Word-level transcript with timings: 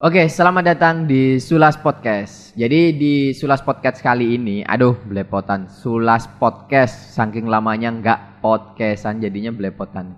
Oke, 0.00 0.32
selamat 0.32 0.64
datang 0.64 1.04
di 1.04 1.36
Sulas 1.36 1.76
Podcast. 1.76 2.56
Jadi 2.56 2.96
di 2.96 3.14
Sulas 3.36 3.60
Podcast 3.60 4.00
kali 4.00 4.32
ini, 4.32 4.64
aduh 4.64 4.96
belepotan. 5.04 5.68
Sulas 5.68 6.24
Podcast 6.40 7.12
saking 7.12 7.44
lamanya 7.44 7.92
nggak 7.92 8.40
podcastan 8.40 9.20
jadinya 9.20 9.52
belepotan. 9.52 10.16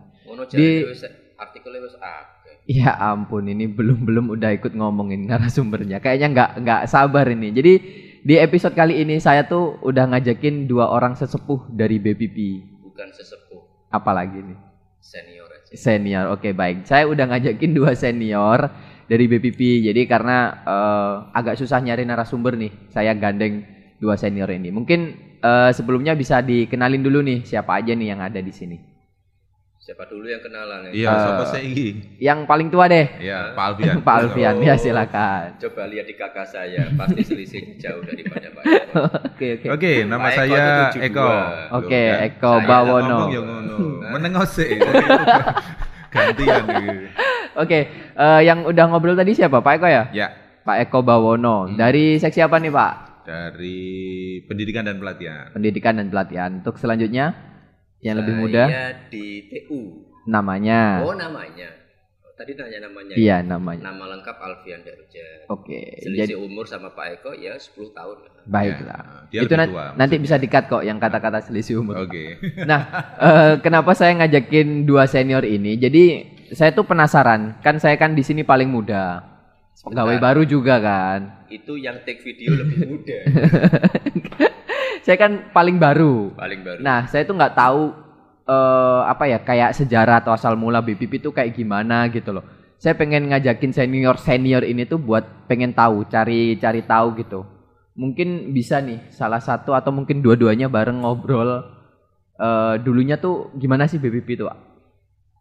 Di- 0.54 0.86
artikelnya 1.34 1.80
wis. 1.82 1.98
Ya 2.70 2.94
ampun, 2.94 3.50
ini 3.50 3.66
belum 3.66 4.02
belum 4.06 4.30
udah 4.38 4.54
ikut 4.54 4.70
ngomongin 4.70 5.26
narasumbernya. 5.26 5.98
Kayaknya 5.98 6.28
nggak 6.30 6.50
nggak 6.62 6.82
sabar 6.86 7.26
ini. 7.26 7.50
Jadi 7.50 7.72
di 8.22 8.38
episode 8.38 8.78
kali 8.78 9.02
ini 9.02 9.18
saya 9.18 9.50
tuh 9.50 9.82
udah 9.82 10.14
ngajakin 10.14 10.70
dua 10.70 10.94
orang 10.94 11.18
sesepuh 11.18 11.66
dari 11.74 11.98
BPP. 11.98 12.38
Bukan 12.86 13.10
sesepuh, 13.10 13.90
Apalagi 13.90 14.46
nih? 14.46 14.58
senior 15.02 15.50
aja. 15.50 15.74
Senior, 15.74 16.24
oke 16.30 16.54
baik. 16.54 16.86
Saya 16.86 17.10
udah 17.10 17.34
ngajakin 17.34 17.74
dua 17.74 17.98
senior 17.98 18.70
dari 19.04 19.24
BPP. 19.26 19.60
Jadi 19.84 20.02
karena 20.04 20.36
eh, 20.62 21.14
agak 21.32 21.54
susah 21.54 21.78
nyari 21.78 22.02
narasumber 22.02 22.54
nih, 22.54 22.72
saya 22.88 23.12
gandeng 23.12 23.62
dua 23.96 24.14
senior 24.14 24.48
ini. 24.48 24.68
Mungkin 24.68 25.00
eh, 25.38 25.70
sebelumnya 25.70 26.12
bisa 26.12 26.38
dikenalin 26.38 27.00
dulu 27.00 27.20
nih 27.20 27.42
siapa 27.42 27.78
aja 27.78 27.92
nih 27.92 28.08
yang 28.08 28.20
ada 28.20 28.38
di 28.38 28.50
sini. 28.50 28.78
Siapa 29.82 30.06
dulu 30.06 30.30
yang 30.30 30.38
kenalan 30.38 30.86
ya? 30.86 30.90
Iya, 30.94 31.08
Eh, 31.10 31.18
siapa 31.18 31.42
saya 31.42 31.62
iki? 31.66 31.86
Yang 32.22 32.38
paling 32.46 32.70
tua 32.70 32.86
deh, 32.86 33.02
Ya, 33.18 33.50
Pak 33.50 33.64
Alfian. 33.66 33.98
Pak 34.06 34.14
Alfian. 34.14 34.54
Ya 34.62 34.74
Oh. 34.74 34.78
silakan. 34.78 35.58
Coba 35.58 35.90
lihat 35.90 36.06
di 36.06 36.14
kakak 36.14 36.46
saya, 36.46 36.86
pasti 36.94 37.18
selisihnya 37.26 37.82
jauh 37.82 37.98
daripada 38.06 38.46
Pak. 38.54 38.62
Oke 39.34 39.58
oke. 39.58 39.66
Oke, 39.74 39.92
nama 40.06 40.22
Pak 40.22 40.30
Eko 40.30 40.38
saya 40.38 40.62
itu 40.62 40.98
72. 41.02 41.06
Eko. 41.10 41.30
Oke, 41.82 41.98
Loh, 41.98 42.14
kan? 42.14 42.26
Eko 42.30 42.52
Bawono. 42.62 43.20
ya. 43.26 43.40
Menengok 44.14 44.46
sih. 44.46 44.70
Gantian 46.12 46.64
iki. 46.68 46.96
Oke, 47.52 47.78
eh, 48.16 48.40
yang 48.44 48.64
udah 48.68 48.84
ngobrol 48.92 49.16
tadi 49.16 49.32
siapa? 49.32 49.64
Pak 49.64 49.80
Eko 49.80 49.88
ya? 49.88 50.04
Ya, 50.12 50.28
Pak 50.64 50.88
Eko 50.88 51.00
Bawono. 51.00 51.72
Dari 51.72 52.20
seksi 52.20 52.44
apa 52.44 52.60
nih 52.60 52.72
Pak? 52.72 53.12
dari 53.22 53.78
pendidikan 54.46 54.82
dan 54.86 54.98
pelatihan. 54.98 55.54
Pendidikan 55.54 55.94
dan 55.98 56.06
pelatihan. 56.10 56.50
Untuk 56.58 56.76
selanjutnya 56.78 57.34
yang 58.02 58.18
lebih 58.18 58.34
Saya 58.34 58.42
muda 58.42 58.64
di 59.08 59.46
TU. 59.46 60.10
namanya. 60.26 61.02
Oh 61.02 61.14
namanya. 61.14 61.81
Tadi 62.42 62.58
nanya 62.58 62.90
namanya. 62.90 63.14
ya? 63.14 63.22
Iya 63.22 63.36
namanya. 63.46 63.86
Nama 63.86 64.04
lengkap 64.18 64.36
Alfian 64.42 64.82
Darja. 64.82 65.46
Oke. 65.46 66.02
Selisih 66.02 66.26
Jadi 66.26 66.34
umur 66.34 66.66
sama 66.66 66.90
Pak 66.90 67.22
Eko 67.22 67.38
ya 67.38 67.54
10 67.54 67.94
tahun. 67.94 68.18
baiklah. 68.42 69.30
Ya, 69.30 69.46
dia 69.46 69.46
Itu 69.46 69.54
tua, 69.54 69.94
nanti 69.94 70.18
maksudnya. 70.18 70.22
bisa 70.26 70.36
dikat 70.42 70.64
kok 70.66 70.82
yang 70.82 70.98
kata-kata 70.98 71.38
selisih 71.46 71.78
umur. 71.78 72.02
Oke. 72.02 72.42
Nah, 72.66 72.82
eh, 73.14 73.54
kenapa 73.62 73.94
saya 73.94 74.18
ngajakin 74.18 74.82
dua 74.82 75.06
senior 75.06 75.46
ini? 75.46 75.78
Jadi 75.78 76.34
saya 76.50 76.74
tuh 76.74 76.82
penasaran. 76.82 77.62
Kan 77.62 77.78
saya 77.78 77.94
kan 77.94 78.18
di 78.18 78.26
sini 78.26 78.42
paling 78.42 78.66
muda. 78.66 79.22
Pegawai 79.78 80.18
baru 80.18 80.42
juga 80.42 80.82
kan. 80.82 81.46
Itu 81.46 81.78
yang 81.78 82.02
take 82.02 82.26
video 82.26 82.58
lebih 82.58 82.90
muda. 82.90 83.18
Saya 85.02 85.18
kan 85.18 85.50
paling 85.50 85.82
baru. 85.82 86.30
Paling 86.38 86.62
baru. 86.62 86.78
Nah, 86.78 87.10
saya 87.10 87.26
tuh 87.26 87.34
nggak 87.34 87.58
tahu 87.58 87.90
eh 88.52 89.00
apa 89.08 89.24
ya 89.32 89.38
kayak 89.40 89.72
sejarah 89.72 90.20
atau 90.20 90.36
asal 90.36 90.52
mula 90.60 90.84
BPP 90.84 91.24
itu 91.24 91.30
kayak 91.32 91.56
gimana 91.56 92.08
gitu 92.12 92.36
loh. 92.36 92.44
Saya 92.76 92.98
pengen 92.98 93.30
ngajakin 93.30 93.72
senior 93.72 94.16
senior 94.20 94.62
ini 94.66 94.84
tuh 94.84 95.00
buat 95.00 95.48
pengen 95.48 95.72
tahu, 95.72 96.04
cari 96.12 96.60
cari 96.60 96.82
tahu 96.84 97.16
gitu. 97.16 97.40
Mungkin 97.96 98.52
bisa 98.52 98.80
nih 98.84 99.08
salah 99.12 99.40
satu 99.40 99.72
atau 99.72 99.92
mungkin 99.94 100.20
dua-duanya 100.20 100.68
bareng 100.68 101.00
ngobrol. 101.00 101.80
eh 102.42 102.74
dulunya 102.82 103.16
tuh 103.20 103.54
gimana 103.56 103.86
sih 103.86 104.00
BPP 104.02 104.28
itu? 104.40 104.44
Pak? 104.48 104.72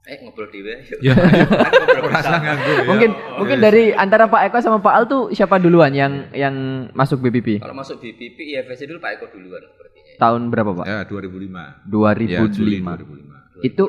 Eh 0.10 0.18
ngobrol 0.26 0.50
di. 0.50 0.66
Ya, 1.06 1.14
ya. 1.14 2.82
Mungkin 2.90 3.10
mungkin 3.38 3.58
dari 3.62 3.94
antara 3.94 4.26
Pak 4.26 4.50
Eko 4.50 4.58
sama 4.58 4.82
Pak 4.82 4.94
Al 4.98 5.04
tuh 5.06 5.30
siapa 5.30 5.62
duluan 5.62 5.94
yang 5.94 6.26
yang 6.34 6.90
masuk 6.98 7.22
BPP? 7.22 7.62
Kalau 7.62 7.78
masuk 7.78 8.02
BPP 8.02 8.58
IFSC 8.58 8.90
dulu 8.90 8.98
Pak 8.98 9.22
Eko 9.22 9.30
duluan 9.30 9.62
sepertinya. 9.62 10.11
Tahun 10.22 10.42
berapa, 10.54 10.72
Pak? 10.78 10.86
Ya, 10.86 11.00
2005. 11.10 11.90
2005. 11.90 12.30
Ya, 12.30 12.42
Juli 12.46 12.78
2005. 12.78 13.66
Itu 13.66 13.84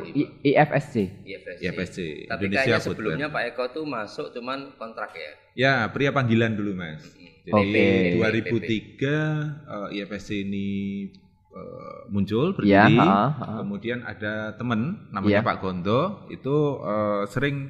IFSC. 0.44 0.94
IFSC. 1.24 1.60
IFSC, 1.64 1.98
Tapi 2.28 2.42
Indonesia 2.48 2.76
kayaknya 2.76 2.80
sebelumnya 2.80 3.28
Pak 3.28 3.42
Eko 3.52 3.64
tuh 3.72 3.84
masuk 3.84 4.32
cuman 4.32 4.72
kontrak 4.76 5.12
ya. 5.12 5.32
Ya, 5.52 5.74
pria 5.88 6.12
panggilan 6.12 6.56
dulu, 6.56 6.72
Mas. 6.72 7.04
Jadi 7.42 7.52
Oke. 7.52 7.86
2003 8.16 9.04
eh, 9.92 9.96
IFSC 9.98 10.46
ini 10.46 10.68
eh, 11.52 11.98
muncul 12.08 12.56
Ya, 12.62 12.84
berdiri. 12.88 12.96
ha, 13.00 13.32
ha. 13.32 13.46
Kemudian 13.60 14.04
ada 14.04 14.54
temen 14.54 15.08
namanya 15.10 15.40
Iya. 15.40 15.48
Pak 15.48 15.56
Gondo 15.60 16.00
itu 16.28 16.56
eh, 16.80 17.22
sering 17.28 17.68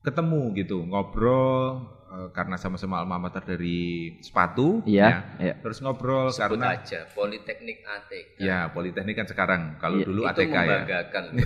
ketemu 0.00 0.56
gitu, 0.56 0.80
ngobrol 0.82 1.84
eh, 2.08 2.28
karena 2.30 2.56
sama-sama 2.56 2.98
alma 2.98 3.18
mater 3.18 3.42
dari 3.42 3.78
sepatu 4.18 4.80
Iya, 4.82 5.04
ya. 5.04 5.18
iya. 5.38 5.54
Terus 5.58 5.78
ngobrol 5.78 6.28
Sebut 6.28 6.56
karena 6.56 6.74
aja 6.74 7.04
Politeknik 7.10 7.78
ATK. 7.80 8.36
ya 8.38 8.58
Politeknik 8.68 9.14
kan 9.14 9.26
sekarang, 9.26 9.62
kalau 9.76 9.96
Iya, 9.96 10.06
dulu 10.06 10.20
itu 10.22 10.30
ATK 10.30 10.48
ya. 10.48 10.60
membanggakan. 10.64 11.24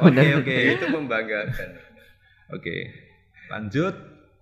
Oke, 0.00 0.24
oke. 0.38 0.56
itu 0.72 0.86
membanggakan. 0.88 1.68
Oke. 2.50 2.76
Lanjut 3.48 3.94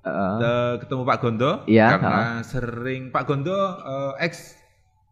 Eh, 0.07 0.39
Eh, 0.39 0.75
ketemu 0.79 1.03
Pak 1.03 1.19
Gondo 1.19 1.67
Iya, 1.67 1.99
karena 1.99 2.39
sering 2.41 3.11
Pak 3.11 3.27
Gondo 3.27 3.59
eh, 3.77 4.23
ex 4.23 4.55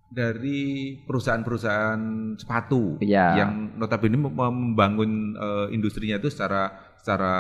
dari 0.07 0.63
perusahaan-perusahaan 1.03 1.99
sepatu 2.37 3.03
Iya. 3.03 3.35
yang 3.37 3.75
notabene 3.75 4.15
mem- 4.15 4.31
membangun 4.31 5.35
eh, 5.35 5.67
industrinya 5.69 6.15
itu 6.15 6.31
secara 6.31 6.71
secara 6.95 7.35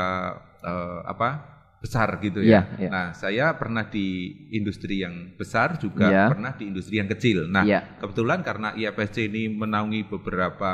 eh, 0.65 1.01
apa 1.05 1.53
besar 1.85 2.17
gitu 2.19 2.41
ya. 2.41 2.65
iya. 2.81 2.89
Nah 2.89 3.07
saya 3.13 3.53
pernah 3.61 3.85
di 3.85 4.33
industri 4.57 5.05
yang 5.05 5.37
besar 5.37 5.77
juga 5.77 6.09
Iya. 6.09 6.25
pernah 6.33 6.57
di 6.57 6.73
industri 6.73 6.97
yang 6.97 7.13
kecil. 7.13 7.45
Nah 7.45 7.61
Iya. 7.61 8.01
kebetulan 8.01 8.41
karena 8.41 8.73
IFSC 8.73 9.29
ini 9.29 9.53
menaungi 9.53 10.09
beberapa 10.09 10.73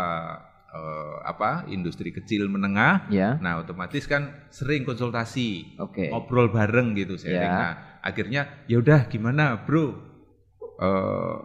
eh, 0.70 1.16
apa 1.26 1.66
industri 1.66 2.14
kecil 2.14 2.46
menengah 2.46 3.10
ya. 3.10 3.34
Nah, 3.42 3.58
otomatis 3.58 4.06
kan 4.06 4.46
sering 4.54 4.86
konsultasi, 4.86 5.74
Oke. 5.82 6.14
ngobrol 6.14 6.46
bareng 6.54 6.94
gitu 6.94 7.18
sharing. 7.18 7.42
Ya. 7.42 7.58
Nah, 7.58 7.72
akhirnya 8.06 8.46
ya 8.70 8.78
udah 8.78 9.10
gimana, 9.10 9.66
Bro? 9.66 9.98
Eh 10.78 11.36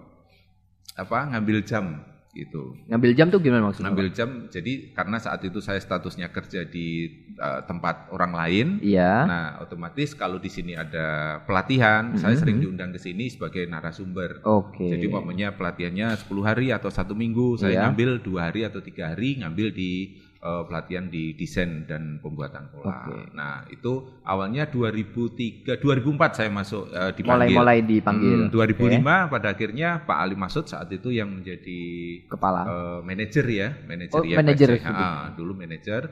apa 0.96 1.28
ngambil 1.34 1.66
jam 1.66 2.06
gitu. 2.36 2.76
Ngambil 2.92 3.12
jam 3.16 3.32
tuh 3.32 3.40
gimana 3.40 3.64
maksudnya? 3.64 3.88
Ngambil 3.90 4.08
jam 4.12 4.30
jadi 4.52 4.92
karena 4.92 5.18
saat 5.18 5.40
itu 5.42 5.64
saya 5.64 5.80
statusnya 5.80 6.30
kerja 6.30 6.68
di 6.68 6.88
eh, 7.36 7.62
tempat 7.64 8.12
orang 8.12 8.32
lain. 8.32 8.68
Iya. 8.80 9.28
Nah, 9.28 9.46
otomatis 9.60 10.12
kalau 10.12 10.40
di 10.40 10.48
sini 10.48 10.72
ada 10.72 11.40
pelatihan, 11.44 12.16
saya 12.16 12.32
Mhm. 12.32 12.40
sering 12.40 12.58
diundang 12.60 12.92
ke 12.92 13.00
sini 13.00 13.28
sebagai 13.28 13.64
narasumber. 13.66 14.40
Oke. 14.44 14.88
Jadi 14.88 15.08
umpamanya 15.08 15.52
pelatihannya 15.52 16.16
10 16.16 16.44
hari 16.44 16.72
atau 16.72 16.88
satu 16.88 17.12
minggu, 17.12 17.56
saya 17.56 17.72
Iya. 17.76 17.82
ngambil 17.88 18.20
dua 18.20 18.48
hari 18.48 18.64
atau 18.64 18.80
tiga 18.80 19.12
hari 19.12 19.40
ngambil 19.40 19.72
di 19.72 20.16
eh, 20.46 20.64
pelatihan 20.64 21.10
di 21.10 21.34
desain 21.34 21.84
dan 21.84 22.22
pembuatan 22.22 22.70
pola. 22.70 23.02
Oke. 23.02 23.34
Nah 23.34 23.66
itu 23.68 23.94
awalnya 24.22 24.70
2003, 24.70 25.82
2004 25.82 26.38
saya 26.38 26.50
masuk 26.50 26.88
eh, 26.88 27.12
dipanggil. 27.14 27.50
Mulai-mulai 27.58 27.80
dipanggil. 27.82 28.38
Hmm, 28.46 28.54
2005 28.54 29.02
pada 29.28 29.48
akhirnya 29.50 29.90
Pak 30.02 30.18
Ali 30.20 30.38
Masud 30.38 30.66
saat 30.66 30.88
itu 30.90 31.10
yang 31.10 31.34
menjadi 31.34 31.82
Kepala. 32.30 32.62
eh, 32.64 33.00
manajer 33.02 33.46
ya, 33.48 33.68
manajer 33.84 34.14
Oh, 34.14 34.22
IFSC. 34.22 34.38
manajer. 34.38 34.70
Ah, 34.86 35.34
dulu 35.34 35.52
manajer. 35.56 36.04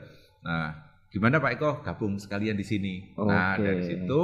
Nah, 0.42 0.74
gimana 1.08 1.38
Pak 1.38 1.52
Eko 1.54 1.70
gabung 1.80 2.18
sekalian 2.18 2.54
di 2.54 2.66
sini? 2.66 2.94
Nah, 3.14 3.54
Oke. 3.54 3.62
dari 3.62 3.82
situ 3.86 4.22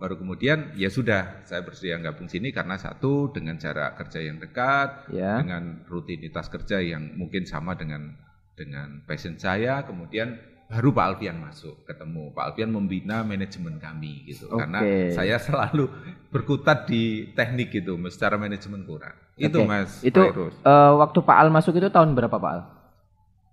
baru 0.00 0.16
kemudian 0.16 0.72
ya 0.74 0.88
sudah 0.88 1.44
saya 1.44 1.60
bersedia 1.60 2.00
gabung 2.00 2.24
sini 2.24 2.48
karena 2.50 2.74
satu 2.74 3.28
dengan 3.28 3.60
jarak 3.60 4.00
kerja 4.00 4.24
yang 4.24 4.40
dekat, 4.40 5.12
Ya. 5.12 5.36
dengan 5.36 5.84
rutinitas 5.84 6.48
kerja 6.48 6.80
yang 6.80 7.12
mungkin 7.14 7.44
sama 7.44 7.76
dengan 7.76 8.16
dengan 8.60 9.00
passion 9.08 9.40
saya, 9.40 9.80
kemudian 9.88 10.36
baru 10.68 10.92
Pak 10.92 11.04
Alfian 11.16 11.40
masuk 11.40 11.82
ketemu 11.88 12.30
Pak 12.36 12.44
Alfian 12.52 12.70
membina 12.70 13.26
manajemen 13.26 13.80
kami 13.82 14.28
gitu 14.28 14.46
Oke. 14.52 14.62
karena 14.62 14.80
saya 15.10 15.36
selalu 15.42 15.90
berkutat 16.30 16.86
di 16.86 17.34
teknik 17.34 17.74
gitu 17.74 17.98
secara 18.06 18.38
manajemen 18.38 18.86
kurang 18.86 19.18
itu 19.40 19.58
mas 19.64 20.04
Itu 20.04 20.20
eh, 20.20 20.92
waktu 21.00 21.18
Pak 21.24 21.36
Al 21.40 21.48
masuk 21.48 21.80
itu 21.80 21.88
tahun 21.88 22.12
berapa 22.12 22.36
Pak 22.36 22.52
Al? 22.52 22.60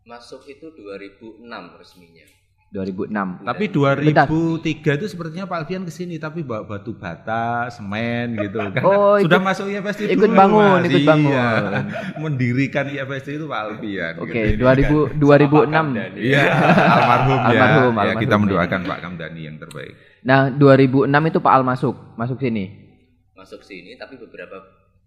Masuk 0.08 0.44
itu 0.48 0.72
2006 0.72 1.44
resminya. 1.80 2.28
2006. 2.70 3.48
Tapi 3.48 3.64
Bentar. 3.72 4.28
2003 4.28 4.68
itu 4.94 5.06
sepertinya 5.08 5.46
Pak 5.46 5.58
Alfian 5.58 5.82
ke 5.82 5.90
sini 5.90 6.16
tapi 6.16 6.44
bawa 6.44 6.68
batu 6.68 6.92
bata, 6.92 7.72
semen 7.72 8.36
gitu. 8.36 8.60
Karena 8.60 8.84
Oh, 9.08 9.16
sudah 9.16 9.40
masuk 9.40 9.66
IFSC 9.68 10.12
ikut 10.12 10.28
dulu, 10.28 10.36
bangun, 10.36 10.78
Mas. 10.78 10.86
ikut 10.86 11.00
Iya. 11.00 11.08
bangun. 11.08 11.72
Mendirikan 12.28 12.86
IFSC 12.86 13.28
itu 13.34 13.46
Pak 13.46 13.60
Alfian. 13.62 14.14
Oke, 14.20 14.42
gitu. 14.54 14.68
2000 14.68 15.16
2006. 15.16 16.20
Iya, 16.20 16.44
almarhum, 16.84 17.40
ya. 17.40 17.48
Almarhum, 17.48 17.94
Ya, 17.96 18.02
almarhum. 18.04 18.20
kita 18.20 18.36
mendoakan 18.36 18.80
Pak 18.84 19.00
Kamdani 19.00 19.42
yang 19.44 19.58
terbaik. 19.58 19.94
Nah, 20.22 20.52
2006 20.52 21.08
itu 21.26 21.40
Pak 21.40 21.54
Al 21.54 21.64
masuk, 21.64 21.96
masuk 22.16 22.38
sini. 22.38 22.66
Masuk 23.32 23.64
sini 23.64 23.96
tapi 23.96 24.18
beberapa 24.18 24.60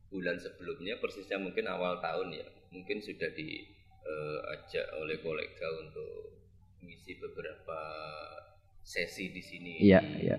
bulan 0.09 0.35
sebelumnya 0.35 0.97
persisnya 0.97 1.37
mungkin 1.37 1.69
awal 1.69 2.01
tahun 2.01 2.33
ya. 2.33 2.47
Mungkin 2.71 2.99
sudah 2.99 3.29
diajak 3.31 4.87
oleh 4.97 5.21
kolega 5.21 5.69
untuk 5.79 6.40
mengisi 6.82 7.17
beberapa 7.17 7.79
sesi 8.81 9.31
di 9.31 9.43
sini 9.44 9.73
Iya, 9.85 10.00
di 10.00 10.27
iya. 10.27 10.37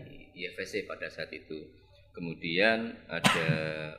IFSC 0.52 0.90
pada 0.90 1.08
saat 1.08 1.32
itu. 1.32 1.80
Kemudian 2.12 2.92
ada 3.08 3.50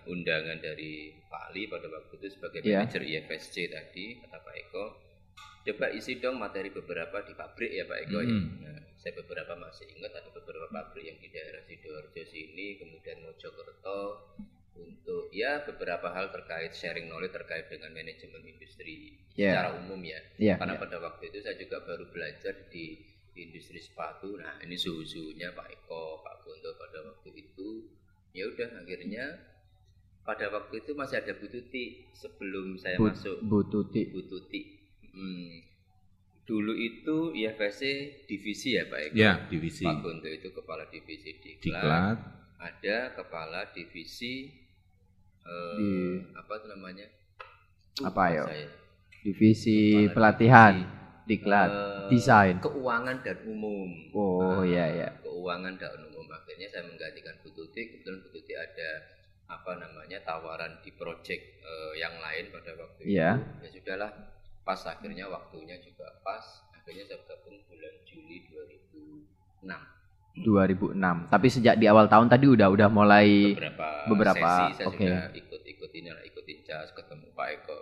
undangan 0.05 0.61
dari 0.61 1.17
Pak 1.33 1.43
Ali 1.49 1.65
pada 1.65 1.89
waktu 1.89 2.13
itu 2.21 2.29
sebagai 2.37 2.61
Iya. 2.61 2.85
manajer 2.85 3.03
IFSC 3.03 3.73
tadi 3.73 4.21
kata 4.21 4.39
Pak 4.39 4.55
Eko. 4.69 4.85
Coba 5.63 5.87
isi 5.95 6.19
dong 6.19 6.37
materi 6.37 6.69
beberapa 6.69 7.23
di 7.25 7.33
pabrik 7.33 7.73
ya 7.73 7.89
Pak 7.89 7.99
Eko. 8.05 8.19
ya. 8.21 8.29
Mm. 8.29 8.47
Nah, 8.61 8.81
saya 9.01 9.13
beberapa 9.17 9.57
masih 9.57 9.87
ingat 9.97 10.13
ada 10.13 10.29
beberapa 10.29 10.67
pabrik 10.69 11.09
yang 11.09 11.19
di 11.23 11.33
daerah 11.33 11.63
Sidoarjo 11.65 12.23
sini, 12.29 12.77
kemudian 12.77 13.23
Mojokerto 13.25 13.99
untuk 14.77 15.29
ya 15.33 15.61
beberapa 15.69 16.09
hal 16.13 16.33
terkait 16.33 16.73
sharing 16.73 17.09
knowledge 17.13 17.37
terkait 17.37 17.69
dengan 17.69 17.93
manajemen 17.93 18.41
industri 18.45 19.23
Iya. 19.33 19.49
secara 19.57 19.71
umum 19.81 20.01
ya. 20.05 20.21
Iya, 20.37 20.55
Karena 20.61 20.77
iya. 20.77 20.83
pada 20.85 20.97
waktu 21.01 21.23
itu 21.33 21.39
saya 21.41 21.57
juga 21.57 21.81
baru 21.89 22.05
belajar 22.13 22.69
di 22.69 23.01
industri 23.33 23.81
sepatu. 23.81 24.37
Nah, 24.37 24.61
ini 24.61 24.77
suhu-suhunya 24.77 25.57
Pak 25.57 25.69
Eko, 25.73 26.21
Pak 26.21 26.45
Gunto 26.45 26.77
pada 26.77 27.01
waktu 27.01 27.33
itu. 27.41 27.89
Ya 28.37 28.49
udah 28.49 28.81
akhirnya 28.81 29.25
pada 30.25 30.53
waktu 30.53 30.85
itu 30.85 30.93
masih 30.93 31.21
ada 31.21 31.33
Bu 31.37 31.49
Tuti 31.49 32.09
sebelum 32.13 32.77
saya 32.77 32.97
Bu, 33.01 33.09
masuk 33.09 33.37
Bu 33.45 33.65
Tuti. 33.73 34.13
Bu 34.13 34.21
Tuti. 34.29 34.61
Hmm. 35.13 35.65
Dulu 36.43 36.75
itu 36.77 37.33
IFSC 37.33 37.83
divisi 38.29 38.77
ya 38.77 38.85
Pak 38.89 39.01
Eko. 39.13 39.15
Ya, 39.17 39.33
divisi. 39.49 39.85
Pak 39.89 39.97
Gunto 40.05 40.29
itu 40.29 40.53
kepala 40.53 40.85
divisi 40.93 41.33
Diklat. 41.41 41.61
Diklat. 41.65 42.17
Ada 42.63 43.17
kepala 43.17 43.73
divisi 43.73 44.62
eh, 45.43 45.75
Di- 45.77 46.21
apa 46.33 46.53
itu 46.55 46.67
namanya? 46.69 47.07
Apa, 48.03 48.23
saya. 48.49 48.69
Divisi 49.23 49.79
Kepala 50.11 50.15
pelatihan, 50.35 50.75
divisi, 50.83 51.29
diklat, 51.29 51.71
eh, 51.71 52.09
desain. 52.11 52.57
keuangan 52.59 53.17
dan 53.23 53.39
umum. 53.47 53.89
Oh, 54.11 54.63
iya, 54.63 54.87
iya. 54.91 55.09
Keuangan 55.23 55.79
dan 55.79 55.95
umum. 56.03 56.27
Akhirnya 56.27 56.67
saya 56.69 56.83
menggantikan 56.85 57.39
Bu 57.41 57.53
Tuti. 57.53 57.81
Kebetulan 57.87 58.19
Bu 58.19 58.29
Tuti 58.33 58.53
ada 58.53 58.91
apa 59.47 59.77
namanya 59.77 60.19
tawaran 60.25 60.81
di 60.81 60.91
project 60.93 61.43
eh, 61.61 61.93
yang 61.97 62.17
lain 62.19 62.51
pada 62.51 62.73
waktu 62.75 63.01
Iya. 63.07 63.31
itu. 63.37 63.63
Ya 63.63 63.69
sudahlah, 63.71 64.11
pas 64.65 64.81
akhirnya 64.83 65.29
waktunya 65.29 65.77
juga 65.79 66.09
pas. 66.23 66.43
Akhirnya 66.75 67.07
saya 67.07 67.23
gabung 67.23 67.63
bulan 67.69 67.95
Juli 68.03 68.51
2006. 68.51 69.71
2006. 70.41 70.97
Tapi 71.29 71.47
sejak 71.53 71.77
di 71.77 71.85
awal 71.85 72.09
tahun 72.09 72.33
tadi 72.33 72.49
udah 72.49 72.73
udah 72.73 72.89
mulai 72.89 73.53
beberapa, 73.53 73.89
beberapa, 74.09 74.49
sesi 74.73 74.81
saya 74.81 74.87
oke. 74.89 74.97
sudah 75.05 75.25
ikut-ikut 75.37 75.91
ini 75.93 76.09
lah, 76.09 76.23
ikutin 76.25 76.59
cas 76.65 76.89
ketemu 76.97 77.27
Pak 77.37 77.49
Eko 77.61 77.81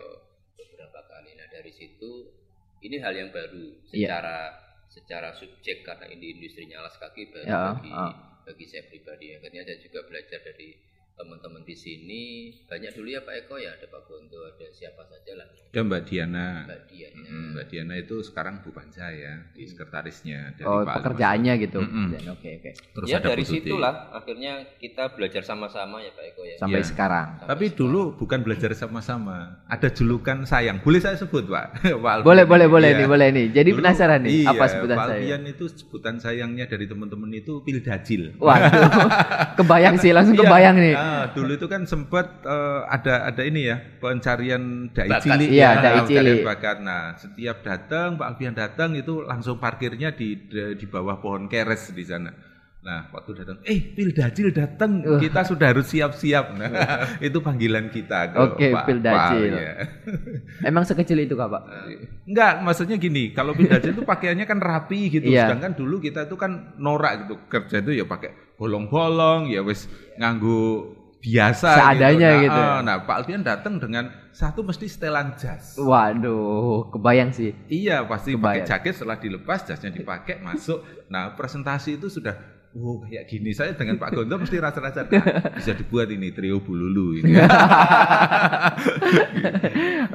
beberapa 0.58 0.98
kali. 1.06 1.30
Nah 1.38 1.46
dari 1.46 1.70
situ 1.70 2.10
ini 2.82 2.98
hal 2.98 3.14
yang 3.14 3.30
baru 3.30 3.70
Iya. 3.94 4.18
secara 4.18 4.36
secara 4.90 5.28
subjek 5.30 5.86
karena 5.86 6.10
ini 6.10 6.34
industrinya 6.34 6.82
alas 6.82 6.98
kaki 6.98 7.30
baru 7.30 7.46
Ya, 7.46 7.62
bagi 7.78 7.90
ah. 7.94 8.12
bagi 8.42 8.64
saya 8.66 8.82
pribadi. 8.90 9.38
Akhirnya 9.38 9.62
saya 9.62 9.78
juga 9.78 10.02
belajar 10.10 10.42
dari 10.42 10.74
teman-teman 11.20 11.60
di 11.60 11.76
sini 11.76 12.22
banyak 12.64 12.92
dulu 12.92 13.08
ya 13.08 13.20
Pak 13.20 13.34
Eko 13.38 13.56
ya 13.56 13.70
ada 13.70 13.84
Pak 13.84 14.02
Gonto 14.02 14.40
ada 14.40 14.64
siapa 14.70 15.04
saja 15.04 15.36
lah 15.36 15.44
Dan 15.70 15.86
Mbak 15.86 16.02
Diana. 16.02 16.64
Mbak 16.64 16.80
Dian 16.88 17.12
ya. 17.14 17.30
Mm, 17.30 17.46
Mbak 17.52 17.64
Diana 17.68 17.94
itu 17.94 18.16
sekarang 18.20 18.58
bukan 18.60 18.88
saya 18.88 19.46
di 19.52 19.62
sekretarisnya 19.64 20.56
dari 20.56 20.66
oh, 20.66 20.82
Pak 20.82 20.98
pekerjaannya 20.98 21.54
gitu. 21.60 21.78
Mm-mm. 21.78 22.06
Dan 22.10 22.22
Oke, 22.32 22.50
oke. 22.56 22.70
Masuk. 22.72 22.90
Terus 22.90 23.06
ya 23.06 23.16
ada 23.16 23.28
dari 23.28 23.38
Bu 23.38 23.46
Tuti. 23.46 23.56
situlah 23.60 23.94
akhirnya 24.10 24.52
kita 24.74 25.04
belajar 25.12 25.42
sama-sama 25.42 26.00
ya 26.00 26.10
Pak 26.10 26.24
Eko 26.26 26.42
ya. 26.42 26.56
Sampai 26.56 26.80
Iya. 26.80 26.88
sekarang. 26.88 27.28
Sampai 27.36 27.46
Tapi 27.46 27.64
sekarang. 27.66 27.78
dulu 27.86 28.00
bukan 28.16 28.38
belajar 28.40 28.70
sama-sama. 28.72 29.36
Ada 29.66 29.88
julukan 29.90 30.38
sayang. 30.42 30.80
Boleh 30.80 30.98
saya 30.98 31.14
sebut, 31.14 31.44
Pak? 31.44 31.66
Pak 32.02 32.14
Boleh, 32.20 32.42
boleh, 32.42 32.66
ini. 32.66 32.72
boleh 32.72 32.88
Iya. 32.88 32.98
nih, 32.98 33.06
boleh 33.06 33.28
nih. 33.30 33.46
Jadi 33.52 33.70
Dulu- 33.70 33.78
penasaran 33.78 34.20
nih, 34.20 34.32
iya, 34.32 34.48
apa 34.48 34.64
sebutan 34.66 34.96
Pak 34.96 35.06
saya? 35.06 35.20
Alfian 35.20 35.42
itu 35.46 35.64
sebutan 35.70 36.14
sayangnya 36.16 36.64
dari 36.64 36.86
teman-teman 36.86 37.30
itu 37.32 37.52
pildajil. 37.60 38.22
Waduh, 38.36 38.90
kebayang 39.58 39.96
sih, 39.96 40.10
langsung 40.10 40.34
Iya. 40.34 40.42
kebayang 40.42 40.76
nih. 40.76 40.94
Ah, 41.10 41.24
dulu 41.34 41.58
itu 41.58 41.66
kan 41.66 41.82
sempat 41.84 42.46
eh, 42.46 42.80
ada 42.86 43.26
ada 43.26 43.42
ini 43.42 43.66
ya 43.66 43.76
pencarian 43.98 44.86
dai 44.94 45.10
Bakat. 45.10 45.22
cilik. 45.26 45.48
Iya, 45.50 45.58
ya, 45.58 45.70
dai 45.74 45.92
pencarian 46.06 46.06
cilik. 46.06 46.46
bakat. 46.46 46.76
Nah, 46.80 47.02
setiap 47.18 47.56
datang 47.66 48.14
Pak 48.14 48.26
Alfian 48.30 48.54
datang 48.54 48.94
itu 48.94 49.26
langsung 49.26 49.58
parkirnya 49.58 50.14
di 50.14 50.38
di 50.50 50.86
bawah 50.86 51.18
pohon 51.18 51.50
keres 51.50 51.90
di 51.90 52.06
sana. 52.06 52.30
Nah, 52.80 53.12
waktu 53.12 53.36
datang, 53.36 53.60
eh 53.68 53.92
Pildajil 53.92 54.56
datang, 54.56 55.04
Uh. 55.04 55.20
kita 55.20 55.44
sudah 55.44 55.68
harus 55.68 55.84
siap-siap. 55.84 56.56
Nah, 56.56 56.72
itu 57.20 57.36
panggilan 57.44 57.92
kita 57.92 58.32
ke 58.32 58.36
Oke, 58.40 58.72
Pak, 58.72 58.84
Pildajil. 58.88 59.52
Pak, 59.52 59.60
ya. 59.60 59.72
Emang 60.72 60.88
sekecil 60.88 61.28
itu 61.28 61.36
kak 61.36 61.52
pak? 61.52 61.62
Enggak, 62.24 62.64
maksudnya 62.64 62.96
gini, 62.96 63.36
kalau 63.36 63.52
Pildajil 63.52 63.92
itu 63.92 64.00
pakaiannya 64.00 64.48
kan 64.48 64.64
rapi 64.64 65.12
gitu. 65.12 65.28
Iya. 65.28 65.52
Sedangkan 65.52 65.76
dulu 65.76 66.00
kita 66.00 66.24
itu 66.24 66.40
kan 66.40 66.72
norak 66.80 67.28
gitu. 67.28 67.36
Kerja 67.52 67.84
itu 67.84 68.00
ya 68.00 68.08
pakai 68.08 68.32
bolong-bolong, 68.56 69.52
ya 69.52 69.60
wis 69.60 69.84
nganggu 70.16 70.88
biasa 71.20 71.68
Seadanya 71.76 72.28
gitu. 72.40 72.44
gitu 72.48 72.60
Nah, 72.60 72.64
ya. 72.64 72.76
ah, 72.76 72.80
nah, 72.80 72.96
Pak 73.04 73.14
Alfian 73.20 73.44
datang 73.44 73.76
dengan 73.76 74.08
satu 74.32 74.64
mesti 74.64 74.88
setelan 74.88 75.36
jas. 75.36 75.76
Waduh, 75.76 76.88
kebayang 76.88 77.30
sih. 77.36 77.52
Iya, 77.68 78.08
pasti 78.08 78.32
Kebayang. 78.34 78.64
pakai 78.64 78.68
jaket 78.68 78.92
setelah 78.96 79.18
dilepas 79.20 79.60
jasnya 79.68 79.92
dipakai 79.92 80.40
masuk. 80.48 80.80
Nah, 81.12 81.36
presentasi 81.36 82.00
itu 82.00 82.08
sudah 82.08 82.60
Oh 82.70 83.02
kayak 83.02 83.26
gini 83.26 83.50
saya 83.50 83.74
dengan 83.74 83.98
Pak 83.98 84.14
Gonto 84.14 84.38
mesti 84.38 84.54
rasa-rasa 84.62 85.02
nah, 85.02 85.26
bisa 85.58 85.74
dibuat 85.74 86.06
ini 86.06 86.30
trio 86.30 86.62
bululu 86.62 87.18
ini. 87.18 87.34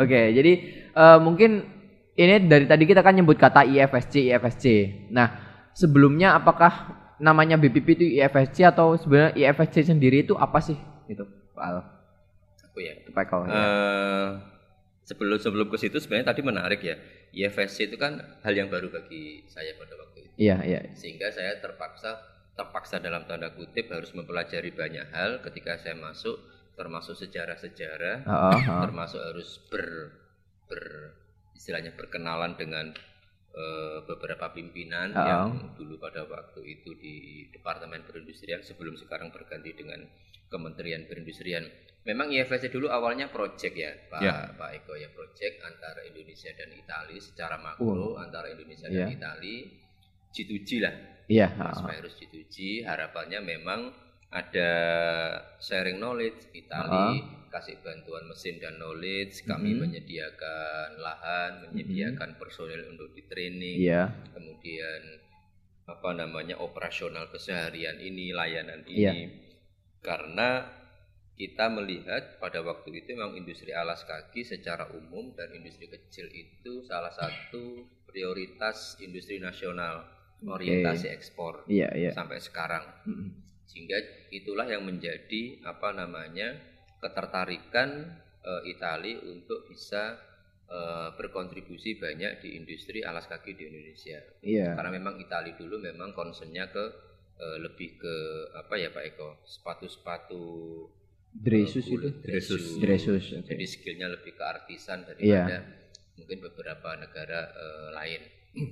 Oke, 0.02 0.32
jadi 0.32 0.54
eh, 0.96 1.20
mungkin 1.20 1.68
ini 2.16 2.48
dari 2.48 2.64
tadi 2.64 2.88
kita 2.88 3.04
kan 3.04 3.12
nyebut 3.12 3.36
kata 3.36 3.68
IFSC, 3.68 4.32
IFSC. 4.32 4.66
Nah, 5.12 5.36
sebelumnya 5.76 6.40
apakah 6.40 6.96
namanya 7.20 7.60
BPP 7.60 7.88
itu 8.00 8.06
IFSC 8.24 8.64
atau 8.64 8.96
sebenarnya 8.96 9.36
IFSC 9.36 9.92
sendiri 9.92 10.24
itu 10.24 10.40
apa 10.40 10.64
sih? 10.64 10.80
Pak 11.54 11.64
Al. 11.64 11.78
Aku 12.72 12.80
ya. 12.82 12.94
Ya. 13.48 13.56
Eh, 13.56 14.30
sebelum 15.06 15.38
sebelum 15.38 15.68
ke 15.70 15.78
situ 15.78 15.98
sebenarnya 16.02 16.34
tadi 16.34 16.42
menarik 16.42 16.82
ya. 16.82 16.98
IFSC 17.36 17.92
itu 17.92 18.00
kan 18.00 18.16
hal 18.48 18.54
yang 18.56 18.72
baru 18.72 18.88
bagi 18.88 19.44
saya 19.52 19.76
pada 19.76 20.00
waktu 20.00 20.24
itu. 20.24 20.36
Iya, 20.40 20.58
iya. 20.64 20.80
Sehingga 20.96 21.28
saya 21.36 21.60
terpaksa 21.60 22.16
terpaksa 22.56 23.04
dalam 23.04 23.28
tanda 23.28 23.52
kutip 23.52 23.92
harus 23.92 24.16
mempelajari 24.16 24.72
banyak 24.72 25.12
hal 25.12 25.44
ketika 25.44 25.76
saya 25.76 26.00
masuk 26.00 26.40
termasuk 26.80 27.16
sejarah-sejarah, 27.16 28.24
Heeh, 28.24 28.60
heeh. 28.68 28.82
termasuk 28.84 29.20
harus 29.20 29.60
ber, 29.72 30.12
ber 30.68 30.84
istilahnya 31.56 31.96
berkenalan 31.96 32.56
dengan 32.60 32.92
eh, 33.56 33.98
beberapa 34.04 34.52
pimpinan 34.52 35.10
Oh. 35.12 35.24
yang 35.24 35.48
dulu 35.74 35.96
pada 35.96 36.28
waktu 36.28 36.60
itu 36.68 36.92
di 37.00 37.16
Departemen 37.50 38.04
Perindustrian 38.04 38.60
sebelum 38.60 38.96
sekarang 38.96 39.32
berganti 39.32 39.72
dengan 39.72 40.04
Kementerian 40.46 41.08
Perindustrian. 41.08 41.64
Memang 42.06 42.30
IFSC 42.30 42.70
dulu 42.70 42.86
awalnya 42.86 43.34
proyek 43.34 43.74
ya, 43.74 43.90
Pak 44.12 44.22
Ya. 44.22 44.54
Pak 44.54 44.70
Eko 44.78 44.94
ya 44.94 45.10
proyek 45.10 45.58
antara 45.64 46.06
Indonesia 46.06 46.54
dan 46.54 46.70
Italia 46.70 47.18
secara 47.18 47.58
makro 47.58 48.20
antara 48.20 48.52
Indonesia 48.52 48.86
Ya. 48.92 49.10
dan 49.10 49.16
Italia 49.16 49.66
G2G 50.30 50.70
lah. 50.86 50.94
Iya, 51.26 51.48
Mas. 51.58 51.82
Virus 51.82 52.14
G2G 52.22 52.86
harapannya 52.86 53.42
memang 53.42 53.90
ada 54.36 54.72
sharing 55.58 55.96
knowledge 55.96 56.52
Itali 56.52 57.24
kasih 57.48 57.80
bantuan 57.80 58.28
mesin 58.28 58.60
dan 58.60 58.76
knowledge 58.76 59.48
kami 59.48 59.72
Mhm. 59.72 59.80
menyediakan 59.88 61.00
lahan 61.00 61.52
menyediakan 61.64 62.36
personil 62.36 62.84
untuk 62.92 63.16
di 63.16 63.24
training 63.24 63.80
Iya. 63.80 64.12
kemudian 64.36 65.02
apa 65.88 66.12
namanya 66.12 66.60
operasional 66.60 67.32
keseharian 67.32 67.96
ini 67.98 68.36
layanan 68.36 68.84
ini 68.84 69.32
karena 70.04 70.68
kita 71.36 71.68
melihat 71.68 72.40
pada 72.40 72.60
waktu 72.60 72.92
itu 72.96 73.16
memang 73.16 73.36
industri 73.36 73.72
alas 73.72 74.04
kaki 74.04 74.44
secara 74.44 74.92
umum 74.92 75.32
dan 75.32 75.52
industri 75.52 75.88
kecil 75.88 76.28
itu 76.28 76.84
salah 76.84 77.12
satu 77.12 77.84
prioritas 78.04 79.00
industri 79.00 79.40
nasional 79.40 80.04
orientasi 80.42 81.08
ekspor 81.08 81.64
Iya, 81.68 81.88
iya. 81.96 82.12
sampai 82.12 82.40
sekarang 82.40 82.84
Mm. 83.08 83.32
Sehingga 83.76 84.00
itulah 84.32 84.64
yang 84.64 84.88
menjadi 84.88 85.60
apa 85.62 85.92
namanya 85.92 86.56
ketertarikan 86.98 88.08
eh, 88.40 88.72
Itali 88.72 89.20
untuk 89.22 89.68
bisa 89.68 90.16
eh, 90.66 91.10
berkontribusi 91.14 92.00
banyak 92.00 92.40
di 92.40 92.56
industri 92.56 93.04
alas 93.04 93.28
kaki 93.28 93.52
di 93.52 93.68
Indonesia 93.68 94.24
Iya. 94.40 94.74
karena 94.74 94.92
memang 94.92 95.20
Itali 95.20 95.54
dulu 95.54 95.76
memang 95.78 96.16
concernnya 96.16 96.72
ke 96.72 96.84
eh, 97.36 97.58
lebih 97.60 98.00
ke 98.00 98.16
apa 98.56 98.74
ya 98.74 98.90
Pak 98.90 99.04
Eko 99.06 99.30
sepatu-sepatu 99.44 100.44
Dresus 101.36 101.84
eh, 101.84 101.92
itu. 101.92 102.00
kulit, 102.00 102.16
Dresus. 102.24 102.64
Dresus. 102.80 103.24
oke. 103.36 103.44
jadi 103.44 103.66
skillnya 103.68 104.08
lebih 104.08 104.34
ke 104.34 104.44
artisan 104.46 105.04
Iya. 105.04 105.12
daripada 105.12 105.58
mungkin 106.16 106.38
beberapa 106.42 106.90
negara 106.96 107.40
eh, 107.52 107.90
lain 107.92 108.22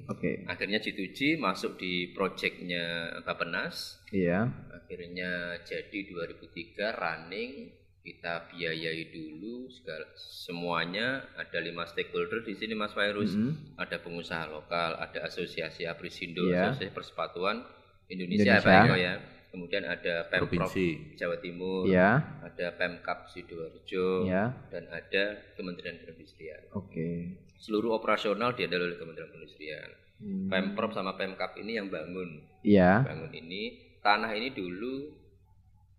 Oke. 0.07 0.45
akhirnya 0.45 0.79
G2G 0.79 1.35
masuk 1.37 1.75
di 1.75 2.09
proyeknya 2.09 2.85
Bapenas 3.21 3.99
Iya. 4.09 4.47
akhirnya 4.69 5.31
jadi 5.61 5.99
2003 6.05 6.91
running 6.93 7.51
kita 7.99 8.47
biayai 8.49 9.07
dulu 9.09 9.67
segala 9.69 10.03
semuanya 10.13 11.07
ada 11.33 11.55
lima 11.57 11.83
stakeholder 11.83 12.41
di 12.41 12.51
sini 12.51 12.73
Mas 12.73 12.91
Virus 12.91 13.31
Mhm. 13.31 13.75
ada 13.75 13.95
pengusaha 13.97 14.47
lokal 14.49 14.95
ada 14.97 15.19
asosiasi 15.21 15.83
Aprisindo 15.83 16.43
Iya. 16.45 16.69
asosiasi 16.69 16.91
persepatuan 16.91 17.63
Indonesia, 18.05 18.55
Indonesia. 18.55 18.59
Pak 18.61 18.85
Eko 18.85 18.95
ya 18.97 19.13
kemudian 19.49 19.83
ada 19.85 20.27
Pemprov 20.27 20.49
Provinsi. 20.67 21.13
Jawa 21.13 21.37
Timur 21.37 21.85
Ya, 21.85 22.17
ada 22.41 22.73
Pemkap 22.73 23.29
Sidoarjo 23.29 24.25
ya. 24.25 24.49
dan 24.67 24.89
ada 24.89 25.23
Kementerian 25.53 25.95
Perindustrian 25.97 26.59
Oke. 26.73 27.37
Seluruh 27.63 27.95
operasional 27.95 28.51
dihandle 28.51 28.83
oleh 28.83 28.99
Kementerian 28.99 29.31
Perindustrian 29.31 29.89
Hmm. 30.13 30.47
Pemprov 30.47 30.91
sama 30.91 31.15
Pemkap 31.15 31.55
ini 31.57 31.75
yang 31.75 31.87
bangun 31.87 32.43
Iya. 32.61 33.03
bangun 33.03 33.31
ini 33.33 33.63
tanah 33.99 34.31
ini 34.31 34.51
dulu 34.51 35.19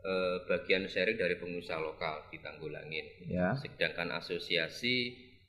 eh, 0.01 0.39
bagian 0.45 0.85
sharing 0.85 1.17
dari 1.17 1.37
pengusaha 1.37 1.77
lokal 1.77 2.29
di 2.29 2.37
Tanggulangin 2.39 3.05
Ya. 3.27 3.53
sedangkan 3.55 4.13
asosiasi 4.15 4.97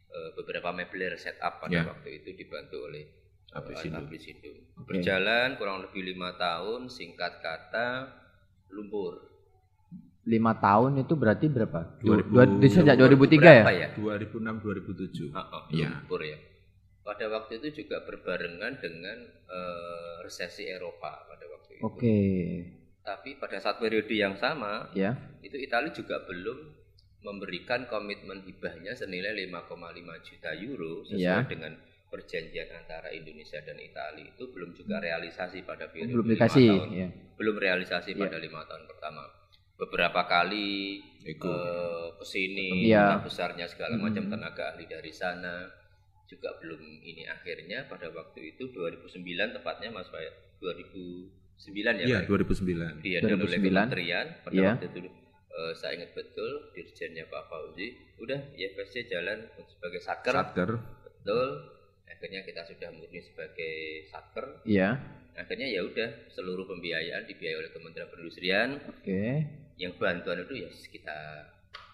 eh, 0.06 0.30
beberapa 0.34 0.72
mebler 0.72 1.16
setup 1.16 1.60
pada 1.60 1.72
Ya. 1.74 1.84
waktu 1.86 2.20
itu 2.20 2.32
dibantu 2.34 2.84
oleh 2.86 3.04
eh, 3.04 3.56
Aprisindo. 3.56 4.00
Aprisindo. 4.02 4.52
Oke. 4.76 4.88
berjalan 4.90 5.56
kurang 5.56 5.80
lebih 5.82 6.04
lima 6.06 6.36
tahun 6.36 6.88
singkat 6.88 7.40
kata 7.40 8.12
lumpur 8.70 9.35
Lima 10.26 10.58
tahun 10.58 11.00
itu 11.00 11.14
berarti 11.14 11.46
berapa? 11.48 12.02
2000 12.02 12.34
Dua, 12.34 12.44
sejak 12.66 12.98
Lumpur 12.98 13.30
2003 13.30 13.38
ya? 13.38 13.62
berapa 13.62 13.72
ya 13.72 13.88
2006 13.94 14.58
2007. 14.60 15.30
Ah, 15.32 15.46
ah, 15.46 15.64
Iya. 15.70 15.90
lumpur 15.94 16.22
ya 16.22 16.38
pada 17.06 17.30
waktu 17.30 17.62
itu 17.62 17.86
juga 17.86 18.02
berbarengan 18.02 18.82
dengan 18.82 19.18
eh, 19.46 20.16
resesi 20.26 20.66
Eropa 20.66 21.22
pada 21.24 21.46
waktu 21.46 21.78
itu 21.78 21.86
Oke. 21.86 22.18
tapi 23.00 23.38
pada 23.38 23.62
saat 23.62 23.78
periode 23.78 24.10
yang 24.10 24.34
sama 24.34 24.90
Ya. 24.92 25.14
itu 25.40 25.54
Italia 25.56 25.94
juga 25.94 26.26
belum 26.26 26.74
memberikan 27.22 27.86
komitmen 27.86 28.42
hibahnya 28.42 28.94
senilai 28.94 29.38
5,5 29.38 29.78
juta 30.20 30.50
euro 30.56 31.06
sesuai 31.06 31.22
Iya. 31.22 31.46
dengan 31.46 31.78
perjanjian 32.06 32.74
antara 32.76 33.10
Indonesia 33.12 33.62
dan 33.62 33.78
Italia 33.78 34.26
itu 34.26 34.44
belum 34.48 34.74
juga 34.74 34.98
realisasi 34.98 35.62
pada 35.62 35.86
periode 35.86 36.10
Belum 36.10 36.26
lima 36.26 36.34
dikasih. 36.42 36.70
tahun 36.72 36.90
Ya. 36.92 37.08
belum 37.36 37.56
realisasi 37.56 38.10
Iya. 38.12 38.22
pada 38.26 38.38
lima 38.40 38.62
tahun 38.64 38.84
pertama 38.88 39.22
beberapa 39.76 40.24
kali 40.24 41.02
Ego. 41.22 41.50
eh, 41.50 42.08
ke 42.16 42.26
sini 42.26 42.86
Iya. 42.86 43.18
duta 43.18 43.26
besarnya 43.26 43.66
segala 43.66 43.96
Mhm. 43.96 44.04
macam 44.04 44.24
tenaga 44.30 44.64
ahli 44.72 44.86
dari 44.86 45.12
sana 45.12 45.68
juga 46.26 46.56
belum 46.58 46.80
ini 46.80 47.26
akhirnya 47.26 47.86
pada 47.86 48.10
waktu 48.10 48.52
itu 48.52 48.70
2009 48.70 49.52
tepatnya 49.52 49.90
Mas 49.90 50.08
Pak 50.08 50.22
2009 50.58 51.96
ya 51.96 52.06
Iya, 52.06 52.18
Pak? 52.20 52.28
2009. 52.28 52.94
dihandle 53.00 53.36
oleh 53.36 53.40
2009. 53.52 53.86
kementerian 53.86 54.26
pada 54.42 54.56
Iya. 54.56 54.70
waktu 54.74 54.86
itu 54.88 55.00
eh, 55.52 55.74
saya 55.74 55.92
ingat 55.96 56.12
betul 56.12 56.52
dirjennya 56.72 57.26
Pak 57.26 57.44
Fauzi 57.46 57.88
udah 58.18 58.40
IFSC 58.54 59.06
jalan 59.06 59.40
sebagai 59.66 60.00
satker 60.00 60.34
Satker. 60.34 60.70
betul 61.02 61.48
akhirnya 62.06 62.42
kita 62.42 62.62
sudah 62.66 62.90
murni 62.92 63.20
sebagai 63.20 63.76
satker 64.06 64.60
Iya. 64.64 65.00
Akhirnya 65.36 65.68
ya 65.68 65.82
udah 65.82 66.10
seluruh 66.30 66.64
pembiayaan 66.66 67.24
dibiayai 67.26 67.58
oleh 67.58 67.70
Kementerian 67.70 68.08
Perindustrian 68.08 68.70
Oke. 68.88 69.24
yang 69.76 69.92
bantuan 69.96 70.40
itu 70.40 70.54
ya 70.58 70.70
kita 70.72 71.18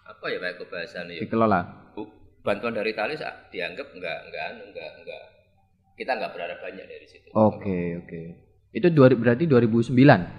apa 0.04 0.26
ya 0.28 0.38
Pak 0.38 0.62
kebahasannya 0.62 1.18
ya 1.18 1.22
Dikelola. 1.24 1.62
Bu, 1.92 2.06
bantuan 2.40 2.72
dari 2.72 2.92
Tali 2.92 3.16
sa- 3.16 3.48
dianggap 3.48 3.92
enggak 3.92 4.18
enggak 4.26 4.44
anu, 4.48 4.64
enggak 4.68 4.90
enggak 4.96 5.24
kita 5.94 6.12
enggak 6.14 6.32
berharap 6.32 6.58
banyak 6.60 6.86
dari 6.86 7.06
situ 7.06 7.28
Oke, 7.32 7.78
oke. 7.98 8.22
Itu 8.72 8.88
dua, 8.88 9.12
berarti 9.12 9.44
2009 9.46 9.92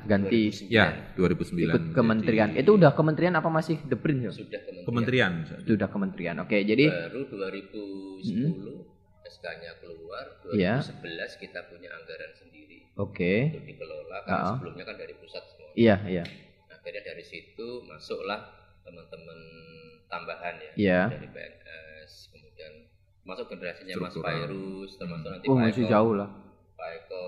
ganti 0.08 0.48
2009. 0.48 0.72
Ya, 0.72 0.86
2009. 1.12 1.68
ikut 1.68 1.84
kementerian. 1.92 2.48
Jadi, 2.48 2.64
Itu 2.64 2.72
udah 2.74 2.90
kementerian 2.90 3.34
apa 3.34 3.46
masih 3.46 3.76
The 3.84 3.92
Print? 3.94 4.20
ya? 4.22 4.32
sudah 4.32 4.60
kementerian, 4.62 4.88
kementerian. 4.88 5.32
Itu 5.60 5.72
udah 5.76 5.88
kementerian. 5.90 6.36
Oke, 6.40 6.56
jadi 6.62 6.84
baru 6.88 7.20
2010 7.28 8.88
SK-nya 9.26 9.72
keluar 9.78 10.24
Iya. 10.50 10.80
2011 10.80 11.36
kita 11.36 11.60
punya 11.66 11.92
anggaran 11.92 12.32
sendiri 12.32 12.71
oke. 12.94 13.32
untuk 13.48 13.64
dikelola 13.64 14.16
karena 14.22 14.42
Ah. 14.42 14.54
sebelumnya 14.54 14.84
kan 14.84 14.96
dari 14.96 15.14
pusat 15.14 15.42
semua 15.46 15.70
Iya, 15.72 15.96
iya. 16.04 16.24
akhirnya 16.68 17.02
dari 17.02 17.22
situ 17.22 17.68
masuklah 17.82 18.40
teman-teman 18.82 19.38
tambahan 20.06 20.54
ya 20.56 20.72
Iya. 20.74 21.00
dari 21.10 21.26
PNS 21.26 22.12
kemudian 22.28 22.72
masuk 23.22 23.46
generasinya 23.48 23.94
Mas. 23.98 24.12
Pairus 24.14 24.90
termasuk 24.94 25.28
nanti 25.30 25.46
Oh, 25.46 25.54
Pak 25.54 25.62
masih 25.64 25.84
Eko 25.84 25.90
jauh 25.90 26.14
lah. 26.14 26.28
Pak 26.74 26.88
Eko 26.98 27.24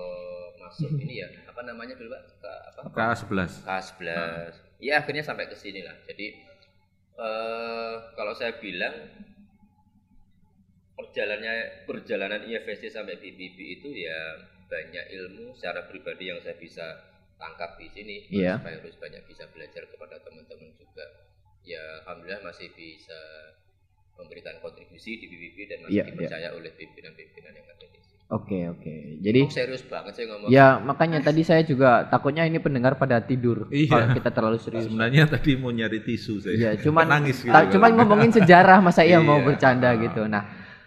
masuk 0.57 0.89
ini 0.99 1.15
ya 1.17 1.27
apa 1.45 1.61
namanya 1.61 1.95
dulu 1.95 2.09
Pak 2.09 2.21
Ke, 2.37 2.51
apa 2.69 2.79
K11. 3.15 3.63
K11 3.63 4.53
ya 4.77 4.99
akhirnya 4.99 5.23
sampai 5.23 5.47
ke 5.47 5.55
sini 5.55 5.81
lah 5.81 5.95
jadi 6.03 6.27
eh 7.15 7.93
kalau 8.11 8.33
saya 8.33 8.59
bilang 8.59 8.91
perjalanannya 10.95 11.55
perjalanan 11.83 12.41
IFSC 12.41 12.87
sampai 12.89 13.15
BPB 13.15 13.57
itu 13.79 13.89
ya 13.97 14.19
banyak 14.65 15.05
ilmu 15.13 15.53
secara 15.53 15.85
pribadi 15.85 16.27
yang 16.27 16.39
saya 16.39 16.55
bisa 16.55 16.83
tangkap 17.35 17.75
di 17.75 17.87
sini 17.87 18.15
Iya. 18.29 18.57
Mas 18.57 18.79
Virus 18.79 18.95
banyak 18.95 19.21
bisa 19.25 19.45
belajar 19.47 19.85
kepada 19.85 20.17
teman-teman 20.19 20.71
juga 20.73 21.05
ya 21.61 21.81
alhamdulillah 22.01 22.41
masih 22.43 22.69
bisa 22.71 23.19
memberikan 24.15 24.55
kontribusi 24.59 25.17
di 25.17 25.27
BPB 25.27 25.57
dan 25.65 25.77
masih 25.81 25.91
Iya, 25.91 26.01
iya. 26.01 26.09
dipercaya 26.09 26.47
oleh 26.51 26.71
pimpinan-pimpinan 26.71 27.51
yang 27.51 27.67
ada 27.67 27.85
di 27.85 27.99
sini. 27.99 28.13
Oke, 28.25 28.57
oke. 28.65 28.93
Jadi 29.21 29.39
Oh, 29.39 29.51
serius 29.51 29.83
banget 29.83 30.13
saya 30.15 30.25
ngomong. 30.31 30.49
ya 30.49 30.79
makanya 30.79 31.19
tadi 31.21 31.43
saya 31.43 31.61
juga 31.61 32.07
takutnya 32.07 32.41
ini 32.41 32.57
pendengar 32.57 32.95
pada 32.95 33.19
tidur 33.19 33.67
Iya. 33.69 33.91
kalau 33.91 34.07
kita 34.15 34.29
terlalu 34.31 34.57
serius. 34.57 34.87
Sebenarnya 34.87 35.27
tadi 35.27 35.51
mau 35.53 35.69
nyari 35.69 35.99
tisu 35.99 36.39
saya. 36.39 36.55
Iya, 36.55 36.71
cuman 36.79 37.05
nangis 37.05 37.37
gitu. 37.39 37.51
ta- 37.51 37.67
cuman 37.67 37.91
ngomongin 37.93 38.31
sejarah 38.31 38.79
masa 38.79 39.03
iya 39.03 39.19
mau 39.19 39.37
Iya. 39.37 39.45
bercanda 39.45 39.89
gitu. 39.95 40.25
Nah, 40.25 40.41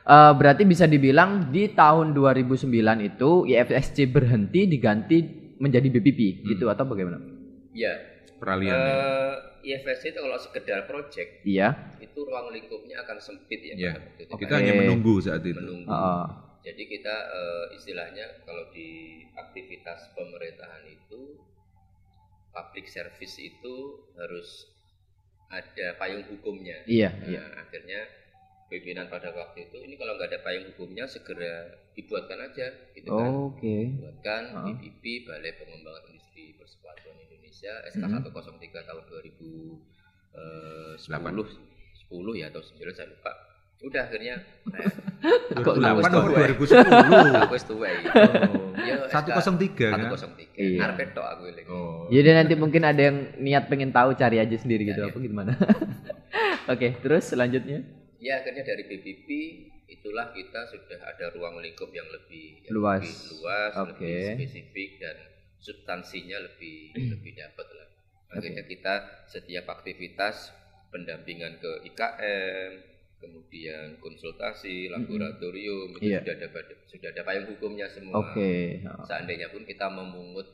eh, 0.09 0.33
berarti 0.35 0.63
bisa 0.65 0.85
dibilang 0.85 1.31
di 1.49 1.69
tahun 1.71 2.13
2009 2.13 2.65
itu 3.05 3.31
IFSC 3.47 4.09
berhenti 4.09 4.65
diganti 4.65 5.19
menjadi 5.57 5.89
BPP 5.89 6.21
gitu 6.47 6.67
atau 6.67 6.85
bagaimana? 6.85 7.19
Ya, 7.73 7.93
peralihan. 8.37 8.75
ya. 8.75 8.87
eh 8.87 9.35
IFSC 9.61 10.05
itu 10.09 10.21
kalau 10.21 10.39
sekedar 10.39 10.87
project 10.87 11.43
Iya. 11.43 11.99
itu 11.99 12.19
ruang 12.21 12.49
lingkupnya 12.49 13.03
akan 13.03 13.19
sempit 13.19 13.61
ya 13.61 13.75
Iya. 13.75 13.93
Kita 14.17 14.35
Oke. 14.35 14.55
hanya 14.55 14.73
menunggu 14.73 15.19
saat 15.19 15.43
itu. 15.43 15.55
menunggu. 15.55 15.87
Heeh. 15.87 16.25
Jadi 16.65 16.83
kita 16.87 17.15
eh, 17.29 17.67
istilahnya 17.75 18.25
kalau 18.43 18.71
di 18.71 18.89
aktivitas 19.33 20.11
pemerintahan 20.13 20.85
itu 20.87 21.39
public 22.51 22.87
service 22.87 23.37
itu 23.37 23.75
harus 24.15 24.67
ada 25.49 25.97
payung 25.97 26.25
hukumnya. 26.25 26.83
Iya, 26.85 27.11
Nah, 27.15 27.27
iya. 27.27 27.43
akhirnya 27.57 28.01
pimpinan 28.69 29.09
pada 29.09 29.31
waktu 29.31 29.65
itu 29.65 29.77
ini 29.81 29.97
kalau 29.97 30.15
nggak 30.15 30.29
ada 30.29 30.39
payung 30.41 30.65
hukumnya 30.69 31.05
segera 31.05 31.69
dibuatkan 31.93 32.39
aja 32.43 32.67
gitu 32.93 33.09
kan. 33.09 33.31
Oke. 33.49 33.77
Buatkan. 33.97 34.43
BPP 34.69 35.25
Balai 35.25 35.53
Pengembangan 35.57 36.05
Industri 36.07 36.53
Persepatuan 36.55 37.17
Indonesia 37.19 37.73
SK 37.89 37.99
Mhm. 37.99 38.23
103 38.23 38.83
tahun 38.83 39.03
2010 39.09 41.49
10 41.99 42.37
ya 42.37 42.47
atau 42.49 42.61
9 42.61 42.93
saya 42.93 43.09
lupa. 43.09 43.33
Udah 43.79 44.03
akhirnya 44.05 44.35
saya 44.67 44.91
2008 45.55 45.63
Kok 45.63 45.75
atau 46.03 46.21
tua? 46.27 46.51
2010. 46.51 47.39
aku 47.39 47.55
wis 47.55 47.65
tuwa 47.65 47.87
iki. 47.87 48.07
Oh. 48.11 48.75
Ya, 48.79 48.95
103 49.07 49.95
kan? 49.95 50.11
103. 50.11 50.51
Iya. 50.59 50.79
Arep 50.83 51.15
tok 51.15 51.25
aku 51.25 51.43
eling. 51.47 51.67
Oh. 51.71 52.11
Jadi 52.11 52.29
nanti 52.35 52.55
mungkin 52.59 52.83
ada 52.83 53.01
yang 53.01 53.17
niat 53.39 53.71
pengen 53.71 53.95
tahu 53.95 54.13
cari 54.13 54.39
aja 54.39 54.57
sendiri 54.59 54.83
gitu 54.85 54.99
Iya, 54.99 55.09
apa 55.09 55.19
gimana. 55.19 55.53
Oke, 56.75 56.99
terus 56.99 57.31
selanjutnya 57.31 57.87
Ya 58.19 58.33
akhirnya 58.37 58.63
dari 58.63 58.83
BPP 58.83 59.29
itulah 59.89 60.31
kita 60.31 60.67
sudah 60.67 61.01
ada 61.01 61.31
ruang 61.31 61.59
lingkup 61.59 61.89
yang 61.91 62.07
lebih 62.07 62.61
yang 62.63 62.75
Luas. 62.75 63.01
lebih 63.01 63.15
luas, 63.33 63.73
Oke. 63.79 64.05
lebih 64.05 64.13
spesifik 64.37 64.91
dan 64.99 65.17
substansinya 65.57 66.39
lebih 66.41 66.79
lebih 67.09 67.33
dapat 67.35 67.67
lah. 67.73 67.89
Akhirnya 68.29 68.63
kita 68.63 68.95
setiap 69.25 69.71
aktivitas 69.71 70.53
pendampingan 70.89 71.57
ke 71.57 71.71
IKM, 71.87 72.71
kemudian 73.19 73.97
konsultasi, 73.99 74.89
laboratorium 74.89 75.97
itu 75.97 76.11
Iya. 76.11 76.21
sudah 76.21 76.35
ada 76.37 76.49
sudah 76.85 77.09
ada 77.09 77.23
payung 77.23 77.47
hukumnya 77.49 77.87
semua. 77.87 78.21
Oke. 78.21 78.83
Seandainya 79.05 79.49
pun 79.49 79.63
kita 79.63 79.89
memungut 79.89 80.47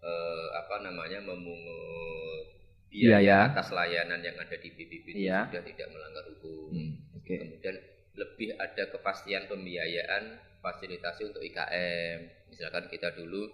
eh, 0.00 0.46
apa 0.56 0.80
namanya 0.80 1.20
memungut 1.20 2.48
Biaya. 2.88 3.20
biaya 3.20 3.36
atas 3.46 3.70
layanan 3.70 4.18
yang 4.18 4.34
ada 4.34 4.56
di 4.56 4.68
BPP 4.68 5.06
itu 5.12 5.22
Iya. 5.22 5.46
sudah 5.46 5.62
tidak 5.62 5.88
melanggar 5.88 6.24
hukum. 6.26 6.72
Hmm, 6.72 6.92
Oke. 7.30 7.46
Kemudian 7.46 7.76
lebih 8.18 8.48
ada 8.58 8.84
kepastian 8.90 9.46
pembiayaan 9.46 10.22
fasilitasi 10.58 11.30
untuk 11.30 11.42
IKM. 11.46 12.50
Misalkan 12.50 12.90
kita 12.90 13.14
dulu 13.14 13.46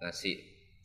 ngasih 0.00 0.36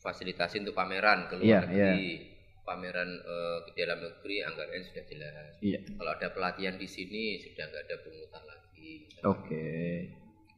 fasilitasi 0.04 0.60
untuk 0.60 0.76
pameran 0.76 1.32
ke 1.32 1.40
luar 1.40 1.64
negeri. 1.64 2.36
Pameran 2.64 3.10
eh, 3.20 3.58
ke 3.68 3.70
dalam 3.76 4.00
negeri 4.00 4.44
anggarannya 4.44 4.84
sudah 4.88 5.04
jelas. 5.08 5.52
Iya. 5.60 5.80
Kalau 5.84 6.10
ada 6.12 6.28
pelatihan 6.32 6.76
di 6.76 6.88
sini 6.88 7.40
sudah 7.40 7.64
nggak 7.68 7.84
ada 7.88 7.96
pungutan 8.04 8.42
lagi. 8.44 8.92
Oke. 9.24 9.68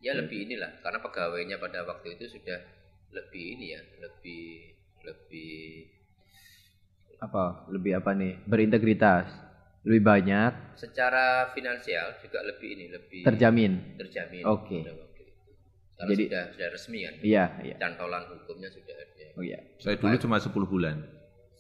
Ya 0.03 0.15
lebih 0.15 0.47
inilah 0.47 0.83
karena 0.83 1.03
pegawainya 1.03 1.59
pada 1.59 1.83
waktu 1.83 2.15
itu 2.15 2.39
sudah 2.39 2.63
lebih 3.11 3.59
ini 3.59 3.67
ya, 3.75 3.83
lebih 4.03 4.75
lebih 5.03 5.91
Apa? 7.17 7.65
Lebih 7.73 7.97
apa 7.97 8.13
nih? 8.13 8.37
Berintegritas. 8.45 9.46
Lebih 9.87 10.03
banyak 10.03 10.53
Secara 10.75 11.55
finansial 11.55 12.19
juga 12.19 12.43
lebih 12.43 12.69
ini 12.69 12.87
lebih 12.91 13.23
terjamin. 13.23 13.97
terjamin. 13.97 14.43
Oke. 14.45 14.83
Kalau 15.97 16.11
Jadi- 16.13 16.27
sudah 16.29 16.43
sudah 16.53 16.69
resmi 16.69 16.99
kan. 17.01 17.15
Iya, 17.23 17.45
iya. 17.65 17.77
Cantolan 17.79 18.29
hukumnya 18.29 18.69
sudah 18.69 18.93
ada. 18.93 19.27
Oh 19.33 19.41
iya. 19.41 19.57
Saya 19.79 19.97
dulu 19.97 20.13
cuma 20.19 20.37
10 20.37 20.53
bulan. 20.67 20.97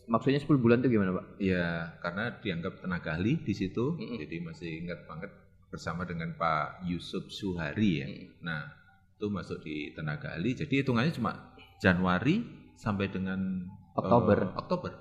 Maksudnya 0.06 0.38
10 0.38 0.60
bulan 0.60 0.78
itu 0.78 0.92
gimana, 0.92 1.10
Pak? 1.14 1.24
Iya, 1.40 1.66
karena 1.98 2.24
dianggap 2.36 2.78
tenaga 2.78 3.10
ahli 3.12 3.40
di 3.40 3.50
situ, 3.50 3.96
Mm-mm. 3.96 4.20
jadi 4.20 4.36
masih 4.38 4.70
ingat 4.84 5.02
banget 5.02 5.30
bersama 5.66 6.04
dengan 6.04 6.30
Pak 6.32 6.84
Yusuf 6.84 7.26
Suhari 7.28 7.90
ya. 7.96 8.06
Mm. 8.06 8.38
Nah, 8.38 8.70
itu 9.12 9.26
masuk 9.26 9.58
di 9.60 9.90
tenaga 9.92 10.30
ahli, 10.30 10.54
jadi 10.54 10.84
hitungannya 10.84 11.10
cuma 11.10 11.32
Januari 11.80 12.38
sampai 12.76 13.08
dengan 13.08 13.66
Oktober. 13.94 14.38
eh, 14.44 14.52
Oktober. 14.54 14.92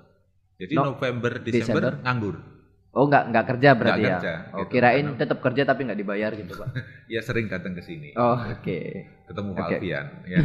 Jadi 0.56 0.74
No- 0.74 0.84
November, 0.90 1.32
Desember. 1.38 1.52
Desember, 1.52 1.92
nganggur. 2.02 2.36
Oh, 2.96 3.04
nggak 3.04 3.28
nggak 3.28 3.44
kerja 3.46 3.70
berarti 3.72 4.00
Nggak 4.00 4.08
ya? 4.08 4.16
kerja, 4.16 4.34
oh, 4.50 4.58
gitu. 4.58 4.70
kirain 4.72 5.04
Karena- 5.04 5.20
tetap 5.20 5.38
kerja 5.38 5.62
tapi 5.62 5.80
nggak 5.84 6.00
dibayar 6.00 6.30
gitu, 6.32 6.52
Pak. 6.54 6.68
Ya 7.12 7.20
sering 7.20 7.46
datang 7.46 7.72
ke 7.72 7.82
sini, 7.82 8.16
Oh, 8.16 8.32
oke. 8.34 8.78
ketemu 9.22 9.50
Pak 9.52 9.60
Oke. 9.62 9.74
Alfian. 9.76 10.06
Ya. 10.26 10.36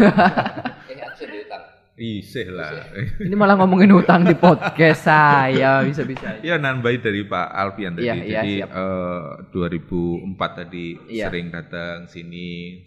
Eh 0.86 0.96
langsung 0.98 1.28
diutang. 1.28 1.64
Isih 1.94 2.48
lah. 2.50 2.72
Ini 3.20 3.32
malah 3.34 3.56
ngomongin 3.56 3.94
hutang 3.94 4.24
di 4.24 4.34
podcast 4.34 5.06
saya, 5.06 5.80
bisa-bisa. 5.82 6.40
Ya 6.42 6.58
nambahin 6.58 7.00
dari 7.00 7.24
Pak 7.24 7.48
Alfian 7.48 7.94
tadi. 7.94 8.10
Iya, 8.10 8.16
iya, 8.18 8.42
Jadi 8.42 8.54
siap. 8.58 8.70
eh, 8.74 9.30
2004 9.54 10.52
tadi 10.58 10.86
Iya. 11.08 11.26
sering 11.30 11.48
datang 11.50 11.98
sini 12.06 12.82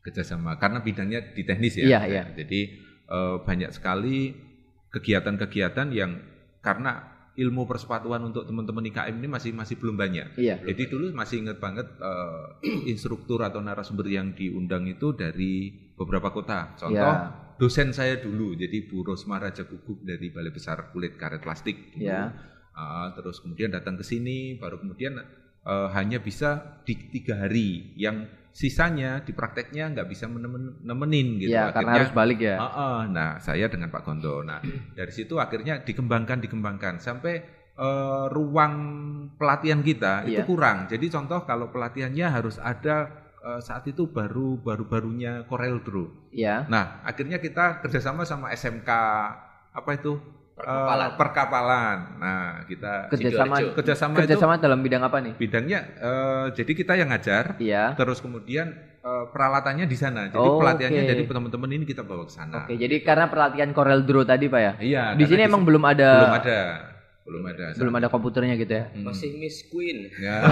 kerjasama 0.00 0.54
karena 0.56 0.78
bidangnya 0.78 1.20
di 1.32 1.42
teknis 1.42 1.74
ya. 1.74 1.84
Iya, 1.84 2.00
iya. 2.06 2.22
Jadi 2.30 2.60
eh, 3.08 3.36
banyak 3.40 3.70
sekali 3.72 4.36
kegiatan-kegiatan 4.88 5.88
yang 5.90 6.20
karena 6.60 7.17
ilmu 7.38 7.70
persepatuan 7.70 8.18
untuk 8.26 8.42
teman-teman 8.42 8.82
IKM 8.90 9.14
ini 9.14 9.28
masih 9.30 9.54
masih 9.54 9.78
belum 9.78 9.94
banyak. 9.94 10.34
Iya. 10.34 10.58
Jadi 10.66 10.82
dulu 10.90 11.14
masih 11.14 11.46
ingat 11.46 11.62
banget 11.62 11.86
eh, 12.02 12.44
instruktur 12.92 13.38
atau 13.46 13.62
narasumber 13.62 14.10
yang 14.10 14.34
diundang 14.34 14.90
itu 14.90 15.14
dari 15.14 15.70
beberapa 15.94 16.34
kota. 16.34 16.74
Contoh 16.74 16.98
Iya. 16.98 17.54
dosen 17.58 17.94
saya 17.94 18.18
dulu, 18.18 18.58
jadi 18.58 18.90
Bu 18.90 19.06
Rosma 19.06 19.38
Raja 19.38 19.62
Guguk 19.66 20.02
dari 20.02 20.30
Balai 20.34 20.50
Besar 20.50 20.90
Kulit 20.90 21.14
Karet 21.14 21.38
Plastik. 21.38 21.94
dulu. 21.94 22.10
Iya. 22.10 22.34
Ah, 22.74 23.10
terus 23.14 23.38
kemudian 23.38 23.70
datang 23.70 23.94
ke 23.94 24.02
sini, 24.02 24.58
baru 24.58 24.78
kemudian 24.78 25.14
eh, 25.62 25.88
hanya 25.94 26.18
bisa 26.18 26.82
di 26.82 26.94
tiga 27.10 27.38
hari, 27.38 27.94
yang 27.94 28.26
sisanya 28.50 29.22
di 29.22 29.30
prakteknya 29.30 29.92
nggak 29.92 30.08
bisa 30.08 30.26
menemen- 30.26 30.80
nemenin 30.82 31.38
gitu. 31.38 31.54
Iya, 31.54 31.70
karena 31.70 31.92
harus 32.00 32.10
balik 32.10 32.40
ya. 32.42 32.56
Ah, 32.58 32.66
ah. 32.68 32.98
nah 33.06 33.38
saya 33.38 33.66
dengan 33.66 33.88
Pak 33.88 34.02
Gondo. 34.02 34.42
Nah 34.42 34.58
dari 34.92 35.12
situ 35.12 35.38
akhirnya 35.38 35.80
dikembangkan, 35.80 36.38
dikembangkan 36.40 36.98
sampai 36.98 37.34
eh, 37.78 38.24
ruang 38.28 38.74
pelatihan 39.38 39.78
kita 39.80 40.26
itu 40.26 40.42
Iya. 40.42 40.48
kurang. 40.50 40.90
Jadi 40.90 41.06
contoh 41.08 41.46
kalau 41.46 41.70
pelatihannya 41.70 42.26
harus 42.26 42.58
ada 42.58 43.06
eh, 43.38 43.60
saat 43.62 43.86
itu 43.86 44.10
baru 44.10 44.58
baru 44.58 44.82
barunya 44.82 45.46
Corel 45.46 45.78
Draw. 45.78 46.34
Iya. 46.34 46.66
Nah, 46.66 46.98
akhirnya 47.06 47.38
kita 47.38 47.78
kerjasama 47.78 48.26
sama 48.26 48.50
SMK 48.50 48.90
apa 49.70 49.90
itu 49.94 50.18
Perkapalan. 50.58 51.06
Eh, 51.06 51.14
perkapalan. 51.14 51.96
Nah, 52.18 52.42
kita 52.66 52.92
Kerjasama 53.08 53.54
Sidoarjo. 53.56 53.76
kerjasama, 53.78 54.14
kerjasama 54.18 54.52
dalam 54.58 54.82
bidang 54.82 55.02
apa 55.02 55.18
nih? 55.18 55.32
itu 55.32 55.40
bidangnya 55.40 55.78
eh, 55.96 56.46
jadi 56.52 56.72
kita 56.74 56.92
yang 56.94 57.08
ngajar, 57.08 57.54
Iya. 57.56 57.94
terus 57.94 58.18
kemudian 58.18 58.74
eh, 58.98 59.24
peralatannya 59.30 59.86
di 59.86 59.94
sana. 59.94 60.26
Jadi 60.26 60.42
Oh, 60.42 60.58
pelatihannya 60.58 61.02
oke. 61.02 61.08
dari 61.08 61.22
teman-teman 61.24 61.70
ini 61.72 61.84
kita 61.84 62.02
bawa 62.02 62.26
ke 62.26 62.34
sana. 62.34 62.66
Oke, 62.66 62.74
jadi 62.74 62.96
karena 63.00 63.30
pelatihan 63.30 63.70
Corel 63.70 64.02
Draw 64.02 64.26
tadi, 64.26 64.46
Pak 64.46 64.60
ya? 64.60 64.72
Iya. 64.76 65.02
Di 65.14 65.24
sini 65.24 65.46
emang 65.46 65.62
belum 65.62 65.80
ada 65.80 66.10
belum 66.18 66.34
ada, 66.34 66.60
belum 67.22 67.42
ada. 67.46 67.64
belum 67.76 67.94
ada 67.94 68.08
komputernya 68.08 68.54
gitu 68.56 68.72
ya? 68.74 68.84
Hmm. 68.90 69.06
Masih 69.06 69.30
Miss 69.36 69.62
Queen. 69.64 70.10
Ya, 70.18 70.42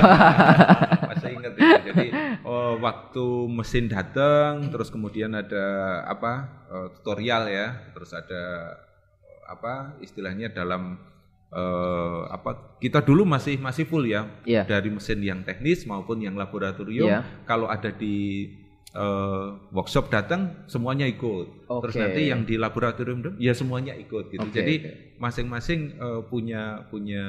masih 1.11 1.29
ingat 1.35 1.53
itu. 1.53 1.73
Jadi 1.91 2.07
oh, 2.43 2.79
waktu 2.79 3.25
mesin 3.51 3.89
datang, 3.89 4.71
terus 4.71 4.89
kemudian 4.89 5.35
ada 5.35 5.67
apa 6.07 6.33
eh, 6.69 6.87
tutorial 6.95 7.51
ya, 7.51 7.67
terus 7.91 8.13
ada 8.13 8.45
apa 9.47 9.97
istilahnya 9.99 10.51
dalam 10.51 10.99
eh, 11.49 12.21
apa 12.29 12.77
kita 12.79 13.01
dulu 13.01 13.23
masih 13.25 13.57
masih 13.57 13.87
full 13.87 14.05
ya 14.05 14.27
Iya. 14.43 14.67
dari 14.67 14.91
mesin 14.91 15.23
yang 15.23 15.41
teknis 15.43 15.87
maupun 15.87 16.19
yang 16.19 16.35
laboratorium. 16.35 17.07
Iya. 17.09 17.21
Kalau 17.47 17.71
ada 17.71 17.89
di 17.89 18.51
eh, 18.93 19.47
workshop 19.71 20.09
datang 20.09 20.67
semuanya 20.67 21.07
ikut. 21.07 21.69
Terus 21.69 21.95
Oke. 21.95 22.03
nanti 22.03 22.23
yang 22.27 22.43
di 22.43 22.57
laboratorium 22.57 23.37
ya 23.37 23.53
semuanya 23.53 23.95
ikut 23.95 24.33
gitu. 24.33 24.43
Oke, 24.43 24.53
Jadi 24.53 24.75
masing-masing 25.17 25.81
eh, 25.97 26.21
punya 26.27 26.85
punya 26.89 27.25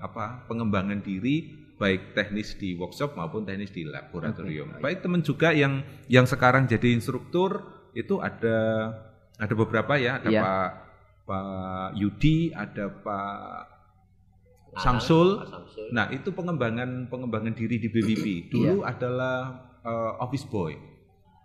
apa 0.00 0.48
pengembangan 0.48 1.02
diri 1.02 1.54
baik 1.78 2.10
teknis 2.10 2.58
di 2.58 2.74
workshop 2.74 3.14
maupun 3.14 3.46
teknis 3.46 3.70
di 3.70 3.86
laboratorium. 3.86 4.82
Baik 4.82 4.98
teman 4.98 5.22
juga 5.22 5.54
yang 5.54 5.84
yang 6.10 6.26
sekarang 6.26 6.66
jadi 6.66 6.90
instruktur 6.90 7.62
itu 7.94 8.18
ada 8.18 8.90
ada 9.38 9.54
beberapa 9.54 9.94
ya, 9.94 10.18
ada 10.18 10.26
Iya. 10.28 10.42
Pak 10.42 10.70
Pak 11.28 11.92
Yudi, 11.94 12.50
ada 12.50 12.88
Pak 12.88 13.60
Samsul. 14.78 15.42
Pak 15.42 15.48
Samsul. 15.48 15.86
Nah, 15.90 16.08
itu 16.08 16.28
pengembangan 16.30 17.08
pengembangan 17.08 17.52
diri 17.52 17.76
di 17.76 17.88
BWP. 17.88 18.48
Dulu 18.48 18.80
adalah 18.80 19.36
eh, 19.80 20.12
office 20.18 20.44
boy. 20.44 20.72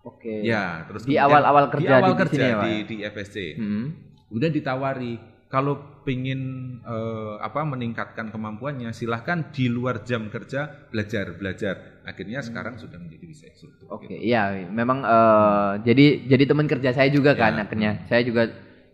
Oke. 0.04 0.43
Ya, 0.43 0.84
terus 0.84 1.04
Di 1.04 1.15
awal-awal 1.15 1.67
kerja 1.69 1.88
di 1.88 1.93
awal 1.93 2.10
di- 2.10 2.15
di 2.15 2.22
kerja 2.22 2.36
sini 2.36 2.43
ya, 2.46 2.60
di, 2.60 2.72
ya? 2.74 2.84
di 2.84 2.96
FSC. 3.06 3.38
Hmm. 3.56 3.86
Kemudian 4.28 4.52
ditawari 4.52 5.13
kalau 5.48 5.76
pengen 6.04 6.41
eh, 6.82 7.36
apa 7.39 7.63
meningkatkan 7.63 8.28
kemampuannya 8.28 8.91
silahkan 8.91 9.52
di 9.52 9.67
luar 9.67 10.04
jam 10.04 10.28
kerja 10.28 10.88
belajar 10.88 11.32
belajar. 11.34 11.76
Akhirnya 12.04 12.39
sekarang 12.39 12.76
sudah 12.76 13.00
menjadi 13.00 13.24
bisa. 13.24 13.48
Hmm. 13.48 13.88
Oke, 13.89 14.12
gitu. 14.12 14.28
iya, 14.28 14.52
memang 14.65 15.00
eh, 15.02 15.72
jadi 15.84 16.06
jadi 16.26 16.43
teman 16.46 16.67
kerja 16.67 16.91
saya 16.91 17.08
juga 17.08 17.32
kan 17.34 17.56
Ya. 17.56 17.63
akhirnya. 17.63 17.91
Saya 18.04 18.24
juga 18.24 18.52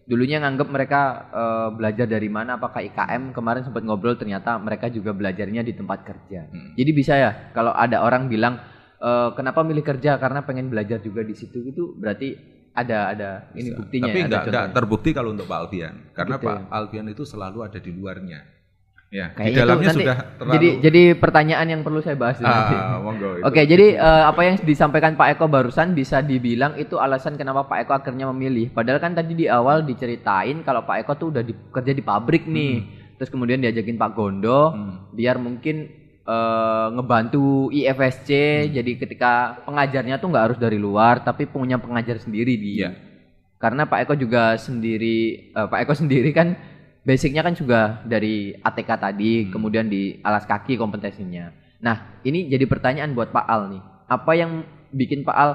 dulunya 0.09 0.41
nganggap 0.41 0.67
mereka 0.73 1.01
eh, 1.29 1.69
belajar 1.77 2.09
dari 2.09 2.27
mana 2.33 2.57
apakah 2.57 2.81
IKM 2.81 3.29
kemarin 3.29 3.61
sempat 3.61 3.85
ngobrol 3.85 4.17
ternyata 4.17 4.57
mereka 4.57 4.89
juga 4.89 5.13
belajarnya 5.13 5.61
di 5.61 5.77
tempat 5.77 6.01
kerja. 6.01 6.49
Hmm. 6.49 6.73
Jadi 6.73 6.91
bisa 6.97 7.13
ya 7.13 7.53
kalau 7.53 7.69
ada 7.69 8.01
orang 8.01 8.25
bilang 8.25 8.57
eh, 8.97 9.29
kenapa 9.37 9.61
milih 9.61 9.85
kerja 9.85 10.17
karena 10.17 10.41
pengen 10.41 10.73
belajar 10.73 10.97
juga 10.97 11.21
di 11.21 11.37
situ 11.37 11.61
itu 11.61 11.93
berarti 11.93 12.57
ada 12.73 12.99
ada 13.13 13.29
ini 13.53 13.69
Bisa. 13.73 13.77
buktinya 13.81 14.07
Tapi 14.09 14.17
ya, 14.17 14.25
ada 14.25 14.27
enggak, 14.29 14.43
enggak 14.45 14.63
contohnya. 14.65 14.77
terbukti 14.77 15.09
kalau 15.13 15.29
untuk 15.33 15.45
Pak 15.45 15.59
Alfian. 15.61 15.95
Karena 16.13 16.35
Gitu 16.37 16.45
Pak 16.49 16.55
ya. 16.57 16.61
Alfian 16.73 17.07
itu 17.09 17.23
selalu 17.25 17.59
ada 17.65 17.79
di 17.81 17.91
luarnya. 17.93 18.39
Ya, 19.09 19.33
Kayaknya 19.33 19.49
di 19.49 19.57
dalamnya 19.57 19.87
nanti 19.89 20.05
sudah 20.05 20.17
terlalu 20.37 20.53
Jadi 20.53 20.67
jadi 20.85 21.01
pertanyaan 21.17 21.65
yang 21.65 21.81
perlu 21.81 21.97
saya 21.97 22.13
bahas 22.13 22.37
ah, 22.45 23.01
monggo. 23.01 23.41
Oke, 23.49 23.65
jadi 23.65 23.97
eh, 23.97 24.23
apa 24.29 24.41
yang 24.45 24.61
disampaikan 24.61 25.17
Pak 25.17 25.33
Eko 25.33 25.49
barusan 25.49 25.97
bisa 25.97 26.21
dibilang 26.21 26.77
itu 26.77 27.01
alasan 27.01 27.33
kenapa 27.33 27.65
Pak 27.65 27.89
Eko 27.89 27.93
akhirnya 27.97 28.29
memilih. 28.29 28.69
Padahal 28.69 29.01
kan 29.01 29.17
tadi 29.17 29.33
di 29.33 29.45
awal 29.49 29.81
diceritain 29.81 30.61
kalau 30.61 30.85
Pak 30.85 31.01
Eko 31.01 31.17
tuh 31.17 31.27
udah 31.33 31.41
di- 31.41 31.57
kerja 31.73 31.89
di 31.89 32.05
pabrik 32.05 32.45
nih. 32.45 32.85
Terus 33.17 33.33
kemudian 33.33 33.57
diajakin 33.57 33.97
Pak 33.97 34.13
Gondo 34.13 34.77
Hmm. 34.77 35.09
biar 35.17 35.41
mungkin 35.41 35.89
eh, 36.29 36.87
ngebantu 36.93 37.73
IFSC. 37.73 38.29
Hmm. 38.29 38.77
Jadi 38.77 38.91
ketika 38.93 39.57
pengajarnya 39.65 40.21
tuh 40.21 40.29
nggak 40.29 40.45
harus 40.53 40.59
dari 40.61 40.77
luar, 40.77 41.25
tapi 41.25 41.49
punya 41.49 41.81
pengajar 41.81 42.21
sendiri 42.21 42.53
di. 42.61 42.85
Iya. 42.85 42.93
Karena 43.57 43.89
Pak 43.89 44.05
Eko 44.05 44.13
juga 44.13 44.53
sendiri, 44.61 45.49
eh, 45.49 45.65
Pak 45.65 45.81
Eko 45.81 45.97
sendiri 46.05 46.29
kan 46.29 46.68
basicnya 47.09 47.41
kan 47.41 47.57
juga 47.57 48.05
dari 48.05 48.53
ATK 48.53 48.89
tadi, 49.01 49.31
Hmm. 49.41 49.49
kemudian 49.49 49.89
di 49.89 50.21
alas 50.21 50.45
kaki 50.45 50.77
kompetensinya. 50.77 51.49
Nah, 51.81 52.21
ini 52.21 52.45
jadi 52.45 52.69
pertanyaan 52.69 53.17
buat 53.17 53.33
Pak 53.33 53.45
Al 53.49 53.73
nih. 53.73 53.81
Apa 54.05 54.37
yang 54.37 54.61
bikin 54.93 55.25
Pak 55.25 55.33
Al 55.33 55.51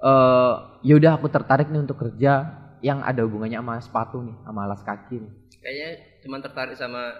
eh 0.00 0.54
yaudah 0.84 1.20
aku 1.20 1.28
tertarik 1.28 1.68
nih 1.68 1.84
untuk 1.84 2.00
kerja 2.00 2.32
yang 2.80 3.04
ada 3.04 3.20
hubungannya 3.20 3.60
sama 3.60 3.76
sepatu 3.80 4.24
nih, 4.24 4.36
sama 4.48 4.64
alas 4.64 4.80
kaki 4.80 5.20
nih. 5.20 5.32
Kayaknya 5.60 5.90
cuma 6.24 6.36
tertarik 6.40 6.76
sama 6.76 7.12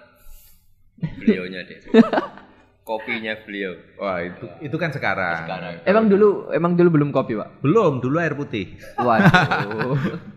beliaunya 1.21 1.61
deh. 1.65 1.77
Kopinya 2.85 3.33
beliau. 3.41 3.73
Wah, 3.97 4.21
itu 4.21 4.45
itu 4.61 4.77
kan 4.77 4.93
sekarang. 4.93 5.49
Sekarang. 5.49 5.73
Emang 5.89 6.05
dulu 6.05 6.53
emang 6.53 6.77
dulu 6.77 7.01
belum 7.01 7.09
kopi, 7.09 7.33
Pak? 7.33 7.65
Belum, 7.65 7.97
dulu 7.97 8.21
air 8.21 8.37
putih. 8.37 8.77
Waduh. 9.01 9.97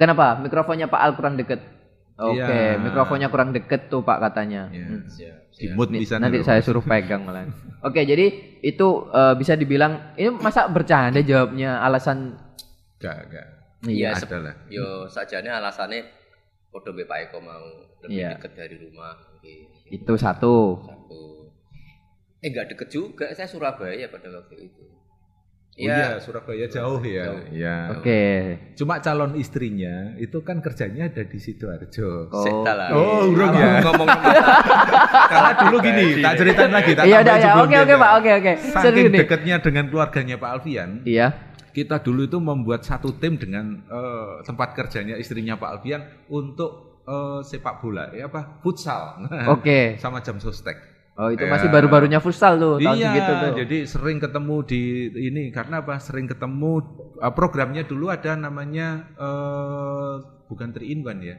Kenapa? 0.00 0.40
Mikrofonnya 0.40 0.88
Pak 0.88 0.96
Al 0.98 1.12
kurang 1.12 1.36
deket. 1.36 1.60
Oke, 2.16 2.36
Iya. 2.40 2.76
mikrofonnya 2.76 3.28
kurang 3.28 3.52
deket 3.52 3.88
tuh 3.88 4.00
Pak 4.00 4.20
katanya. 4.22 4.68
Ya. 4.68 4.84
Hmm. 4.86 5.04
Siap, 5.04 5.36
Di 5.52 5.66
mood 5.72 5.88
bisa 5.90 6.16
nanti 6.16 6.40
saya 6.40 6.60
suruh 6.60 6.80
pegang 6.80 7.20
malah. 7.22 7.44
Oke, 7.86 8.00
jadi 8.02 8.28
itu 8.60 8.88
eh, 9.08 9.34
bisa 9.36 9.52
dibilang 9.54 10.16
ini 10.16 10.32
masa 10.32 10.64
bercanda 10.66 11.20
jawabnya 11.20 11.80
alasan 11.80 12.36
Enggak, 12.96 13.16
enggak. 13.24 13.46
Iya, 13.82 13.92
iya. 13.92 14.10
sep- 14.12 14.28
Ada 14.28 14.38
lah. 14.40 14.54
Yo 14.68 14.86
sajane 15.06 15.48
alasannya 15.50 16.00
podo 16.68 16.92
Pak 16.92 17.18
Eko 17.26 17.40
mau 17.40 17.64
lebih 18.00 18.20
Iya. 18.20 18.36
dekat 18.36 18.52
dari 18.54 18.76
rumah 18.76 19.16
mungkin. 19.26 19.68
Itu 19.86 20.12
satu. 20.14 20.80
Satu. 20.82 21.20
Eh 22.40 22.48
enggak 22.48 22.68
deket 22.68 22.88
juga, 22.88 23.32
saya 23.32 23.44
Surabaya 23.44 24.08
pada 24.08 24.28
waktu 24.30 24.68
itu. 24.68 24.84
Oh 25.70 25.86
iya, 25.86 26.20
Surabaya 26.20 26.66
jauh 26.68 27.00
ya. 27.00 27.40
Iya. 27.48 27.76
Oke. 27.96 28.22
Cuma 28.76 29.00
calon 29.00 29.32
istrinya 29.32 30.12
itu 30.18 30.42
kan 30.42 30.60
kerjanya 30.60 31.08
ada 31.08 31.24
di 31.24 31.38
Sidoarjo. 31.38 32.28
Oh. 32.28 32.66
Oh, 32.92 33.32
urung 33.32 33.54
ya. 33.54 33.80
Ngomong 33.80 34.04
Karena 35.32 35.52
dulu 35.56 35.76
gini, 35.80 36.20
tak 36.20 36.36
ceritain 36.36 36.68
lagi, 36.68 36.92
tak 36.92 37.08
Iya 37.08 37.24
ya. 37.24 37.50
Oke 37.64 37.76
oke. 37.78 37.94
Pak. 37.96 38.10
Oke 38.20 38.30
oke. 38.34 38.52
Seru 38.60 38.84
Saking 38.92 39.06
nih. 39.08 39.20
dekatnya 39.24 39.56
dengan 39.62 39.84
keluarganya 39.88 40.36
Pak 40.36 40.50
Alfian, 40.52 40.90
Iya. 41.06 41.28
kita 41.70 42.02
dulu 42.02 42.26
itu 42.26 42.38
membuat 42.42 42.82
satu 42.82 43.16
tim 43.16 43.38
dengan 43.38 43.80
eh, 43.86 44.42
tempat 44.44 44.74
kerjanya 44.74 45.16
istrinya 45.16 45.54
Pak 45.54 45.70
Alfian 45.80 46.02
untuk 46.28 47.00
eh, 47.06 47.40
sepak 47.40 47.80
bola, 47.80 48.10
ya 48.12 48.28
apa? 48.28 48.58
Futsal. 48.60 49.22
Oke. 49.48 49.94
Sama 50.02 50.20
jam 50.20 50.36
sostek. 50.36 50.89
Oh 51.20 51.28
itu 51.28 51.44
Ya. 51.44 51.52
masih 51.52 51.68
baru-barunya 51.68 52.16
futsal 52.16 52.56
tuh 52.56 52.80
tahun 52.80 52.96
iya, 52.96 53.12
segitu 53.12 53.32
tuh. 53.36 53.52
jadi 53.60 53.78
sering 53.84 54.16
ketemu 54.16 54.56
di 54.64 54.80
ini 55.20 55.42
karena 55.52 55.84
apa? 55.84 56.00
Sering 56.00 56.24
ketemu 56.24 56.80
eh, 57.20 57.32
programnya 57.36 57.84
dulu 57.84 58.08
ada 58.08 58.40
namanya 58.40 59.04
eh 59.20 60.14
bukan 60.48 60.72
3 60.72 60.80
in 60.88 61.04
1 61.04 61.20
ya. 61.20 61.36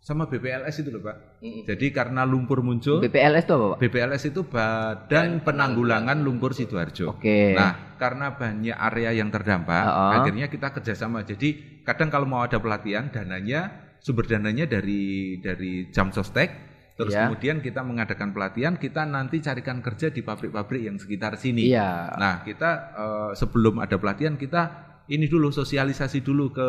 Sama 0.00 0.24
BPLS 0.24 0.80
itu 0.80 0.88
loh, 0.88 1.04
Pak. 1.04 1.44
Mm-mm. 1.44 1.68
Jadi 1.68 1.92
karena 1.92 2.24
lumpur 2.24 2.64
muncul, 2.64 2.96
BPLS 2.96 3.44
tuh 3.44 3.54
apa 3.60 3.66
Pak? 3.76 3.78
BPLS 3.84 4.22
itu 4.32 4.40
Badan 4.48 5.44
Penanggulangan 5.44 6.16
Lumpur 6.24 6.56
Sidoarjo. 6.56 7.12
Oke. 7.12 7.52
Nah, 7.52 7.92
karena 8.00 8.32
banyak 8.32 8.72
area 8.72 9.12
yang 9.12 9.28
terdampak, 9.28 9.84
Uh-uh. 9.84 10.16
akhirnya 10.24 10.48
kita 10.48 10.72
kerjasama. 10.72 11.28
Jadi 11.28 11.82
kadang 11.84 12.08
kalau 12.08 12.24
mau 12.24 12.40
ada 12.40 12.56
pelatihan, 12.56 13.12
dananya 13.12 13.68
sumber 14.00 14.24
dananya 14.24 14.64
dari 14.64 15.36
dari 15.44 15.92
jam 15.92 16.08
sostek. 16.08 16.77
Terus 16.98 17.14
Iya. 17.14 17.30
kemudian 17.30 17.62
kita 17.62 17.80
mengadakan 17.80 18.34
pelatihan, 18.34 18.74
kita 18.74 19.06
nanti 19.06 19.38
carikan 19.38 19.78
kerja 19.78 20.10
di 20.10 20.18
pabrik-pabrik 20.18 20.82
yang 20.82 20.98
sekitar 20.98 21.38
sini. 21.38 21.70
Iya. 21.70 22.10
Nah, 22.12 22.42
kita 22.42 22.70
eh, 22.90 23.30
sebelum 23.32 23.78
ada 23.78 23.94
pelatihan 23.94 24.34
kita 24.34 24.84
ini 25.06 25.24
dulu 25.24 25.48
sosialisasi 25.48 26.20
dulu 26.20 26.50
ke 26.50 26.68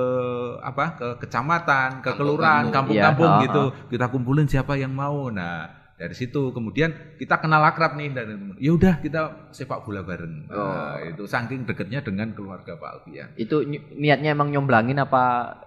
apa? 0.62 0.86
ke 0.96 1.08
kecamatan, 1.20 2.00
ke 2.00 2.14
Kampung-kampung. 2.14 2.16
kelurahan, 2.16 2.64
kampung-kampung 2.70 3.32
Iya, 3.32 3.44
gitu. 3.44 3.64
Kita 3.90 4.06
kumpulin 4.08 4.46
siapa 4.46 4.78
yang 4.78 4.94
mau. 4.94 5.28
Nah, 5.28 5.79
dari 6.00 6.16
situ 6.16 6.50
kemudian 6.50 6.90
kita 7.14 7.38
kenal 7.38 7.60
akrab 7.62 7.94
nih 7.94 8.10
dan 8.10 8.56
ya 8.56 8.72
udah 8.72 8.98
kita 8.98 9.52
sepak 9.52 9.84
bola 9.84 10.00
bareng. 10.00 10.48
Nah, 10.48 10.96
itu 11.06 11.28
saking 11.28 11.68
dekatnya 11.68 12.00
dengan 12.00 12.32
keluarga 12.32 12.74
Pak 12.74 12.90
Alfian. 13.04 13.28
Itu 13.36 13.62
ny- 13.62 13.84
niatnya 13.94 14.32
emang 14.32 14.48
nyomblangin 14.48 14.96
apa 14.96 15.24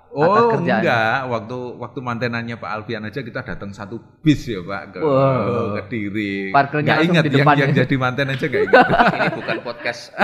atas 0.08 0.40
Oh 0.44 0.48
kerjaan? 0.50 0.84
enggak, 0.84 1.18
waktu 1.26 1.58
waktu 1.78 1.98
mantenannya 2.00 2.56
Pak 2.56 2.70
Alfian 2.70 3.00
aja 3.02 3.20
kita 3.20 3.40
datang 3.42 3.72
satu 3.72 3.96
bis 4.20 4.44
ya 4.44 4.60
Pak 4.60 4.82
ke 4.90 4.98
Wow. 5.00 5.76
Kediri. 5.78 6.48
Parkirnya 6.48 7.00
ingat 7.00 7.24
di 7.24 7.32
yang, 7.32 7.36
depan 7.40 7.54
yang 7.58 7.70
ya? 7.70 7.76
jadi 7.80 7.94
manten 7.96 8.28
aja 8.28 8.44
nggak 8.44 8.62
ingat. 8.66 8.86
Ini 9.16 9.28
bukan 9.34 9.56
podcast. 9.62 10.00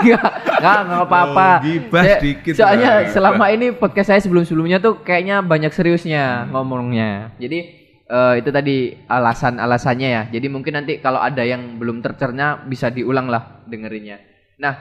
Enggak, 0.00 0.28
enggak, 0.44 0.78
enggak 0.82 1.02
apa-apa. 1.02 1.48
Oh, 1.50 1.62
gibah 1.62 2.02
Saya- 2.02 2.20
dikit 2.20 2.52
Soalnya 2.52 2.90
gibah. 3.00 3.12
selama 3.12 3.44
ini 3.48 3.66
podcast 3.72 4.08
saya 4.08 4.20
sebelum-sebelumnya 4.20 4.78
tuh 4.78 5.00
kayaknya 5.00 5.40
banyak 5.40 5.72
seriusnya 5.72 6.44
Hmm. 6.44 6.52
ngomongnya. 6.52 7.32
Jadi 7.36 7.81
eh, 8.12 8.34
itu 8.44 8.50
tadi 8.52 8.76
alasan-alasannya 9.08 10.08
ya. 10.12 10.22
Jadi 10.28 10.46
mungkin 10.52 10.76
nanti 10.76 11.00
kalau 11.00 11.18
ada 11.18 11.40
yang 11.40 11.80
belum 11.80 12.04
tercerna 12.04 12.60
bisa 12.68 12.92
diulang 12.92 13.32
lah 13.32 13.64
dengerinnya. 13.64 14.20
Nah, 14.60 14.74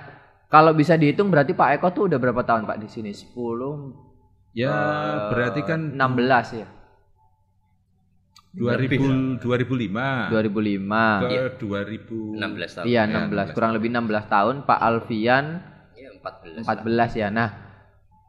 kalau 0.51 0.75
bisa 0.75 0.99
dihitung 0.99 1.31
berarti 1.31 1.55
Pak 1.55 1.79
Eko 1.79 1.87
tuh 1.95 2.03
udah 2.11 2.19
berapa 2.19 2.43
tahun 2.43 2.67
Pak 2.67 2.77
di 2.83 2.87
sini? 2.91 3.11
10 3.15 3.31
Ya 4.51 4.67
eh, 4.67 5.17
berarti 5.31 5.63
kan 5.63 5.95
16 5.95 6.59
ya. 6.59 6.67
2000 8.51 9.39
2005 9.39 10.27
2005. 10.27 11.23
ke 11.23 11.27
Iya. 11.31 11.45
2000 11.55 12.35
16 12.35 12.75
tahun. 12.75 12.85
Iya, 12.91 13.01
Ya, 13.07 13.19
16 13.31 13.55
kurang 13.55 13.71
lebih 13.71 13.89
16 13.95 14.27
tahun 14.27 14.55
Pak 14.67 14.79
Alfian 14.83 15.45
Iya, 15.95 16.09
14. 16.19 16.67
14 16.67 17.11
ya. 17.15 17.31
Nah, 17.31 17.70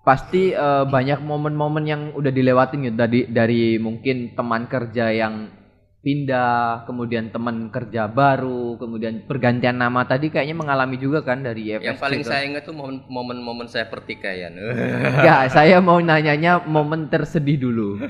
pasti 0.03 0.51
eh, 0.51 0.85
banyak 0.85 1.23
momen-momen 1.23 1.85
yang 1.87 2.03
udah 2.15 2.33
dilewatin 2.35 2.91
gitu 2.91 2.97
dari 2.99 3.21
dari 3.31 3.63
mungkin 3.79 4.35
teman 4.35 4.67
kerja 4.67 5.15
yang 5.15 5.63
pindah, 6.03 6.83
kemudian 6.83 7.31
teman 7.31 7.71
kerja 7.71 8.11
baru, 8.11 8.75
kemudian 8.75 9.23
pergantian 9.23 9.79
nama 9.79 10.03
tadi 10.03 10.35
kayaknya 10.35 10.59
mengalami 10.59 10.99
juga 10.99 11.23
kan 11.23 11.47
dari 11.47 11.71
IFS. 11.71 11.87
Yang 11.87 12.03
paling 12.03 12.23
saya 12.27 12.43
ingat 12.43 12.67
tuh 12.67 12.75
momen- 12.75 13.07
momen-momen 13.07 13.71
saya 13.71 13.87
pertikaian. 13.87 14.51
Enggak, 14.51 15.43
saya 15.57 15.79
mau 15.79 16.03
nanyanya 16.03 16.59
momen 16.67 17.07
tersedih 17.07 17.55
dulu. 17.55 18.03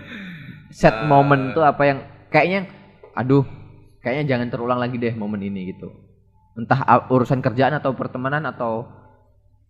Set 0.72 1.04
momen 1.04 1.52
tuh 1.52 1.60
apa 1.60 1.84
yang 1.84 1.98
kayaknya 2.32 2.72
aduh, 3.12 3.44
kayaknya 4.00 4.24
jangan 4.34 4.48
terulang 4.48 4.80
lagi 4.80 4.96
deh 4.96 5.12
momen 5.12 5.44
ini 5.44 5.76
gitu. 5.76 5.92
Entah 6.56 6.80
urusan 7.12 7.44
kerjaan 7.44 7.76
atau 7.76 7.92
pertemanan 7.92 8.48
atau 8.48 8.88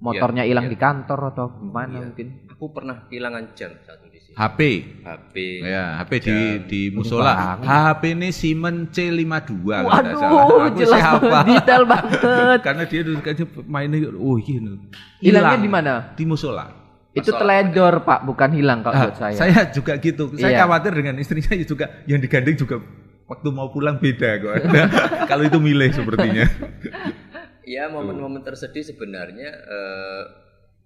motornya 0.02 0.42
hilang 0.42 0.66
iya. 0.66 0.72
di 0.74 0.78
kantor 0.78 1.20
atau 1.30 1.46
gimana 1.56 1.94
Iya. 1.94 2.04
mungkin. 2.04 2.26
Aku 2.50 2.64
pernah 2.70 3.06
kehilangan 3.06 3.54
jam 3.54 3.70
satu 3.80 4.06
di 4.06 4.18
sini. 4.18 4.34
HP 4.34 4.58
HP. 5.02 5.34
ya 5.62 5.84
HP 5.98 6.10
di 6.18 6.36
di 6.66 6.80
musola. 6.90 7.58
HP 7.58 8.02
ini 8.12 8.28
Siemens 8.30 8.90
C52 8.90 9.62
kalau 9.62 9.90
nggak 9.92 10.14
salah. 10.16 10.32
Waduh, 10.34 10.58
Aku 10.62 10.78
jelas 10.78 11.02
banget, 11.18 11.46
detail 11.48 11.82
banget. 11.86 12.58
karena 12.66 12.82
dia 12.84 13.00
dulu 13.02 13.18
kayaknya 13.20 13.46
mainnya 13.64 13.98
oh 14.12 14.36
iya. 14.36 14.58
Hilangnya 15.18 15.54
Hilang 15.54 15.62
di 15.62 15.70
mana? 15.70 15.92
di 16.12 16.24
musola 16.24 16.66
Itu 17.12 17.28
teledor, 17.30 18.02
Pak, 18.02 18.24
bukan 18.24 18.50
hilang 18.56 18.80
kalau 18.80 18.96
Ah, 18.96 19.02
buat 19.06 19.20
saya. 19.20 19.36
saya 19.36 19.68
juga 19.68 20.00
gitu 20.00 20.32
saya 20.32 20.56
Iya. 20.56 20.64
khawatir 20.64 20.92
dengan 20.96 21.14
istrinya 21.16 21.52
juga 21.68 21.84
yang 22.06 22.18
digandeng 22.18 22.56
juga 22.56 22.80
waktu 23.22 23.48
mau 23.48 23.68
pulang 23.68 23.96
beda 23.96 24.28
kok 24.38 24.54
kalau 25.30 25.44
itu 25.44 25.56
milih 25.56 25.88
sepertinya 25.88 26.44
Ya 27.64 27.86
momen-momen 27.86 28.42
tersedih 28.42 28.82
sebenarnya 28.84 29.48
eh, 29.48 30.22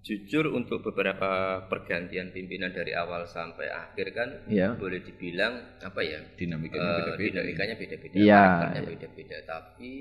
jujur 0.00 0.46
untuk 0.48 0.80
beberapa 0.82 1.28
pergantian 1.66 2.30
pimpinan 2.30 2.70
dari 2.70 2.94
awal 2.94 3.26
sampai 3.26 3.66
akhir 3.66 4.06
kan 4.12 4.28
Iya. 4.46 4.76
boleh 4.76 5.02
dibilang 5.02 5.80
apa 5.80 5.98
ya 6.00 6.22
dinamikanya 6.32 6.78
eh, 6.84 6.96
beda-beda 6.96 7.26
dinamikanya 7.34 7.74
beda-beda, 7.76 8.18
karakternya 8.38 8.82
beda-beda. 8.86 9.36
Tapi 9.44 9.92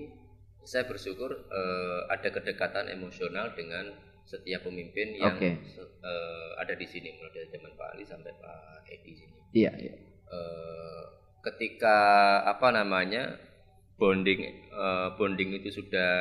saya 0.62 0.84
bersyukur 0.84 1.32
eh, 1.32 2.00
ada 2.08 2.30
kedekatan 2.30 2.86
emosional 2.88 3.54
dengan 3.54 3.90
setiap 4.24 4.62
pemimpin 4.64 5.14
yang 5.16 5.38
se- 5.64 5.90
eh, 6.02 6.50
ada 6.56 6.74
di 6.74 6.86
sini 6.86 7.14
mulai 7.14 7.34
dari 7.34 7.48
zaman 7.48 7.72
Pak 7.74 7.88
Ali 7.92 8.04
sampai 8.04 8.32
Pak 8.32 8.86
Edi 8.88 9.12
sini. 9.16 9.38
Iya, 9.54 9.72
iya. 9.76 9.96
Eh, 10.28 11.04
ketika 11.42 11.98
apa 12.44 12.70
namanya 12.70 13.38
bonding 13.96 14.42
eh, 14.68 15.08
bonding 15.16 15.56
itu 15.56 15.72
sudah 15.72 16.14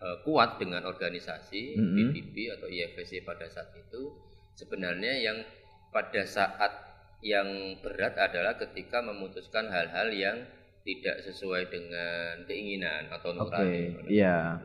eh, 0.00 0.16
kuat 0.22 0.60
dengan 0.60 0.84
organisasi 0.84 1.76
Mhm. 1.76 2.12
BPB 2.12 2.36
atau 2.60 2.68
IFSC 2.68 3.24
pada 3.24 3.48
saat 3.48 3.72
itu 3.72 4.12
sebenarnya 4.52 5.12
yang 5.20 5.38
pada 5.88 6.22
saat 6.28 6.72
yang 7.24 7.48
berat 7.80 8.12
adalah 8.20 8.60
ketika 8.60 9.00
memutuskan 9.00 9.72
hal-hal 9.72 10.12
yang 10.12 10.36
tidak 10.84 11.24
sesuai 11.24 11.66
dengan 11.66 12.44
keinginan 12.46 13.08
atau 13.10 13.32
nurani. 13.34 13.96
iya. 14.06 14.60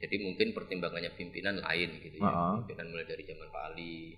Jadi 0.00 0.16
mungkin 0.24 0.56
pertimbangannya 0.56 1.12
pimpinan 1.12 1.60
lain 1.60 2.00
gitu 2.00 2.16
ya. 2.16 2.24
Uh-uh. 2.24 2.64
Pimpinan 2.64 2.88
mulai 2.88 3.04
dari 3.04 3.20
zaman 3.26 3.50
Pak 3.52 3.64
Ali. 3.74 4.16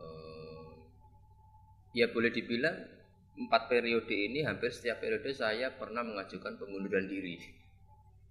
eh, 0.00 0.70
ya 1.92 2.08
boleh 2.08 2.32
dibilang 2.32 2.72
empat 3.40 3.72
periode 3.72 4.12
ini 4.12 4.44
hampir 4.44 4.68
setiap 4.68 5.00
periode 5.00 5.32
saya 5.32 5.72
pernah 5.72 6.04
mengajukan 6.04 6.60
pengunduran 6.60 7.08
diri. 7.08 7.40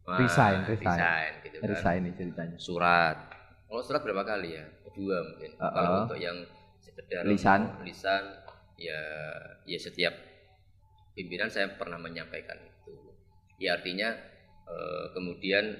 Wah, 0.05 0.21
Resign, 0.21 0.65
resign. 0.65 0.97
resign 0.97 1.31
gitu 1.43 1.55
kan. 1.59 1.67
Resign 1.69 2.01
ini 2.05 2.11
ceritanya. 2.13 2.57
Surat. 2.61 3.17
Kalau 3.65 3.81
surat 3.81 4.01
berapa 4.01 4.23
kali 4.23 4.57
ya? 4.57 4.65
Dua 4.93 5.17
mungkin. 5.25 5.51
Uh-uh. 5.57 5.73
Kalau 5.73 5.89
untuk 6.05 6.19
yang 6.19 6.37
sekedar 6.81 7.25
Lisan. 7.25 7.61
lisan 7.85 8.23
ya 8.79 9.01
ya 9.67 9.75
setiap 9.77 10.13
pimpinan 11.13 11.51
saya 11.51 11.73
pernah 11.73 11.97
menyampaikan 11.97 12.57
itu. 12.57 12.95
Ya 13.59 13.75
artinya 13.75 14.13
eh, 14.65 15.05
kemudian 15.13 15.77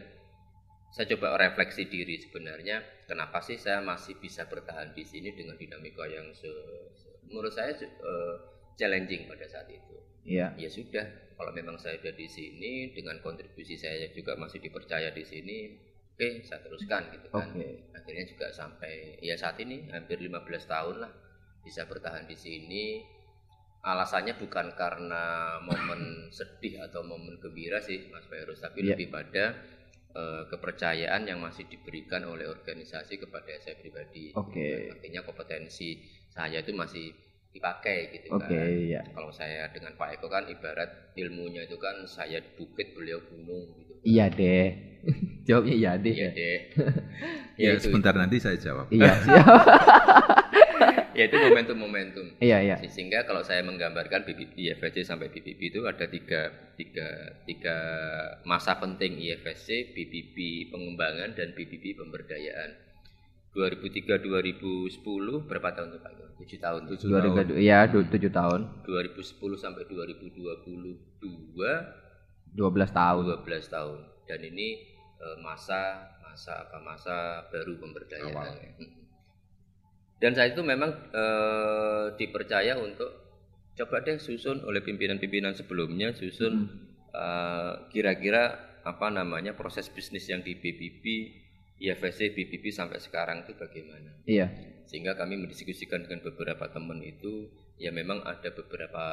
saya 0.90 1.06
coba 1.16 1.38
refleksi 1.38 1.86
diri 1.86 2.18
sebenarnya 2.18 2.82
kenapa 3.06 3.40
sih 3.46 3.56
saya 3.56 3.78
masih 3.80 4.18
bisa 4.18 4.50
bertahan 4.50 4.90
di 4.98 5.06
sini 5.06 5.38
dengan 5.38 5.54
dinamika 5.54 6.02
yang 6.10 6.34
se- 6.34 6.90
se- 6.98 7.14
menurut 7.30 7.54
saya 7.54 7.78
eh, 7.78 8.36
challenging 8.80 9.28
pada 9.28 9.44
saat 9.46 9.68
itu 9.68 9.96
Iya. 10.24 10.56
ya 10.56 10.70
sudah 10.70 11.04
kalau 11.36 11.52
memang 11.52 11.76
saya 11.76 11.96
ada 11.98 12.12
di 12.12 12.28
sini 12.28 12.92
dengan 12.92 13.20
kontribusi 13.20 13.76
saya 13.76 14.08
juga 14.12 14.36
masih 14.36 14.60
dipercaya 14.60 15.12
di 15.12 15.24
sini 15.24 15.58
oke 16.14 16.44
saya 16.44 16.60
teruskan 16.62 17.12
gitu 17.12 17.28
kan 17.30 17.48
Oke. 17.50 17.92
akhirnya 17.92 18.26
juga 18.28 18.48
sampai 18.52 19.20
ya 19.20 19.36
saat 19.36 19.60
ini 19.60 19.88
hampir 19.90 20.20
15 20.20 20.36
tahun 20.66 20.96
lah 21.00 21.12
bisa 21.60 21.84
bertahan 21.86 22.24
di 22.24 22.36
sini 22.36 22.84
alasannya 23.80 24.36
bukan 24.36 24.76
karena 24.76 25.24
momen 25.64 26.28
sedih 26.30 26.84
atau 26.84 27.00
momen 27.00 27.40
gembira 27.40 27.80
sih 27.80 28.12
Mas 28.12 28.28
Fairuz 28.28 28.60
tapi 28.60 28.84
Iya. 28.84 28.94
lebih 28.94 29.08
pada 29.08 29.56
eh, 30.10 30.44
kepercayaan 30.52 31.24
yang 31.24 31.40
masih 31.40 31.70
diberikan 31.70 32.28
oleh 32.28 32.44
organisasi 32.46 33.16
kepada 33.18 33.56
saya 33.64 33.80
pribadi 33.80 34.36
Oke. 34.36 34.92
artinya 34.92 35.24
kompetensi 35.24 35.96
saya 36.28 36.60
itu 36.60 36.76
masih 36.76 37.08
dipakai 37.50 38.14
gitu 38.14 38.38
Oke, 38.38 38.46
kan. 38.46 38.70
iya. 38.70 39.02
Kalau 39.10 39.32
saya 39.34 39.66
dengan 39.74 39.98
Pak 39.98 40.22
Eko 40.22 40.30
kan 40.30 40.46
ibarat 40.46 41.14
ilmunya 41.18 41.66
itu 41.66 41.82
kan 41.82 42.06
saya 42.06 42.40
bukit 42.56 42.94
beliau 42.94 43.20
gunung 43.26 43.74
gitu. 43.82 43.94
Iya 44.06 44.30
deh. 44.30 44.70
Jawabnya 45.50 45.74
iya 45.76 45.92
deh. 45.98 46.14
Iya 46.14 46.30
ya. 46.30 46.38
deh. 46.38 46.58
Ya, 47.58 47.70
itu, 47.76 47.90
sebentar 47.90 48.14
nanti 48.14 48.38
saya 48.38 48.56
jawab. 48.62 48.88
Iya, 48.94 49.12
siap. 49.26 49.46
ya 51.18 51.24
itu 51.28 51.36
momentum-momentum. 51.36 52.26
Iya, 52.40 52.58
iya. 52.64 52.76
Sehingga 52.88 53.28
kalau 53.28 53.44
saya 53.44 53.66
menggambarkan 53.66 54.24
BBB 54.24 54.56
IFSC 54.56 55.04
sampai 55.04 55.28
BBB 55.34 55.74
itu 55.76 55.84
ada 55.84 56.08
tiga, 56.08 56.54
tiga, 56.80 57.36
tiga 57.44 57.78
masa 58.48 58.80
penting 58.80 59.20
IFSC, 59.20 59.92
BBB 59.92 60.70
pengembangan 60.72 61.36
dan 61.36 61.52
BBB 61.58 61.98
pemberdayaan. 62.00 62.89
2003-2010 63.54 65.50
berapa 65.50 65.70
tahun 65.74 65.88
tuh 65.98 66.02
Pak? 66.02 66.12
7 66.40 66.56
tahun. 66.56 66.82
7 66.88 67.10
Dua 67.10 67.20
ribu 67.20 67.36
tahun. 67.36 67.60
iya, 67.60 67.84
du- 67.90 68.08
tujuh 68.08 68.32
tahun. 68.32 68.60
2010 68.88 69.58
sampai 69.60 69.84
2022 69.90 71.20
12 72.56 72.92
tahun. 72.96 73.24
12 73.44 73.68
tahun. 73.68 74.00
Dan 74.30 74.40
ini 74.46 74.68
eh, 75.20 75.38
masa 75.44 76.08
masa 76.24 76.70
apa 76.70 76.78
masa 76.80 77.44
baru 77.50 77.76
pemberdayaan. 77.82 78.32
Awal. 78.32 78.56
Mm. 78.80 78.92
Dan 80.20 80.32
saat 80.36 80.54
itu 80.56 80.62
memang 80.64 80.92
eh, 81.12 82.06
dipercaya 82.16 82.78
untuk 82.80 83.10
coba 83.76 84.04
deh 84.04 84.20
susun 84.20 84.64
oleh 84.68 84.84
pimpinan-pimpinan 84.84 85.56
sebelumnya 85.58 86.16
susun 86.16 86.70
eh, 87.12 87.74
kira-kira 87.92 88.70
apa 88.88 89.12
namanya 89.12 89.60
proses 89.60 89.92
bisnis 89.92 90.24
yang 90.32 90.40
di 90.40 90.56
BBB, 90.56 91.04
IFSC, 91.80 92.36
BBB 92.36 92.70
sampai 92.70 93.00
sekarang 93.00 93.44
itu 93.44 93.56
bagaimana 93.56 94.12
Iya. 94.28 94.52
sehingga 94.86 95.16
kami 95.16 95.40
mendiskusikan 95.40 96.04
dengan 96.04 96.20
beberapa 96.26 96.68
teman 96.68 97.00
itu 97.00 97.48
ya 97.80 97.90
memang 97.90 98.20
ada 98.22 98.52
beberapa 98.52 99.06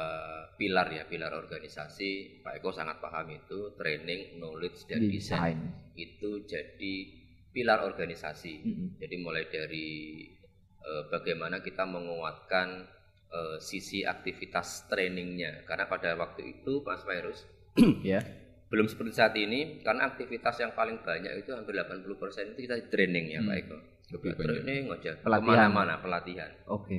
pilar 0.55 0.91
ya 0.91 1.07
pilar 1.07 1.31
organisasi 1.31 2.43
Pak 2.43 2.59
Eko 2.59 2.75
sangat 2.75 2.99
paham 2.99 3.31
itu 3.31 3.71
training 3.75 4.35
knowledge 4.37 4.83
dan 4.85 5.07
desain 5.07 5.55
Desain. 5.55 5.57
itu 5.95 6.43
jadi 6.43 6.93
pilar 7.49 7.87
organisasi 7.87 8.53
Mm-mm. 8.61 8.87
jadi 8.99 9.15
mulai 9.17 9.47
dari 9.47 9.87
eh, 10.77 11.03
bagaimana 11.07 11.63
kita 11.63 11.87
menguatkan 11.87 12.83
eh, 13.27 13.57
sisi 13.59 14.03
aktivitas 14.03 14.91
trainingnya 14.91 15.63
karena 15.63 15.87
pada 15.87 16.13
waktu 16.15 16.59
itu 16.59 16.83
Mas 16.83 17.03
Virus 17.03 17.47
Ya. 18.01 18.25
Belum 18.67 18.85
seperti 18.85 19.11
saat 19.13 19.33
ini 19.33 19.79
karena 19.79 20.07
aktivitas 20.07 20.55
yang 20.57 20.71
paling 20.71 20.99
banyak 20.99 21.31
itu 21.37 21.51
hampir 21.51 21.71
80% 21.73 22.03
itu 22.51 22.59
kita 22.61 22.75
training 22.87 23.25
ya 23.29 23.39
Hmm. 23.39 23.47
Pak 23.47 23.57
Eko 23.57 23.77
Lebih 24.09 24.29
banyak. 24.33 24.39
training 24.39 24.83
aja 24.89 25.11
Pelatihan. 25.17 25.39
ke 25.41 25.49
mana-mana 25.49 25.93
pelatihan 25.97 26.51
Oke. 26.65 26.97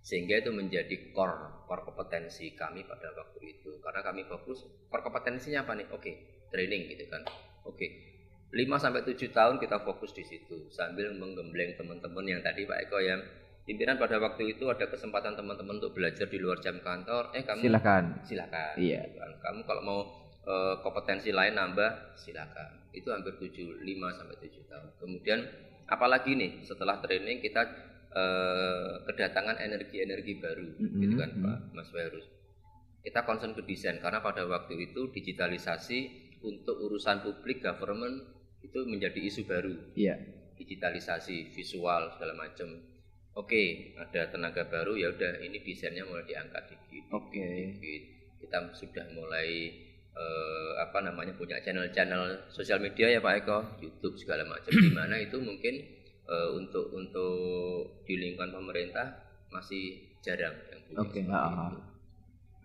sehingga 0.00 0.34
itu 0.36 0.50
menjadi 0.50 0.92
core 1.10 1.36
core 1.64 1.84
kompetensi 1.84 2.52
kami 2.52 2.82
pada 2.82 3.12
waktu 3.12 3.38
itu 3.50 3.76
karena 3.78 4.00
kami 4.00 4.24
fokus 4.24 4.60
core 4.86 5.00
kompetensinya 5.02 5.60
apa 5.62 5.72
nih 5.74 5.86
oke 5.88 6.12
training 6.48 6.88
gitu 6.88 7.04
kan 7.06 7.20
oke 7.62 7.86
5 8.50 8.56
sampai 8.74 9.00
7 9.02 9.14
tahun 9.30 9.56
kita 9.56 9.80
fokus 9.80 10.10
di 10.10 10.22
situ 10.22 10.66
sambil 10.68 11.12
menggembleng 11.12 11.76
teman-teman 11.76 12.24
yang 12.26 12.40
tadi 12.40 12.64
Pak 12.64 12.78
Eko 12.82 12.98
yang 12.98 13.20
pimpinan 13.62 13.94
pada 13.94 14.18
waktu 14.18 14.50
itu 14.50 14.66
ada 14.66 14.84
kesempatan 14.84 15.32
teman-teman 15.32 15.78
untuk 15.78 15.92
belajar 15.92 16.26
di 16.26 16.36
luar 16.36 16.58
jam 16.58 16.76
kantor 16.76 17.30
eh 17.30 17.40
kamu 17.40 17.60
Silakan. 17.62 18.04
silakan 18.22 18.74
Iya. 18.74 19.00
gitu 19.06 19.16
kan. 19.16 19.32
kamu 19.38 19.60
kalau 19.62 19.82
mau 19.82 20.00
eh, 20.50 20.74
kompetensi 20.82 21.30
lain 21.30 21.54
nambah 21.54 22.18
silakan 22.18 22.90
itu 22.90 23.06
hampir 23.08 23.38
7 23.38 23.86
5 23.86 24.18
sampai 24.18 24.36
7 24.42 24.66
tahun 24.66 24.88
kemudian 24.98 25.40
apalagi 25.86 26.34
nih 26.34 26.66
setelah 26.66 26.98
training 26.98 27.38
kita 27.38 27.62
eh, 28.10 28.94
kedatangan 29.06 29.56
energi-energi 29.58 30.42
baru 30.42 30.68
Mm-mm, 30.76 31.00
gitu 31.00 31.14
kan 31.16 31.30
mm. 31.30 31.42
Pak 31.42 31.58
Mas 31.72 31.90
Wirus 31.94 32.26
kita 33.00 33.24
concern 33.24 33.54
ke 33.54 33.62
desain 33.64 33.96
karena 33.96 34.20
pada 34.20 34.44
waktu 34.44 34.90
itu 34.90 35.08
digitalisasi 35.08 35.98
untuk 36.42 36.76
urusan 36.80 37.22
publik 37.22 37.62
government 37.62 38.20
itu 38.60 38.84
menjadi 38.84 39.20
isu 39.24 39.48
baru 39.48 39.72
Iya. 39.96 40.20
digitalisasi 40.56 41.48
visual 41.48 42.12
segala 42.12 42.36
macam 42.36 42.68
oke 43.32 43.62
ada 43.96 44.28
tenaga 44.28 44.68
baru 44.68 44.92
ya 44.94 45.08
udah 45.10 45.40
ini 45.40 45.64
desainnya 45.64 46.04
mulai 46.04 46.28
diangkat 46.28 46.64
dikit 46.68 47.04
Oke. 47.08 47.40
dikit. 47.72 48.02
kita 48.40 48.58
sudah 48.74 49.06
mulai 49.12 49.48
eh, 50.20 50.70
apa 50.84 50.98
namanya 51.00 51.32
punya 51.32 51.56
channel-channel 51.64 52.52
sosial 52.52 52.76
media 52.78 53.08
ya 53.08 53.20
Pak 53.24 53.34
Eko 53.44 53.58
YouTube 53.80 54.20
segala 54.20 54.44
macam 54.44 54.72
di 54.72 54.92
mana 54.92 55.16
itu 55.16 55.40
mungkin 55.40 55.80
eh, 56.28 56.48
untuk 56.52 56.92
untuk 56.92 58.04
di 58.04 58.20
lingkungan 58.20 58.52
pemerintah 58.52 59.16
masih 59.48 60.12
jarang 60.20 60.54
yang 60.68 60.80
punya 60.86 60.98
Oke, 61.00 61.20
ha. 61.32 61.72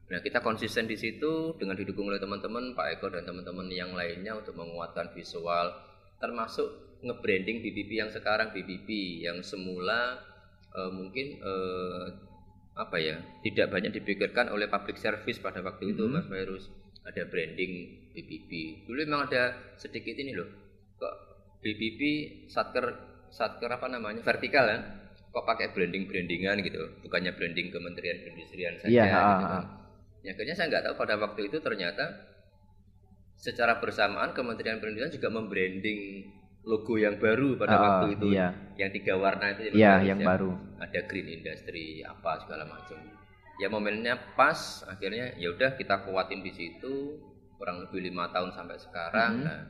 Nah 0.05 0.19
kita 0.21 0.37
konsisten 0.37 0.85
di 0.85 0.93
situ 0.93 1.57
dengan 1.57 1.73
didukung 1.73 2.05
oleh 2.13 2.21
teman-teman 2.21 2.77
Pak 2.77 2.99
Eko 2.99 3.09
dan 3.09 3.25
teman-teman 3.25 3.65
yang 3.73 3.97
lainnya 3.97 4.37
untuk 4.37 4.53
menguatkan 4.53 5.09
visual 5.17 5.73
termasuk 6.21 6.99
nge-branding 7.01 7.61
BBB 7.65 8.05
yang 8.05 8.11
sekarang 8.13 8.53
BBB 8.53 9.21
yang 9.25 9.41
semula 9.41 10.21
eh, 10.75 10.91
mungkin 10.93 11.41
eh, 11.41 12.05
apa 12.75 12.99
ya 12.99 13.17
tidak 13.39 13.71
banyak 13.71 13.95
dipikirkan 13.95 14.51
oleh 14.51 14.67
public 14.67 14.99
service 14.99 15.39
pada 15.39 15.63
waktu 15.63 15.95
itu 15.95 16.05
Mhm. 16.05 16.11
Mas 16.11 16.27
Virus 16.27 16.67
ada 17.05 17.21
branding 17.25 17.73
BBB 18.11 18.51
dulu 18.85 18.99
memang 19.01 19.29
ada 19.29 19.43
sedikit 19.75 20.15
ini 20.15 20.33
loh 20.33 20.49
kok 20.95 21.13
BBB 21.61 22.01
satker 22.47 22.85
satker 23.29 23.69
apa 23.69 23.85
namanya 23.85 24.21
vertikal 24.21 24.65
kan 24.65 24.81
kok 25.29 25.43
pakai 25.43 25.69
branding 25.69 26.07
brandingan 26.07 26.63
gitu 26.63 26.79
bukannya 27.03 27.35
branding 27.35 27.67
Kementerian 27.67 28.23
Perindustrian 28.23 28.73
saja 28.77 28.87
Iya, 28.87 29.03
gitu 29.03 29.45
kan. 29.45 29.63
Ya, 30.23 30.31
akhirnya 30.33 30.55
saya 30.55 30.67
nggak 30.71 30.83
tahu 30.83 30.95
pada 30.97 31.15
waktu 31.19 31.41
itu 31.45 31.57
ternyata 31.59 32.05
secara 33.35 33.77
bersamaan 33.77 34.31
Kementerian 34.31 34.79
Perindustrian 34.79 35.11
juga 35.13 35.29
membranding 35.29 35.99
logo 36.65 36.97
yang 36.97 37.19
baru 37.19 37.53
pada 37.55 37.75
Ah, 37.75 37.81
waktu 37.83 38.17
itu 38.17 38.25
Iya. 38.33 38.47
yang 38.73 38.89
tiga 38.89 39.13
warna 39.15 39.53
itu 39.53 39.61
ya, 39.69 39.71
Iya, 40.01 40.15
yang 40.15 40.19
ya. 40.19 40.25
baru. 40.25 40.49
ada 40.75 40.99
green 41.05 41.29
industry 41.29 42.01
apa 42.01 42.41
segala 42.41 42.63
macam 42.65 42.97
ya 43.55 43.67
momennya 43.67 44.35
pas 44.35 44.83
akhirnya 44.85 45.35
ya 45.35 45.51
udah 45.51 45.75
kita 45.75 46.03
kuatin 46.03 46.41
di 46.41 46.51
situ 46.51 47.19
kurang 47.55 47.79
lebih 47.79 48.03
lima 48.03 48.27
tahun 48.29 48.51
sampai 48.51 48.75
sekarang 48.75 49.31
Mhm. 49.39 49.45
nah 49.45 49.61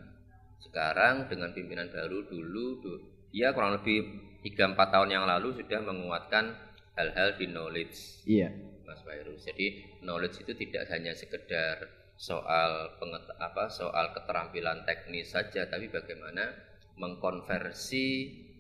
sekarang 0.60 1.30
dengan 1.30 1.54
pimpinan 1.54 1.88
baru 1.88 2.26
dulu 2.26 2.66
du- 2.82 3.02
dia 3.30 3.54
kurang 3.54 3.78
lebih 3.78 4.02
tiga 4.42 4.66
empat 4.68 4.90
tahun 4.90 5.10
yang 5.12 5.26
lalu 5.26 5.54
sudah 5.54 5.80
menguatkan 5.82 6.56
hal-hal 6.96 7.36
di 7.36 7.46
knowledge 7.46 8.24
Iya. 8.26 8.50
Mas 8.86 9.02
Virus. 9.02 9.44
Jadi 9.44 9.68
knowledge 10.02 10.42
itu 10.42 10.54
tidak 10.56 10.88
hanya 10.90 11.12
sekedar 11.12 11.84
soal 12.16 12.96
penget 12.96 13.28
apa 13.36 13.68
soal 13.68 14.14
keterampilan 14.14 14.86
teknis 14.86 15.34
saja, 15.34 15.68
tapi 15.68 15.90
bagaimana 15.90 16.54
mengkonversi 16.96 18.08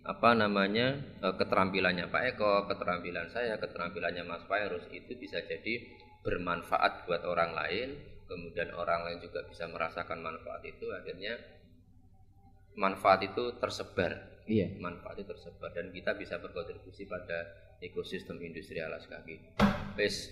apa 0.05 0.37
namanya 0.37 1.01
eh, 1.25 1.35
keterampilannya 1.35 2.07
Pak 2.13 2.23
Eko, 2.37 2.69
keterampilan 2.69 3.27
saya, 3.33 3.57
keterampilannya 3.57 4.21
Mas 4.21 4.45
Virus 4.45 4.85
itu 4.93 5.17
bisa 5.17 5.41
jadi 5.41 5.81
bermanfaat 6.21 7.09
buat 7.09 7.25
orang 7.25 7.57
lain, 7.57 7.89
kemudian 8.29 8.73
orang 8.73 9.05
lain 9.09 9.19
juga 9.21 9.45
bisa 9.45 9.65
merasakan 9.65 10.21
manfaat 10.21 10.61
itu, 10.65 10.89
akhirnya 10.93 11.37
manfaat 12.77 13.25
itu 13.25 13.57
tersebar 13.57 14.35
Iya. 14.45 14.77
manfaat 14.77 15.17
itu 15.17 15.25
tersebar 15.25 15.73
dan 15.73 15.89
kita 15.89 16.13
bisa 16.13 16.37
berkontribusi 16.37 17.09
pada 17.09 17.49
ekosistem 17.81 18.37
industri 18.45 18.77
alas 18.77 19.09
kaki. 19.09 19.41
Wes, 19.97 20.29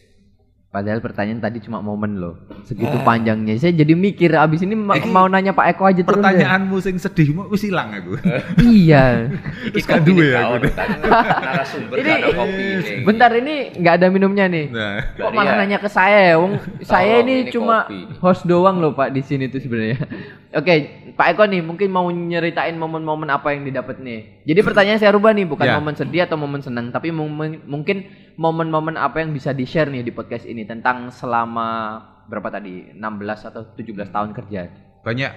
Padahal 0.74 1.00
pertanyaan 1.00 1.38
tadi 1.38 1.62
cuma 1.62 1.80
momen 1.80 2.18
loh. 2.18 2.34
Segitu 2.66 2.98
panjangnya. 3.00 3.54
Saya 3.56 3.78
jadi 3.78 3.94
mikir 3.94 4.34
abis 4.34 4.66
ini 4.66 4.74
ma- 4.74 4.98
mau 5.06 5.30
nanya 5.30 5.54
Pak 5.54 5.70
Eko 5.70 5.86
aja 5.86 6.02
terus. 6.02 6.10
deh. 6.10 6.18
Pertanyaanmu 6.18 6.76
sing 6.82 6.98
sedih 6.98 7.30
mau 7.30 7.46
wis 7.46 7.62
ilang 7.62 7.94
aku. 7.94 8.18
Iya. 8.58 9.30
iki 9.70 9.86
gak 9.86 10.02
kopi 10.02 10.10
duwe 10.10 10.34
aku 10.34 10.56
nih. 10.60 10.72
Tadi 10.74 10.94
narasumber 11.06 11.94
Ini- 11.94 12.10
gak 12.10 12.18
ada 12.18 12.30
kopi 12.34 12.64
ini. 12.66 12.92
Bentar 13.06 13.32
ini 13.32 13.56
nggak 13.76 13.94
ada 13.94 14.08
minumnya 14.10 14.46
nih. 14.50 14.66
Nah, 14.68 14.98
Kok 15.14 15.30
malah 15.30 15.54
ya- 15.54 15.60
nanya 15.62 15.78
ke 15.78 15.88
saya 15.88 16.20
ya, 16.26 16.36
Wong? 16.42 16.58
saya 16.82 17.22
ini, 17.22 17.46
ini 17.46 17.54
cuma 17.54 17.86
kopi 17.86 18.00
host 18.18 18.42
doang 18.44 18.82
loh 18.82 18.92
Pak 18.92 19.14
di 19.14 19.22
sini 19.22 19.46
tuh 19.48 19.62
sebenarnya. 19.62 20.02
Oke, 20.58 20.74
Pak 21.14 21.28
Eko 21.34 21.46
nih 21.46 21.62
mungkin 21.62 21.90
mau 21.90 22.10
nyeritain 22.10 22.74
momen-momen 22.74 23.30
apa 23.30 23.54
yang 23.54 23.62
didapat 23.62 23.98
nih. 23.98 24.42
Jadi 24.42 24.60
pertanyaan 24.62 24.98
saya 24.98 25.14
rubah 25.14 25.30
nih, 25.32 25.46
bukan 25.46 25.66
Ya. 25.66 25.78
momen 25.78 25.94
sedih 25.94 26.26
atau 26.26 26.34
momen 26.34 26.62
senang, 26.62 26.90
tapi 26.90 27.14
mungkin 27.14 28.10
momen-momen 28.36 28.98
apa 28.98 29.22
yang 29.22 29.32
bisa 29.32 29.54
di-share 29.54 29.90
nih 29.90 30.04
di 30.06 30.14
podcast 30.14 30.46
ini 30.50 30.66
tentang 30.66 31.10
selama 31.14 32.00
berapa 32.28 32.50
tadi? 32.50 32.94
16 32.96 33.50
atau 33.50 33.62
17 33.76 34.10
tahun 34.10 34.30
kerja. 34.32 34.62
banyak. 35.04 35.32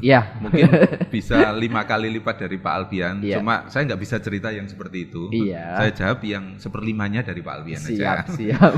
Iya. 0.00 0.20
mungkin 0.42 0.72
bisa 1.14 1.52
lima 1.52 1.84
kali 1.84 2.08
lipat 2.16 2.48
dari 2.48 2.56
Pak 2.56 2.72
Albian. 2.72 3.20
Iya. 3.20 3.42
Cuma 3.42 3.68
saya 3.68 3.92
nggak 3.92 4.00
bisa 4.00 4.16
cerita 4.22 4.48
yang 4.48 4.64
seperti 4.64 5.12
itu. 5.12 5.28
Iya. 5.28 5.76
Saya 5.76 5.90
jawab 5.92 6.20
yang 6.24 6.56
seperlimanya 6.56 7.20
dari 7.20 7.44
Pak 7.44 7.54
Albian 7.60 7.82
siap, 7.82 8.24
aja. 8.24 8.32
siap. 8.32 8.72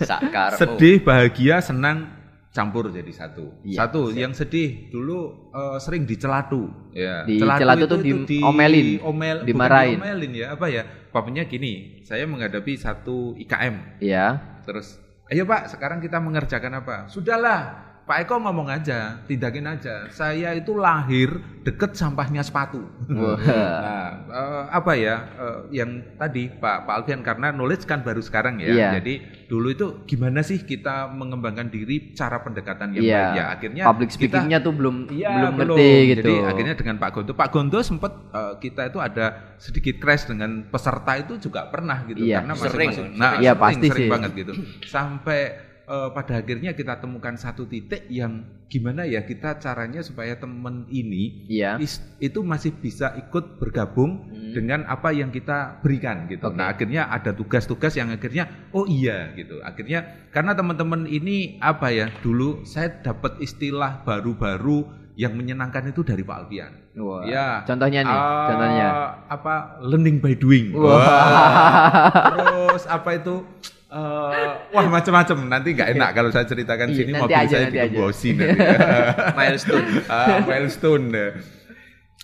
Sakarmu. 0.08 0.58
Sedih, 0.58 1.02
bahagia, 1.02 1.62
senang, 1.62 2.10
campur 2.56 2.88
jadi 2.88 3.12
satu. 3.12 3.60
Iya, 3.60 3.84
satu 3.84 4.08
siap. 4.08 4.16
yang 4.16 4.32
sedih 4.32 4.88
dulu 4.88 5.52
eh, 5.52 5.76
sering 5.76 6.08
dicelatu 6.08 6.72
ya. 6.96 7.28
Di 7.28 7.36
celatu 7.36 7.84
tuh 7.84 8.00
diomelin, 8.00 9.04
omel, 9.04 9.44
bukan 9.44 9.48
dimarahin. 9.52 10.00
diomelin 10.00 10.32
ya, 10.32 10.46
apa 10.56 10.66
ya? 10.72 10.82
Papanya 11.12 11.44
gini, 11.44 12.00
saya 12.08 12.24
menghadapi 12.24 12.72
satu 12.76 13.36
IKM 13.36 14.00
Iya. 14.00 14.40
terus 14.64 14.96
ayo 15.28 15.44
Pak, 15.44 15.76
sekarang 15.76 16.00
kita 16.00 16.16
mengerjakan 16.20 16.80
apa? 16.80 16.96
Sudahlah, 17.12 17.86
Pak 18.06 18.22
Eko 18.22 18.38
ngomong 18.38 18.70
aja, 18.70 19.18
tindakin 19.26 19.66
aja. 19.66 20.06
Saya 20.14 20.54
itu 20.54 20.78
lahir 20.78 21.42
deket 21.66 21.98
sampahnya 21.98 22.46
sepatu. 22.46 22.86
Nah, 23.06 24.10
eh, 24.30 24.64
apa 24.70 24.92
ya 24.94 25.16
eh, 25.34 25.82
yang 25.82 26.14
tadi 26.14 26.46
Pak 26.46 26.86
Pak 26.86 26.94
Alfian 27.02 27.26
karena 27.26 27.50
knowledge 27.50 27.82
kan 27.82 28.06
baru 28.06 28.22
sekarang 28.22 28.62
ya. 28.62 28.70
Iya. 28.70 28.88
Jadi 29.02 29.14
dulu 29.46 29.68
itu 29.68 29.86
gimana 30.04 30.40
sih 30.40 30.58
kita 30.60 31.06
mengembangkan 31.08 31.66
diri 31.66 32.10
cara 32.12 32.38
pendekatan 32.38 32.92
yang 32.92 33.02
Iya. 33.02 33.14
baik 33.16 33.30
ya. 33.32 33.44
Akhirnya 33.48 33.82
Public 33.84 34.10
speakingnya 34.10 34.58
tuh 34.58 34.72
belum 34.72 34.96
Iya, 35.08 35.28
belum 35.30 35.54
ngerti 35.56 35.90
gitu. 36.08 36.20
Jadi 36.20 36.34
akhirnya 36.44 36.74
dengan 36.74 36.96
Pak 36.96 37.10
Gonto, 37.12 37.32
Pak 37.32 37.48
Gonto 37.48 37.78
sempat 37.80 38.12
eh, 38.28 38.54
kita 38.58 38.82
itu 38.86 38.98
ada 38.98 39.26
sedikit 39.56 39.96
crash 39.96 40.26
dengan 40.26 40.66
peserta 40.66 41.12
itu 41.14 41.38
juga 41.38 41.66
pernah 41.66 42.02
gitu 42.04 42.20
Iya. 42.20 42.42
karena 42.42 42.52
Sering. 42.54 42.90
masing-masing- 42.90 43.14
nah, 43.14 43.32
Iya, 43.36 43.52
sering, 43.52 43.62
pasti 43.62 43.86
sering 43.86 44.02
sih. 44.02 44.10
banget 44.10 44.30
gitu. 44.34 44.52
Sampai 44.84 45.40
eh, 45.86 46.08
pada 46.10 46.34
akhirnya 46.36 46.70
kita 46.72 46.98
temukan 46.98 47.34
satu 47.34 47.62
titik 47.64 48.04
yang 48.06 48.42
gimana 48.66 49.02
ya 49.02 49.22
kita 49.22 49.54
caranya 49.56 50.02
supaya 50.02 50.34
temen 50.34 50.82
ini 50.88 51.46
Iya. 51.46 51.78
is- 51.78 52.02
itu 52.18 52.42
masih 52.42 52.74
bisa 52.74 53.14
ikut 53.16 53.56
bergabung 53.56 54.26
Hmm. 54.26 54.50
dengan 54.50 54.80
apa 54.84 55.10
yang 55.10 55.30
kita 55.30 55.78
berikan 55.78 56.26
gitu. 56.26 56.42
Oke. 56.44 56.56
Nah, 56.56 56.68
akhirnya 56.68 57.06
ada 57.06 57.30
tugas-tugas 57.30 57.94
yang 57.94 58.10
akhirnya 58.10 58.44
oh 58.70 58.82
iya 58.84 59.30
gitu. 59.32 59.62
Akhirnya 59.62 60.02
karena 60.28 60.52
teman-teman 60.52 61.06
ini 61.06 61.56
apa 61.58 61.88
ya? 61.88 62.10
Dulu 62.16 62.62
saya 62.62 62.90
dapat 62.90 63.38
istilah 63.38 64.02
baru-baru 64.02 64.82
yang 65.14 65.32
menyenangkan 65.32 65.86
itu 65.86 66.02
dari 66.02 66.20
Pak 66.20 66.36
Alfian. 66.36 66.72
Wah. 66.98 67.24
Ya. 67.24 67.62
Contohnya 67.62 68.02
nih, 68.02 68.12
Ah, 68.12 68.46
contohnya. 68.46 68.88
apa 69.28 69.54
learning 69.80 70.18
by 70.18 70.34
doing. 70.34 70.74
Wah. 70.74 70.92
Wah. 70.92 71.96
Terus 72.28 72.82
apa 72.84 73.10
itu 73.14 73.46
eh, 73.88 74.50
wah 74.68 74.86
macam-macam 74.88 75.36
nanti 75.46 75.68
nggak 75.72 75.90
enak 75.92 76.10
kalau 76.12 76.28
saya 76.28 76.44
ceritakan 76.44 76.90
Iya, 76.90 76.96
sini 76.96 77.10
nanti 77.10 77.22
mobil 77.22 77.36
aja, 77.38 77.56
saya 77.56 77.68
digembosi 77.68 78.28
nanti. 78.32 78.58
milestone 79.38 79.86
Ah, 80.10 80.36
milestone. 80.40 81.06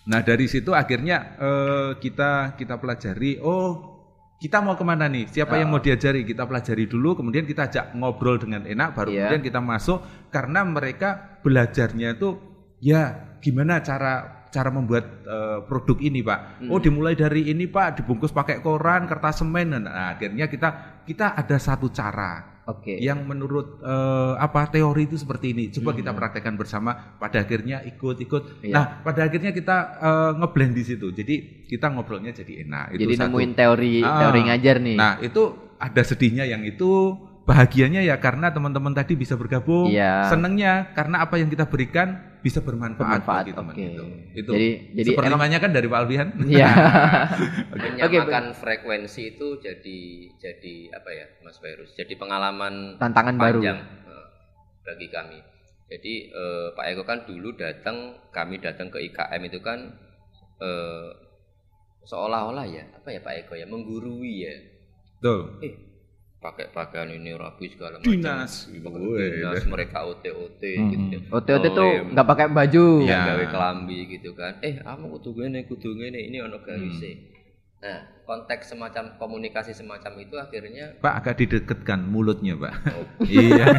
Nah 0.03 0.21
dari 0.21 0.47
situ 0.47 0.71
akhirnya 0.73 1.39
eh, 1.39 1.91
kita 1.97 2.57
kita 2.57 2.75
pelajari. 2.77 3.39
Oh 3.39 3.91
kita 4.37 4.59
mau 4.59 4.75
ke 4.75 4.83
mana 4.83 5.07
nih? 5.07 5.31
Siapa 5.31 5.55
yang 5.55 5.71
Ah. 5.71 5.73
mau 5.73 5.81
diajari? 5.81 6.27
Kita 6.27 6.43
pelajari 6.43 6.85
dulu. 6.85 7.15
Kemudian 7.15 7.47
kita 7.47 7.71
ajak 7.71 7.95
ngobrol 7.95 8.37
dengan 8.37 8.67
enak. 8.67 8.91
Baru 8.93 9.09
Iya. 9.09 9.31
kemudian 9.31 9.43
kita 9.45 9.61
masuk 9.63 10.03
karena 10.29 10.67
mereka 10.67 11.39
belajarnya 11.41 12.19
itu 12.19 12.43
ya 12.83 13.03
gimana 13.39 13.79
cara 13.79 14.42
cara 14.53 14.69
membuat 14.69 15.25
eh, 15.25 15.59
produk 15.65 15.97
ini 15.97 16.21
pak. 16.21 16.61
Hmm. 16.61 16.69
Oh 16.69 16.77
dimulai 16.77 17.17
dari 17.17 17.49
ini 17.49 17.65
pak, 17.65 17.99
dibungkus 17.99 18.31
pakai 18.31 18.61
koran, 18.61 19.09
kertas 19.09 19.41
semen. 19.41 19.73
Nah 19.73 20.13
akhirnya 20.13 20.45
kita 20.45 20.69
kita 21.03 21.33
ada 21.33 21.57
satu 21.57 21.89
cara 21.89 22.61
Oke. 22.63 23.01
yang 23.01 23.25
menurut 23.25 23.81
eh, 23.81 24.35
apa 24.37 24.69
teori 24.69 25.09
itu 25.09 25.17
seperti 25.17 25.51
ini. 25.51 25.65
Coba 25.73 25.97
kita 25.97 26.13
Hmm. 26.13 26.21
praktekkan 26.21 26.55
bersama. 26.55 27.17
Pada 27.17 27.41
akhirnya 27.41 27.81
ikut-ikut. 27.83 28.63
Iya. 28.63 28.75
Nah, 28.77 28.85
pada 29.01 29.25
akhirnya 29.25 29.51
kita 29.51 29.77
eh, 29.99 30.33
ngeblend 30.37 30.75
di 30.77 30.85
situ. 30.85 31.09
Jadi 31.11 31.35
kita 31.65 31.89
ngobrolnya 31.89 32.31
jadi 32.31 32.63
enak. 32.63 32.93
Itu 32.95 33.09
Jadi 33.09 33.15
satu. 33.17 33.25
nemuin 33.33 33.53
teori 33.57 33.95
Ah. 34.05 34.21
teori 34.21 34.41
ngajar 34.47 34.77
nih. 34.79 34.97
Nah, 35.01 35.17
itu 35.19 35.43
ada 35.81 36.03
sedihnya 36.05 36.45
yang 36.45 36.61
itu. 36.63 37.17
Bahagianya 37.43 38.07
ya 38.07 38.23
karena 38.23 38.55
teman-teman 38.55 38.95
tadi 38.95 39.19
bisa 39.19 39.35
bergabung. 39.35 39.91
Iya. 39.91 40.31
Senengnya 40.31 40.95
karena 40.95 41.27
apa 41.27 41.43
yang 41.43 41.51
kita 41.51 41.67
berikan 41.67 42.39
bisa 42.39 42.59
bermanfaat, 42.59 43.23
Bermanfaat, 43.23 43.43
bagi 43.47 43.53
teman 43.55 43.75
oke. 43.75 43.83
itu. 43.83 44.05
Itu. 44.35 44.51
Jadi- 44.55 44.77
jadi 44.99 45.11
Seperlunya 45.15 45.59
kan 45.59 45.71
dari 45.71 45.87
Pak 45.91 45.99
Alfian. 45.99 46.29
Iya. 46.47 46.69
menyamakan 48.03 48.45
frekuensi 48.55 49.37
itu 49.37 49.59
jadi 49.59 49.99
jadi 50.39 50.75
apa 50.93 51.11
ya 51.11 51.27
Mas 51.43 51.59
Virus 51.59 51.95
jadi 51.95 52.15
pengalaman 52.17 52.99
Tantangan 52.99 53.37
baru. 53.39 53.61
panjang 53.63 53.79
eh, 54.07 54.27
bagi 54.83 55.07
kami 55.09 55.39
jadi 55.87 56.13
eh, 56.29 56.67
Pak 56.75 56.87
Eko 56.89 57.03
kan 57.05 57.25
dulu 57.25 57.55
datang 57.55 58.17
kami 58.31 58.59
datang 58.59 58.89
ke 58.89 58.99
IKM 59.03 59.43
itu 59.45 59.61
kan 59.61 59.79
eh, 60.59 61.09
seolah-olah 62.03 62.67
ya 62.67 62.85
apa 62.93 63.09
ya 63.09 63.21
Pak 63.21 63.35
Eko 63.47 63.55
ya 63.55 63.67
menggurui 63.67 64.35
ya 64.43 64.55
Betul. 65.21 65.63
eh 65.63 65.75
pakai 66.43 66.67
pakaian 66.69 67.07
ini 67.09 67.31
rapi 67.33 67.71
segala 67.71 67.97
macam 67.97 68.11
Dinas. 68.11 68.67
Dinas 68.67 69.63
mereka 69.65 70.03
OT-OT 70.03 70.63
Hmm. 70.75 70.91
gitu 70.91 71.05
ya. 71.15 71.21
OT-OT 71.31 71.65
tuh 71.71 71.91
nggak 72.11 72.27
pakai 72.27 72.47
baju. 72.51 72.85
Iya. 73.01 73.15
ya 73.15 73.21
gawe 73.31 73.45
kelambi 73.47 73.99
gitu 74.11 74.35
kan 74.35 74.59
eh 74.59 74.75
kamu 74.77 75.07
kudu 75.15 75.31
ngene 75.39 75.61
kudu 75.65 75.89
ngene 75.93 76.19
ini 76.21 76.39
ono 76.39 76.59
garise 76.59 77.31
nah 77.79 77.99
konteks 78.23 78.71
semacam 78.71 79.19
komunikasi 79.19 79.71
semacam 79.71 80.15
itu 80.17 80.35
akhirnya 80.37 80.95
Pak 80.99 81.15
agak 81.19 81.35
didekatkan 81.37 81.99
mulutnya, 82.01 82.55
Pak. 82.55 82.75
oh, 82.91 83.07
iya. 83.27 83.75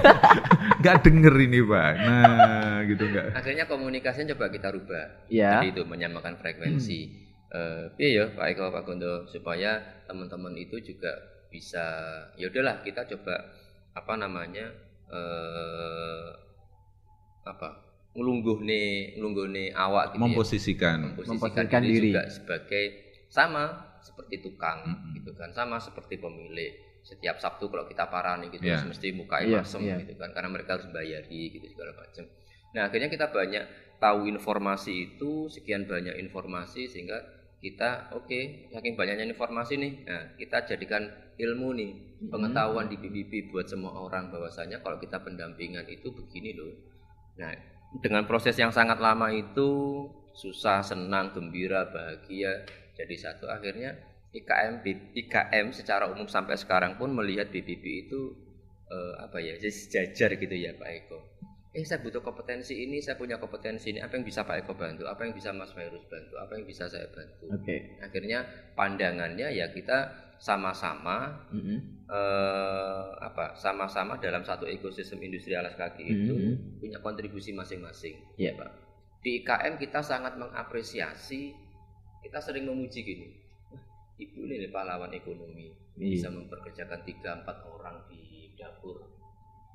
Nggak 0.79 0.97
denger 1.03 1.35
ini, 1.41 1.59
Pak. 1.63 1.91
Nah, 1.97 2.77
gitu 2.83 3.03
enggak. 3.05 3.31
akhirnya 3.31 3.63
komunikasinya 3.63 4.35
coba 4.35 4.51
kita 4.51 4.67
rubah 4.69 5.05
Iya. 5.27 5.59
jadi 5.59 5.67
itu 5.71 5.81
menyamakan 5.83 6.35
frekuensi 6.35 7.23
Eh, 7.47 7.85
piye 7.93 8.17
ya 8.17 8.25
Pak 8.27 8.49
Eko 8.49 8.73
Pak 8.73 8.81
Gondo 8.83 9.29
supaya 9.29 9.77
teman-teman 10.03 10.57
itu 10.57 10.73
juga 10.81 11.13
bisa 11.53 11.85
ya 12.33 12.49
udahlah 12.49 12.81
kita 12.81 13.05
coba 13.05 13.37
apa 13.93 14.13
namanya 14.17 14.65
eh 15.07 16.27
apa 17.45 17.67
ngelungguh 18.13 18.61
nih 18.61 18.89
ngelungguh 19.17 19.47
nih 19.49 19.67
awak 19.73 20.13
gitu 20.13 20.17
ya. 20.17 20.23
Memposisikan. 20.25 20.97
memposisikan 21.13 21.37
Memposisikan 21.37 21.81
diri, 21.81 21.93
diri. 21.93 22.09
juga 22.09 22.21
sebagai 22.27 22.83
sama 23.29 23.63
seperti 24.01 24.35
tukang 24.39 24.79
Mm-mm. 24.85 25.13
gitu 25.17 25.31
kan 25.33 25.49
sama 25.51 25.77
seperti 25.77 26.17
pemilik 26.17 26.73
setiap 27.03 27.35
Sabtu 27.35 27.67
kalau 27.67 27.83
kita 27.83 28.07
parani 28.07 28.47
gitu 28.47 28.63
Iya. 28.63 28.85
mesti 28.85 29.11
muka 29.11 29.43
Iya, 29.43 29.59
masem 29.59 29.81
iya. 29.83 29.95
gitu 29.99 30.15
kan 30.15 30.31
karena 30.31 30.49
mereka 30.49 30.79
harus 30.79 30.87
bayari 30.89 31.51
gitu 31.51 31.67
segala 31.69 31.91
macam 31.93 32.25
nah 32.73 32.87
akhirnya 32.87 33.09
kita 33.09 33.27
banyak 33.29 33.63
tahu 33.99 34.25
informasi 34.25 34.93
itu 35.13 35.45
sekian 35.47 35.83
banyak 35.85 36.15
informasi 36.19 36.87
sehingga 36.87 37.19
kita 37.63 38.11
oke 38.11 38.69
saking 38.75 38.99
banyaknya 38.99 39.31
informasi 39.31 39.79
nih 39.79 39.93
nah 40.03 40.21
kita 40.35 40.67
jadikan 40.67 41.07
ilmu 41.39 41.71
nih 41.79 41.91
Mm-mm. 41.95 42.29
pengetahuan 42.29 42.91
di 42.91 42.99
BBB 42.99 43.55
buat 43.55 43.71
semua 43.71 43.95
orang 43.95 44.27
bahwasanya 44.27 44.83
kalau 44.83 44.99
kita 44.99 45.23
pendampingan 45.23 45.87
itu 45.87 46.11
begini 46.11 46.51
loh 46.59 46.75
nah 47.39 47.55
dengan 48.03 48.27
proses 48.27 48.57
yang 48.57 48.73
sangat 48.73 48.97
lama 48.97 49.29
itu 49.29 49.69
susah, 50.33 50.81
senang, 50.81 51.31
gembira, 51.31 51.87
bahagia 51.87 52.67
jadi 52.99 53.15
satu 53.15 53.47
akhirnya 53.47 53.95
IKM 54.33 54.81
IKM 55.13 55.67
secara 55.69 56.09
umum 56.09 56.25
sampai 56.25 56.57
sekarang 56.57 56.97
pun 56.97 57.13
melihat 57.13 57.53
BBB 57.53 58.09
itu 58.09 58.33
eh, 58.89 59.13
apa 59.21 59.37
ya 59.37 59.53
sejajar 59.61 60.35
gitu 60.37 60.55
ya 60.57 60.73
Pak 60.73 60.89
Eko. 60.89 61.19
Eh 61.73 61.81
saya 61.81 62.05
butuh 62.05 62.21
kompetensi 62.21 62.85
ini, 62.85 63.01
saya 63.01 63.17
punya 63.17 63.41
kompetensi 63.41 63.89
ini, 63.89 63.97
apa 63.97 64.13
yang 64.13 64.21
bisa 64.21 64.45
Pak 64.45 64.61
Eko 64.61 64.77
bantu, 64.77 65.09
apa 65.09 65.25
yang 65.25 65.33
bisa 65.33 65.49
Mas 65.49 65.73
Virus 65.73 66.05
bantu, 66.05 66.37
apa 66.37 66.53
yang 66.53 66.69
bisa 66.69 66.85
saya 66.85 67.09
bantu. 67.09 67.49
Oke. 67.49 67.97
Akhirnya 67.97 68.45
pandangannya 68.77 69.49
ya 69.49 69.73
kita 69.73 70.13
sama-sama 70.37 71.49
Mm-mm. 71.49 72.03
eh, 72.05 73.07
apa 73.17 73.55
sama-sama 73.55 74.19
dalam 74.19 74.43
satu 74.43 74.67
ekosistem 74.67 75.23
industri 75.23 75.55
alas 75.55 75.73
kaki 75.73 76.03
itu 76.03 76.33
Mhm. 76.35 76.53
punya 76.77 76.99
kontribusi 76.99 77.55
masing-masing 77.55 78.19
Iya. 78.35 78.51
ya 78.51 78.59
Pak 78.59 78.69
di 79.23 79.39
IKM 79.39 79.79
kita 79.79 80.03
sangat 80.03 80.35
mengapresiasi 80.35 81.55
kita 82.19 82.43
sering 82.43 82.67
memuji 82.67 83.07
gini 83.07 83.31
"Wah, 83.71 83.79
ibu 84.19 84.43
ini 84.43 84.67
pahlawan 84.67 85.15
ekonomi 85.15 85.71
bisa 85.95 86.27
Iya. 86.27 86.35
memperkerjakan 86.35 87.01
tiga 87.01 87.39
empat 87.39 87.63
orang 87.63 88.03
di 88.11 88.51
dapur 88.53 89.12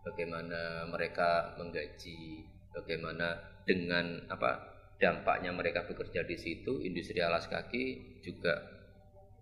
bagaimana 0.08 0.88
mereka 0.88 1.52
menggaji 1.60 2.48
bagaimana 2.72 3.36
dengan 3.68 4.24
apa 4.32 4.64
dampaknya 4.96 5.52
mereka 5.52 5.84
bekerja 5.84 6.24
di 6.24 6.34
situ 6.34 6.80
industri 6.80 7.20
alas 7.20 7.46
kaki 7.46 8.18
juga 8.24 8.56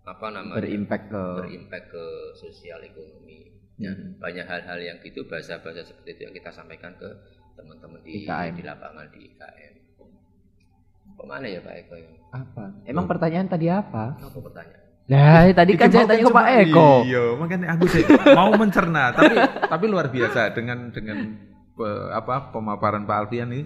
apa 0.03 0.27
namanya 0.31 0.63
Berimpact 0.63 1.05
ke 1.11 1.23
berimpact 1.43 1.87
ke 1.91 2.05
sosial 2.35 2.79
ekonomi. 2.83 3.51
Ya, 3.77 3.93
Hmm. 3.93 4.17
banyak 4.17 4.41
hal-hal 4.41 4.79
yang 4.81 4.97
gitu 5.05 5.29
bahasa-bahasa 5.29 5.85
seperti 5.85 6.17
itu 6.17 6.21
yang 6.25 6.33
kita 6.33 6.49
sampaikan 6.49 6.97
ke 6.97 7.05
teman-teman 7.53 8.01
di 8.01 8.25
IKM. 8.25 8.57
di 8.57 8.63
lapangan 8.65 9.05
di 9.13 9.19
IKM. 9.29 9.73
Ke 11.13 11.23
mana 11.25 11.45
ya 11.45 11.61
Pak 11.61 11.75
Eko? 11.85 11.93
apa? 12.33 12.63
Emang 12.89 13.05
pertanyaan 13.05 13.45
tadi 13.45 13.69
apa? 13.69 14.17
Apa 14.17 14.39
pertanyaan? 14.41 14.86
Nah, 15.07 15.47
tadi 15.51 15.71
kan 15.73 15.87
saya 15.87 16.03
tanya 16.03 16.19
ke 16.21 16.33
Pak 16.33 16.47
Eko. 16.61 16.89
Iya, 17.01 17.23
makanya 17.33 17.67
aku 17.73 17.87
sih 17.87 18.03
mau 18.33 18.51
mencerna, 18.53 19.15
tapi 19.15 19.39
tapi 19.63 19.85
luar 19.87 20.07
biasa 20.07 20.51
dengan 20.51 20.91
dengan 20.91 21.31
pe- 21.71 22.11
apa 22.11 22.51
pemaparan 22.51 23.03
Pak 23.03 23.17
Alfian 23.17 23.49
ini. 23.49 23.63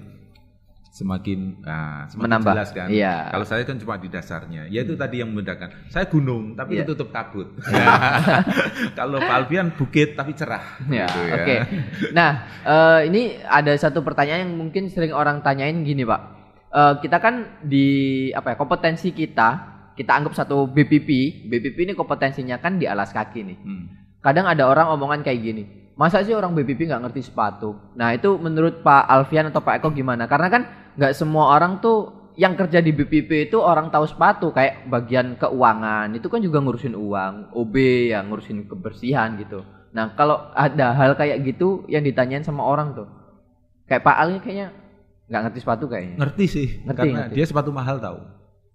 semakin 0.91 1.63
nah, 1.63 2.03
semakin 2.05 2.27
Menambah, 2.27 2.51
jelas 2.51 2.69
kan. 2.75 2.87
iya. 2.91 3.31
Kalau 3.31 3.47
saya 3.47 3.63
kan 3.63 3.79
cuma 3.79 3.95
di 3.95 4.11
dasarnya. 4.11 4.67
Ya 4.67 4.83
itu 4.83 4.93
tadi 4.93 5.23
yang 5.23 5.31
membedakan. 5.31 5.71
Saya 5.87 6.03
gunung 6.03 6.51
tapi 6.51 6.75
Iya. 6.75 6.83
tertutup 6.83 7.15
kabut. 7.15 7.47
Kalau 8.99 9.17
Pak 9.17 9.35
Alfian 9.39 9.71
bukit 9.71 10.13
tapi 10.13 10.35
cerah. 10.35 10.59
Ya, 10.87 11.07
gitu 11.07 11.31
oke. 11.31 11.55
Nah, 12.11 12.31
eh, 12.61 12.99
ini 13.07 13.21
ada 13.39 13.71
satu 13.73 14.03
pertanyaan 14.03 14.43
yang 14.43 14.53
mungkin 14.57 14.91
sering 14.91 15.15
orang 15.15 15.39
tanyain 15.39 15.79
gini, 15.79 16.03
Pak. 16.03 16.21
Eh, 16.67 16.93
kita 16.99 17.17
kan 17.17 17.35
di 17.61 17.87
apa 18.29 18.51
ya 18.51 18.55
kompetensi 18.55 19.11
kita 19.11 19.49
kita 19.95 20.11
anggap 20.15 20.33
satu 20.33 20.67
BPP. 20.69 21.43
BPP 21.47 21.77
ini 21.91 21.93
kompetensinya 21.93 22.57
kan 22.59 22.79
di 22.79 22.85
alas 22.87 23.11
kaki 23.11 23.39
nih. 23.43 23.57
Hmm. 23.61 23.85
Kadang 24.21 24.45
ada 24.47 24.69
orang 24.69 24.93
omongan 24.93 25.25
kayak 25.25 25.39
gini. 25.41 25.63
Masa 25.99 26.23
sih 26.23 26.33
orang 26.33 26.55
BPP 26.55 26.87
nggak 26.87 27.09
ngerti 27.09 27.29
sepatu? 27.29 27.77
Nah 27.97 28.15
itu 28.15 28.37
menurut 28.39 28.81
Pak 28.81 29.05
Alfian 29.05 29.51
atau 29.51 29.61
Pak 29.61 29.81
Eko 29.83 29.89
gimana? 29.93 30.25
Karena 30.25 30.47
kan 30.49 30.61
nggak 30.97 31.13
semua 31.13 31.53
orang 31.53 31.83
tuh 31.83 32.21
yang 32.39 32.55
kerja 32.55 32.79
di 32.79 32.95
BPP 32.95 33.51
itu 33.51 33.59
orang 33.59 33.91
tahu 33.91 34.07
sepatu 34.07 34.55
kayak 34.55 34.87
bagian 34.87 35.35
keuangan 35.35 36.09
itu 36.15 36.31
kan 36.31 36.39
juga 36.39 36.63
ngurusin 36.63 36.95
uang, 36.95 37.51
OB 37.51 37.75
yang 38.15 38.31
ngurusin 38.31 38.65
kebersihan 38.71 39.35
gitu. 39.35 39.61
Nah 39.91 40.15
kalau 40.15 40.49
ada 40.55 40.95
hal 40.95 41.19
kayak 41.19 41.43
gitu 41.43 41.83
yang 41.91 42.07
ditanyain 42.07 42.41
sama 42.41 42.63
orang 42.63 42.95
tuh, 42.95 43.07
kayak 43.85 44.01
Pak 44.07 44.15
Al 44.15 44.27
ini 44.31 44.39
kayaknya 44.39 44.67
nggak 45.27 45.41
ngerti 45.47 45.59
sepatu 45.59 45.85
kayaknya. 45.91 46.15
Ngerti 46.17 46.45
sih. 46.47 46.67
Ngerti, 46.87 46.97
karena 46.97 47.19
ngerti. 47.27 47.35
dia 47.35 47.45
sepatu 47.47 47.69
mahal 47.75 47.99
tahu. 47.99 48.19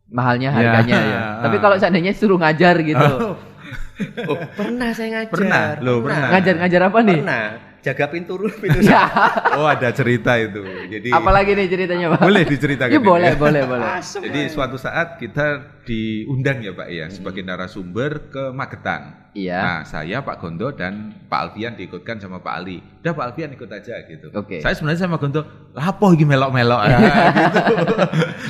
Mahalnya 0.09 0.49
Ya. 0.49 0.55
harganya 0.55 0.99
ya. 0.99 1.21
Tapi 1.45 1.57
kalau 1.59 1.77
seandainya 1.77 2.13
suruh 2.13 2.37
ngajar 2.37 2.79
gitu, 2.81 3.07
Oh, 4.29 4.37
pernah 4.53 4.93
saya 4.93 5.09
ngajar. 5.11 5.33
Pernah, 5.33 5.65
loh, 5.81 6.05
pernah. 6.05 6.29
ngajar-ngajar 6.31 6.81
apa 6.85 6.99
nih? 7.01 7.19
Pernah. 7.19 7.47
Jaga 7.87 8.11
pintu 8.11 8.35
pintu 8.63 8.83
Ya, 8.83 9.07
Oh 9.59 9.63
ada 9.63 9.95
cerita 9.95 10.35
itu. 10.35 10.59
Jadi 10.91 11.15
apalagi 11.15 11.55
nih 11.55 11.71
ceritanya 11.71 12.07
Pak? 12.19 12.21
boleh 12.27 12.43
diceritakan. 12.43 12.91
Ya 12.91 12.99
ini 12.99 13.07
boleh, 13.07 13.31
ya? 13.31 13.39
boleh, 13.39 13.63
boleh. 13.63 13.89
Jadi 14.27 14.41
suatu 14.51 14.75
saat 14.75 15.23
kita 15.23 15.79
diundang 15.87 16.67
ya 16.67 16.75
Pak 16.75 16.89
ya 16.91 17.07
sebagai 17.07 17.47
narasumber 17.47 18.27
ke 18.27 18.51
Magetan. 18.51 19.31
Iya. 19.39 19.61
Nah 19.63 19.81
saya 19.87 20.19
Pak 20.19 20.43
Gondo 20.43 20.75
dan 20.75 21.15
Pak 21.31 21.39
Alfian 21.55 21.79
diikutkan 21.79 22.19
sama 22.19 22.43
Pak 22.43 22.55
Ali. 22.57 22.83
Udah 23.05 23.15
Pak 23.15 23.25
Alfian 23.31 23.55
ikut 23.55 23.71
aja 23.71 23.95
gitu. 24.03 24.35
Oke. 24.35 24.59
Saya 24.59 24.75
sebenarnya 24.75 25.07
sama 25.07 25.23
Gondo, 25.23 25.47
lapo 25.71 26.11
iki 26.11 26.27
melok-melok 26.27 26.81
Ah, 26.83 26.91
gitu. 27.31 27.95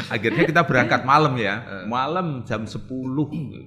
Akhirnya 0.08 0.44
kita 0.48 0.62
berangkat 0.64 1.04
malam 1.04 1.36
ya. 1.36 1.84
Malam 1.84 2.40
jam 2.48 2.64
10 2.64 2.88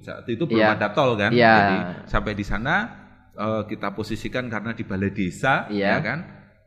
saat 0.01 0.25
itu 0.25 0.49
belum 0.49 0.65
Iya. 0.65 0.73
ada 0.81 0.87
tol 0.89 1.13
kan. 1.13 1.29
Iya. 1.29 1.53
Jadi 1.53 1.77
sampai 2.09 2.33
di 2.33 2.41
sana 2.41 2.98
eh, 3.39 3.63
kita 3.65 3.95
posisikan 3.95 4.45
karena 4.45 4.75
di 4.75 4.83
balai 4.83 5.09
desa 5.09 5.65
Iya. 5.71 5.95
ya 5.95 5.99
kan. 5.99 6.19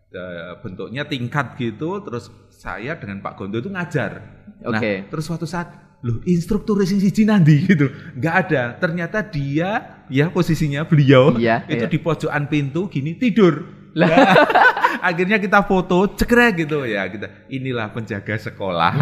Eh, 0.09 0.53
bentuknya 0.61 1.05
tingkat 1.05 1.57
gitu 1.57 2.01
terus 2.01 2.29
saya 2.49 2.97
dengan 2.97 3.21
Pak 3.21 3.33
Gondo 3.33 3.57
itu 3.57 3.69
ngajar. 3.69 4.21
Nah, 4.61 4.77
Oke. 4.77 5.09
terus 5.09 5.25
suatu 5.25 5.45
saat 5.45 5.73
loh 6.03 6.19
instruktur 6.27 6.75
racing 6.75 6.99
siji 6.99 7.23
nandi 7.23 7.63
gitu 7.63 7.87
nggak 8.19 8.35
ada 8.35 8.75
ternyata 8.75 9.23
dia 9.23 10.03
ya 10.11 10.27
posisinya 10.29 10.83
beliau 10.83 11.39
Iya, 11.39 11.63
itu 11.71 11.87
iya. 11.87 11.89
di 11.89 11.99
pojokan 12.03 12.51
pintu 12.51 12.91
gini 12.91 13.15
tidur 13.15 13.63
Nah, 13.93 14.09
akhirnya 15.09 15.37
kita 15.37 15.61
foto 15.63 16.17
cekrek 16.17 16.65
gitu 16.65 16.85
ya 16.85 17.05
kita 17.07 17.29
inilah 17.47 17.93
penjaga 17.93 18.41
sekolah 18.41 18.93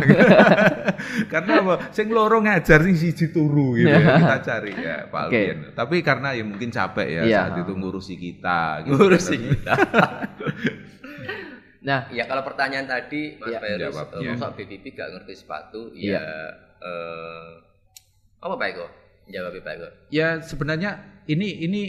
karena 1.32 1.52
apa 1.62 1.74
sing 1.90 2.10
loro 2.10 2.42
ngajar 2.42 2.82
sing 2.82 2.96
siji 2.96 3.30
turu 3.30 3.78
gitu 3.78 3.86
ya. 3.86 4.18
kita 4.18 4.38
cari 4.50 4.72
ya 4.74 4.96
Pak 5.06 5.22
Oke. 5.28 5.36
Alfian 5.36 5.58
tapi 5.72 5.96
karena 6.00 6.28
ya 6.34 6.42
mungkin 6.42 6.68
capek 6.68 7.06
ya 7.06 7.22
Iya. 7.22 7.38
saat 7.46 7.62
itu 7.62 7.72
ngurusi 7.72 8.14
kita 8.16 8.60
gitu. 8.82 8.98
Ngurusi 8.98 9.36
kita. 9.38 9.74
Nah, 11.80 12.12
Ya 12.12 12.28
kalau 12.28 12.44
pertanyaan 12.44 12.84
tadi 12.84 13.40
Mas 13.40 13.48
Iya. 13.48 13.58
Virus, 13.62 13.94
Jawab, 13.96 14.08
iya. 14.20 14.30
masa 14.34 14.52
BPP 14.52 14.84
gak 14.92 15.10
ngerti 15.16 15.34
sepatu? 15.34 15.88
Iya. 15.94 16.20
Ya 16.20 16.24
eh, 16.80 17.48
apa 18.38 18.54
Pak 18.54 18.68
Eko? 18.68 18.86
Jawab 19.28 19.54
Pak 19.56 19.72
Eko. 19.78 19.88
ya 20.10 20.42
sebenarnya 20.42 20.98
ini 21.24 21.62
ini 21.62 21.82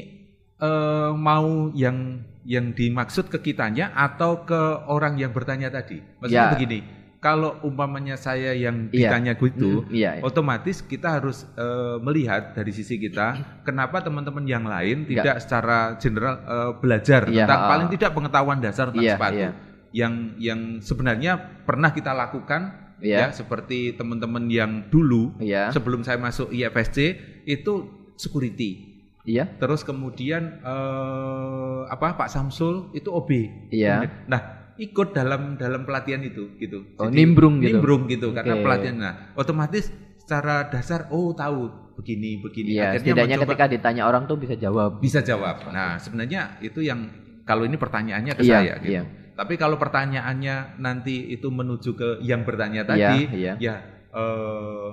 eh, 0.57 1.11
mau 1.11 1.73
yang 1.73 2.23
yang 2.43 2.73
dimaksud 2.73 3.29
ke 3.29 3.37
kitanya 3.39 3.93
atau 3.93 4.41
ke 4.43 4.59
orang 4.89 5.17
yang 5.17 5.29
bertanya 5.29 5.69
tadi. 5.69 6.01
Maksudnya 6.17 6.49
Ya. 6.49 6.53
begini, 6.57 6.79
kalau 7.21 7.61
umpamanya 7.61 8.17
saya 8.17 8.57
yang 8.57 8.89
Iya. 8.89 9.13
ditanya 9.13 9.37
gitu, 9.37 9.85
Mm, 9.85 9.93
iya, 9.93 10.11
iya. 10.17 10.21
otomatis 10.25 10.81
kita 10.81 11.21
harus 11.21 11.45
eh, 11.53 11.97
melihat 12.01 12.57
dari 12.57 12.73
sisi 12.73 12.97
kita 12.97 13.37
kenapa 13.61 14.01
teman-teman 14.01 14.41
yang 14.49 14.65
lain 14.65 15.05
Iya. 15.05 15.21
tidak 15.21 15.37
secara 15.45 15.77
general 16.01 16.35
eh, 16.41 16.71
belajar 16.81 17.29
Iya, 17.29 17.45
tentang 17.45 17.61
ah. 17.61 17.69
paling 17.69 17.87
tidak 17.93 18.11
pengetahuan 18.11 18.57
dasar 18.57 18.89
tentang 18.89 19.05
Iya, 19.05 19.15
sepatu. 19.21 19.37
iya. 19.37 19.51
Yang 19.93 20.13
yang 20.41 20.59
sebenarnya 20.81 21.31
pernah 21.61 21.93
kita 21.93 22.09
lakukan 22.09 22.61
Iya. 22.97 23.17
ya 23.17 23.27
seperti 23.29 23.93
teman-teman 23.93 24.49
yang 24.49 24.89
dulu 24.89 25.37
Iya. 25.37 25.69
sebelum 25.69 26.01
saya 26.01 26.17
masuk 26.17 26.49
IFSC 26.49 27.21
itu 27.45 27.73
security. 28.17 28.90
Iya. 29.21 29.45
Terus 29.55 29.81
kemudian 29.81 30.59
eh, 30.59 31.79
apa 31.85 32.15
Pak 32.15 32.27
Samsul 32.27 32.89
itu 32.91 33.07
OB. 33.07 33.29
Iya. 33.69 34.25
Nah, 34.25 34.41
ikut 34.75 35.13
dalam 35.13 35.55
dalam 35.55 35.83
pelatihan 35.83 36.21
itu 36.21 36.57
gitu. 36.57 36.97
Oh, 36.97 37.07
nimbrung 37.07 37.61
gitu. 37.61 37.77
Nimbrung 37.77 38.05
gitu 38.05 38.31
karena 38.31 38.57
pelatihan. 38.59 38.95
Nah, 38.97 39.13
otomatis 39.33 39.87
secara 40.17 40.65
dasar 40.65 41.05
oh 41.09 41.31
tahu 41.31 41.69
begini 41.93 42.39
begini. 42.39 42.73
Iya, 42.73 42.95
Akhirnya 42.95 43.01
setidaknya 43.03 43.35
mencoba- 43.35 43.49
ketika 43.51 43.65
ditanya 43.69 44.03
orang 44.05 44.23
tuh 44.25 44.37
bisa 44.37 44.55
jawab. 44.55 44.97
bisa 44.97 45.19
jawab. 45.21 45.69
Nah, 45.69 45.97
sebenarnya 45.97 46.57
itu 46.59 46.81
yang 46.81 47.13
kalau 47.43 47.61
ini 47.61 47.75
pertanyaannya 47.75 48.33
ke 48.33 48.41
Iya, 48.41 48.53
saya 48.55 48.73
gitu. 48.79 48.89
iya. 48.89 49.03
Tapi 49.31 49.53
kalau 49.55 49.77
pertanyaannya 49.77 50.77
nanti 50.77 51.29
itu 51.29 51.47
menuju 51.47 51.93
ke 51.93 52.09
yang 52.21 52.41
bertanya 52.41 52.81
Iya, 52.81 52.89
tadi, 52.89 53.19
iya. 53.33 53.53
ya 53.57 53.75
eh, 54.11 54.89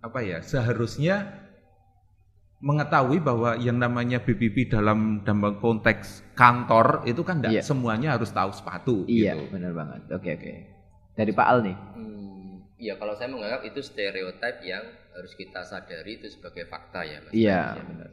apa 0.00 0.18
ya 0.20 0.38
seharusnya 0.40 1.45
mengetahui 2.56 3.20
bahwa 3.20 3.52
yang 3.60 3.76
namanya 3.76 4.16
BPP 4.18 4.72
dalam 4.72 5.20
dalam 5.22 5.60
konteks 5.60 6.24
kantor 6.32 7.04
itu 7.04 7.20
kan 7.20 7.44
tidak 7.44 7.52
Iya. 7.52 7.62
semuanya 7.62 8.08
harus 8.16 8.32
tahu 8.32 8.48
sepatu 8.48 9.04
Iya, 9.04 9.36
gitu. 9.36 9.52
benar 9.52 9.72
banget. 9.76 10.00
Oke, 10.08 10.30
oke. 10.34 10.52
Dari 11.12 11.32
Pak 11.32 11.46
Al 11.46 11.58
nih. 11.62 11.76
Hmm, 11.96 12.64
ya 12.80 12.96
kalau 12.96 13.12
saya 13.12 13.28
menganggap 13.28 13.60
itu 13.62 13.80
stereotip 13.80 14.64
yang 14.64 14.84
harus 15.12 15.32
kita 15.32 15.64
sadari 15.64 16.16
itu 16.16 16.28
sebagai 16.28 16.64
fakta 16.66 17.04
ya 17.04 17.20
Mas. 17.20 17.32
Iya, 17.32 17.60
ya. 17.76 17.84
benar. 17.84 18.10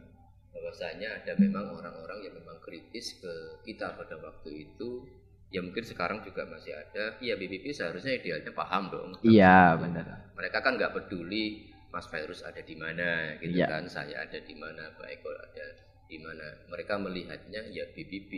Bahwasanya 0.51 1.09
ada 1.23 1.33
memang 1.35 1.65
orang-orang 1.73 2.19
yang 2.23 2.35
memang 2.35 2.59
kritis 2.59 3.19
ke 3.19 3.33
kita 3.63 3.95
pada 3.95 4.15
waktu 4.19 4.67
itu. 4.67 5.07
Ya 5.51 5.61
mungkin 5.61 5.85
sekarang 5.85 6.23
juga 6.23 6.43
masih 6.45 6.73
ada. 6.73 7.15
Iya 7.19 7.37
BPP 7.37 7.71
seharusnya 7.71 8.17
idealnya 8.17 8.51
paham 8.51 8.89
dong. 8.89 9.09
Iya, 9.21 9.77
Itu. 9.77 9.85
benar. 9.85 10.05
Mereka 10.33 10.57
kan 10.59 10.75
nggak 10.75 10.91
peduli 10.91 11.69
Mas 11.93 12.09
Virus 12.09 12.41
ada 12.41 12.57
di 12.59 12.73
mana, 12.73 13.37
gitu 13.37 13.53
Iya. 13.53 13.69
kan. 13.69 13.85
Saya 13.85 14.25
ada 14.25 14.35
di 14.35 14.57
mana, 14.57 14.89
Pak 14.97 15.07
Eko 15.07 15.29
ada 15.29 15.65
di 16.03 16.17
mana. 16.17 16.65
Mereka 16.67 16.97
melihatnya 16.97 17.61
ya 17.69 17.85
BPP. 17.87 18.33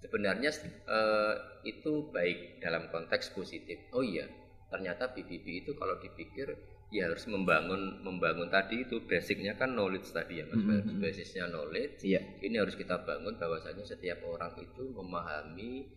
Sebenarnya 0.00 0.48
eh, 0.88 1.34
itu 1.64 2.08
baik 2.08 2.58
dalam 2.58 2.88
konteks 2.88 3.30
positif. 3.30 3.76
Oh 3.92 4.00
iya, 4.00 4.24
ternyata 4.68 5.12
BPP 5.12 5.64
itu 5.64 5.72
kalau 5.76 6.00
dipikir 6.00 6.48
ya 6.92 7.10
harus 7.10 7.26
membangun 7.26 8.00
membangun 8.00 8.46
tadi 8.48 8.84
itu 8.84 9.02
basicnya 9.02 9.52
kan 9.52 9.72
knowledge 9.72 10.08
tadi 10.08 10.38
ya 10.40 10.44
Mas 10.46 10.60
Mhm, 10.60 10.80
mhm. 10.86 11.00
Basisnya 11.00 11.44
knowledge. 11.46 12.00
Iya. 12.00 12.20
Ini 12.40 12.56
harus 12.56 12.72
kita 12.72 13.00
bangun 13.00 13.36
bahwasanya 13.36 13.82
setiap 13.82 14.24
orang 14.24 14.52
itu 14.56 14.84
memahami 14.88 15.88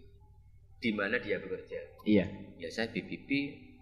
di 0.78 0.91
mana 0.93 1.18
dia 1.18 1.41
bekerja 1.41 1.82
Iya. 2.05 2.26
ya 2.58 2.70
saya 2.70 2.88
BPP 2.88 3.30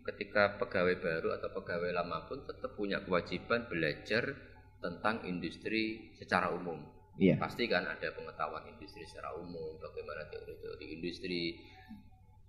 ketika 0.05 0.61
pegawai 0.61 1.01
baru 1.01 1.33
atau 1.33 1.49
pegawai 1.49 1.89
lama 1.89 2.29
pun 2.29 2.45
tetap 2.45 2.77
punya 2.77 3.01
kewajiban 3.01 3.65
belajar 3.65 4.37
tentang 4.77 5.25
industri 5.25 6.13
secara 6.13 6.53
umum. 6.53 6.77
Iya. 7.17 7.41
Pasti 7.41 7.65
kan 7.65 7.87
ada 7.89 8.11
pengetahuan 8.13 8.69
industri 8.69 9.01
secara 9.07 9.33
umum, 9.33 9.81
bagaimana 9.81 10.27
teori-teori 10.29 10.85
industri. 10.99 11.57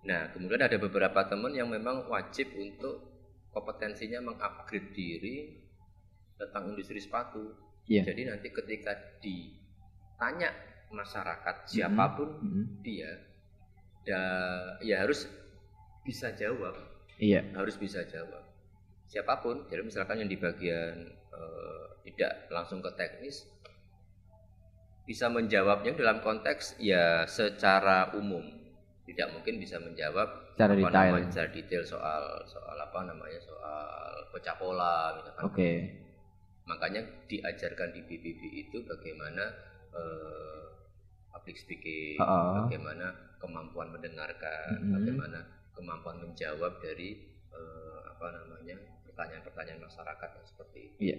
Nah, 0.04 0.30
kemudian 0.34 0.60
ada 0.60 0.76
beberapa 0.76 1.24
teman 1.26 1.54
yang 1.54 1.70
memang 1.72 2.10
wajib 2.12 2.52
untuk 2.58 3.14
kompetensinya 3.54 4.20
mengupgrade 4.20 4.92
diri 4.92 5.56
tentang 6.36 6.76
industri 6.76 7.00
sepatu. 7.00 7.56
Iya. 7.88 8.12
Jadi 8.12 8.22
nanti 8.28 8.52
ketika 8.52 8.92
ditanya 9.22 10.50
masyarakat 10.92 11.56
siapa 11.66 12.04
pun 12.18 12.28
Mhm. 12.42 12.64
dia 12.84 13.10
da- 14.06 14.78
ya 14.84 15.02
harus 15.02 15.26
bisa 16.06 16.30
jawab 16.36 16.74
Iya. 17.16 17.40
harus 17.56 17.76
bisa 17.76 18.04
jawab 18.04 18.44
siapa 19.06 19.40
pun 19.40 19.64
jadi 19.66 19.80
misalkan 19.80 20.18
yang 20.18 20.28
di 20.28 20.36
bagian 20.36 20.96
eh, 21.10 21.84
tidak 22.04 22.50
langsung 22.50 22.80
ke 22.80 22.90
teknis 22.94 23.46
bisa 25.06 25.30
menjawabnya 25.30 25.94
dalam 25.94 26.18
konteks 26.18 26.76
ya 26.76 27.22
secara 27.24 28.10
umum 28.12 28.42
tidak 29.06 29.30
mungkin 29.30 29.62
bisa 29.62 29.78
menjawab 29.78 30.50
Secara 30.58 30.72
apa 30.74 30.80
detail. 30.82 31.12
namanya, 31.14 31.28
secara 31.30 31.48
detail 31.54 31.82
soal 31.86 32.22
soal 32.44 32.74
apa 32.74 32.98
namanya 33.06 33.38
soal 33.38 33.86
pecah 34.34 34.56
pola 34.58 35.14
misalkan 35.14 35.44
Oke. 35.46 35.70
makanya 36.66 37.00
diajarkan 37.30 37.94
di 37.94 38.02
BPB 38.02 38.40
itu 38.66 38.82
bagaimana 38.82 39.44
eh, 39.94 40.62
public 41.30 41.56
speaking, 41.56 42.18
Oh. 42.18 42.66
bagaimana 42.66 43.12
kemampuan 43.38 43.88
mendengarkan, 43.88 44.82
Mhm. 44.82 44.90
bagaimana 44.90 45.38
kemampuan 45.76 46.18
menjawab 46.24 46.80
dari 46.80 47.20
eh, 47.52 47.98
apa 48.08 48.26
namanya 48.32 48.76
pertanyaan-pertanyaan 49.06 49.84
masyarakat 49.84 50.28
yang 50.32 50.46
seperti 50.48 50.78
itu. 50.80 50.98
Iya. 51.12 51.16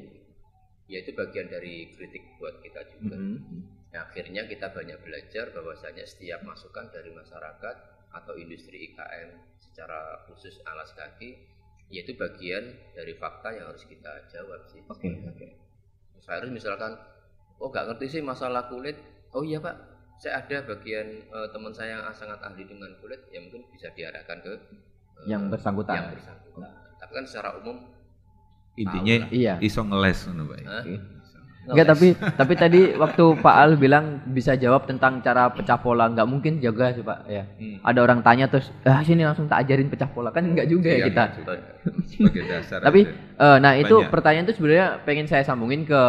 Ya 0.87 0.97
itu 1.03 1.11
bagian 1.13 1.47
dari 1.51 1.93
kritik 1.93 2.23
buat 2.41 2.59
kita 2.63 2.81
juga. 2.97 3.17
Mhm. 3.17 3.77
Nah, 3.91 4.01
akhirnya 4.07 4.45
kita 4.45 4.71
banyak 4.71 4.99
belajar 4.99 5.51
bahwasanya 5.55 6.03
setiap 6.03 6.43
masukan 6.43 6.91
dari 6.91 7.11
masyarakat 7.11 7.75
atau 8.13 8.33
industri 8.39 8.91
IKM 8.91 9.29
secara 9.59 10.25
khusus 10.27 10.59
alas 10.63 10.91
kaki 10.95 11.37
yaitu 11.87 12.15
bagian 12.19 12.75
dari 12.91 13.15
fakta 13.15 13.55
yang 13.55 13.71
harus 13.71 13.87
kita 13.87 14.27
jawab 14.27 14.59
sih. 14.67 14.83
Oke, 14.91 15.07
oke. 15.23 15.47
Mas 16.19 16.25
Fairuz 16.27 16.51
misalkan, 16.51 16.99
oh 17.63 17.71
nggak 17.71 17.95
ngerti 17.95 18.19
sih 18.19 18.21
masalah 18.23 18.67
kulit, 18.67 18.99
oh 19.31 19.43
iya 19.47 19.63
pak, 19.63 19.75
saya 20.17 20.41
ada 20.41 20.57
bagian 20.65 21.07
eh, 21.23 21.47
teman 21.49 21.71
saya 21.71 22.01
yang 22.01 22.09
sangat 22.11 22.41
ahli 22.41 22.65
dengan 22.65 22.89
kulit, 22.97 23.21
ya 23.29 23.39
mungkin 23.39 23.65
bisa 23.69 23.87
diarahkan 23.93 24.37
ke 24.41 24.49
eh, 24.49 24.57
Yang 25.25 25.53
bersangkutan. 25.53 25.95
Yang 25.95 26.09
bersangkutan. 26.17 26.69
Tapi 26.97 27.11
kan 27.13 27.25
secara 27.25 27.49
umum, 27.57 27.77
Intinya 28.77 29.25
Iya. 29.29 29.57
iso 29.57 29.81
ngeles 29.81 30.29
ngono, 30.29 30.53
Pak. 30.53 30.57
Oke. 30.61 30.95
Enggak 31.67 31.87
tapi 31.91 32.07
tapi 32.15 32.53
tadi 32.55 32.81
waktu 32.95 33.43
Pak 33.43 33.55
Al 33.59 33.75
bilang 33.75 34.23
bisa 34.31 34.55
jawab 34.55 34.87
tentang 34.87 35.19
cara 35.19 35.51
pecah 35.51 35.75
pola 35.75 36.07
nggak 36.07 36.23
mungkin 36.23 36.63
juga 36.63 36.95
sih 36.95 37.03
Pak 37.03 37.27
ya. 37.27 37.43
Hmm. 37.43 37.83
Ada 37.83 37.99
orang 38.07 38.23
tanya 38.23 38.47
terus 38.47 38.71
ah 38.87 39.03
sini 39.03 39.27
langsung 39.27 39.51
tak 39.51 39.67
ajarin 39.67 39.91
pecah 39.91 40.07
pola 40.07 40.31
kan 40.31 40.47
nggak 40.47 40.63
juga 40.63 40.87
ya 40.95 41.03
Iya, 41.03 41.05
kita. 41.11 41.23
Sebagai 42.07 42.43
dasar. 42.47 42.79
Tapi 42.79 43.03
aja. 43.03 43.11
eh, 43.43 43.57
nah 43.59 43.73
itu 43.75 43.99
Banyak. 43.99 44.11
pertanyaan 44.15 44.45
itu 44.47 44.55
sebenarnya 44.55 44.87
pengen 45.03 45.27
saya 45.27 45.43
sambungin 45.43 45.83
ke 45.83 46.01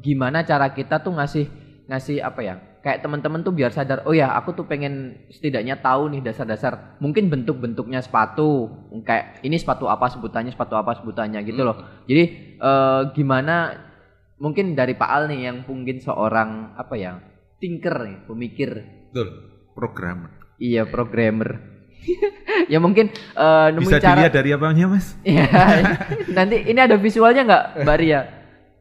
gimana 0.00 0.40
cara 0.40 0.72
kita 0.72 1.04
tuh 1.04 1.12
ngasih 1.20 1.44
ngasih 1.84 2.24
apa 2.24 2.40
ya? 2.40 2.54
Kayak 2.88 3.04
teman-teman 3.04 3.44
tuh 3.44 3.52
biar 3.52 3.68
sadar, 3.68 4.00
oh 4.08 4.16
ya 4.16 4.32
aku 4.32 4.56
tuh 4.56 4.64
pengen 4.64 5.28
setidaknya 5.28 5.76
tahu 5.84 6.08
nih 6.08 6.24
dasar-dasar 6.24 6.96
mungkin 7.04 7.28
bentuk-bentuknya 7.28 8.00
sepatu, 8.00 8.72
kayak 9.04 9.44
ini 9.44 9.60
sepatu 9.60 9.92
apa 9.92 10.08
sebutannya, 10.08 10.56
sepatu 10.56 10.72
apa 10.72 10.96
sebutannya 10.96 11.44
gitu 11.44 11.68
loh. 11.68 11.76
Jadi 12.08 12.56
eh, 12.56 13.00
gimana 13.12 13.76
mungkin 14.40 14.72
dari 14.72 14.96
Pak 14.96 15.04
Al 15.12 15.28
nih 15.28 15.52
yang 15.52 15.68
mungkin 15.68 16.00
seorang 16.00 16.80
apa 16.80 16.96
ya? 16.96 17.20
thinker 17.60 17.94
nih, 18.08 18.16
pemikir. 18.24 18.70
betul. 19.12 19.28
Programmer. 19.76 20.30
Iya, 20.56 20.88
programmer. 20.88 21.60
ya 22.72 22.78
mungkin 22.80 23.12
eh, 23.14 23.68
nemuin 23.74 23.84
Bisa 23.84 24.00
cara 24.00 24.16
dilihat 24.16 24.32
dari 24.32 24.50
apanya, 24.56 24.86
Mas? 24.88 25.12
Iya. 25.28 25.44
Nanti 26.32 26.56
ini 26.64 26.80
ada 26.80 26.96
visualnya 26.96 27.44
nggak, 27.44 27.64
Mbak 27.84 27.96
Ria? 28.00 28.20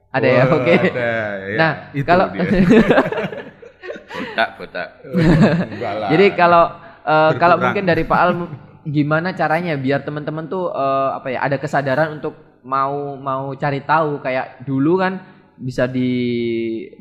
Ada 0.07 0.27
ya, 0.31 0.43
Wah, 0.47 0.55
oke. 0.57 0.73
Ada, 0.73 1.11
ya. 1.51 1.57
Nah, 1.59 1.71
Itu 1.91 2.07
kalau. 2.07 2.25
botak, 4.17 4.49
botak. 4.57 4.87
Jadi 6.13 6.25
kalau 6.33 6.63
eh, 7.05 7.31
kalau 7.37 7.55
mungkin 7.61 7.83
dari 7.85 8.03
Pak 8.03 8.19
Al 8.19 8.31
gimana 8.87 9.35
caranya 9.37 9.77
biar 9.77 10.01
teman-teman 10.01 10.49
tuh 10.49 10.73
eh, 10.73 11.09
apa 11.13 11.27
ya 11.29 11.39
ada 11.45 11.57
kesadaran 11.61 12.17
untuk 12.17 12.33
mau 12.65 13.15
mau 13.15 13.53
cari 13.55 13.85
tahu 13.85 14.19
kayak 14.19 14.67
dulu 14.67 14.99
kan 14.99 15.13
bisa 15.57 15.89
di 15.89 16.11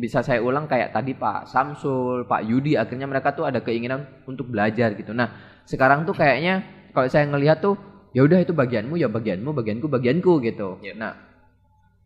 bisa 0.00 0.24
saya 0.24 0.40
ulang 0.40 0.64
kayak 0.64 0.96
tadi 0.96 1.12
Pak 1.12 1.44
Samsul, 1.44 2.24
Pak 2.24 2.48
Yudi 2.48 2.74
akhirnya 2.80 3.04
mereka 3.04 3.36
tuh 3.36 3.44
ada 3.44 3.60
keinginan 3.60 4.08
untuk 4.24 4.48
belajar 4.48 4.96
gitu. 4.96 5.12
Nah, 5.12 5.60
sekarang 5.68 6.08
tuh 6.08 6.16
kayaknya 6.16 6.64
kalau 6.96 7.08
saya 7.12 7.28
ngelihat 7.28 7.60
tuh 7.60 7.76
ya 8.16 8.24
udah 8.24 8.40
itu 8.40 8.56
bagianmu 8.56 8.96
ya 8.96 9.12
bagianmu, 9.12 9.52
bagianku 9.52 9.86
bagianku 9.92 10.40
gitu. 10.40 10.80
Iya. 10.80 10.96
Nah, 10.96 11.12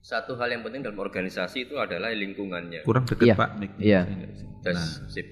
Satu 0.00 0.32
hal 0.34 0.48
yang 0.48 0.62
penting 0.62 0.80
dalam 0.80 0.96
organisasi 0.96 1.68
itu 1.68 1.76
adalah 1.76 2.08
lingkungannya. 2.10 2.82
kurang 2.82 3.04
dekat 3.04 3.26
Iya. 3.26 3.34
Pak 3.36 3.50
mic. 3.56 3.70
Iya. 3.76 4.00
Tes, 4.60 4.74
Nah, 4.74 4.88
sip. 5.06 5.26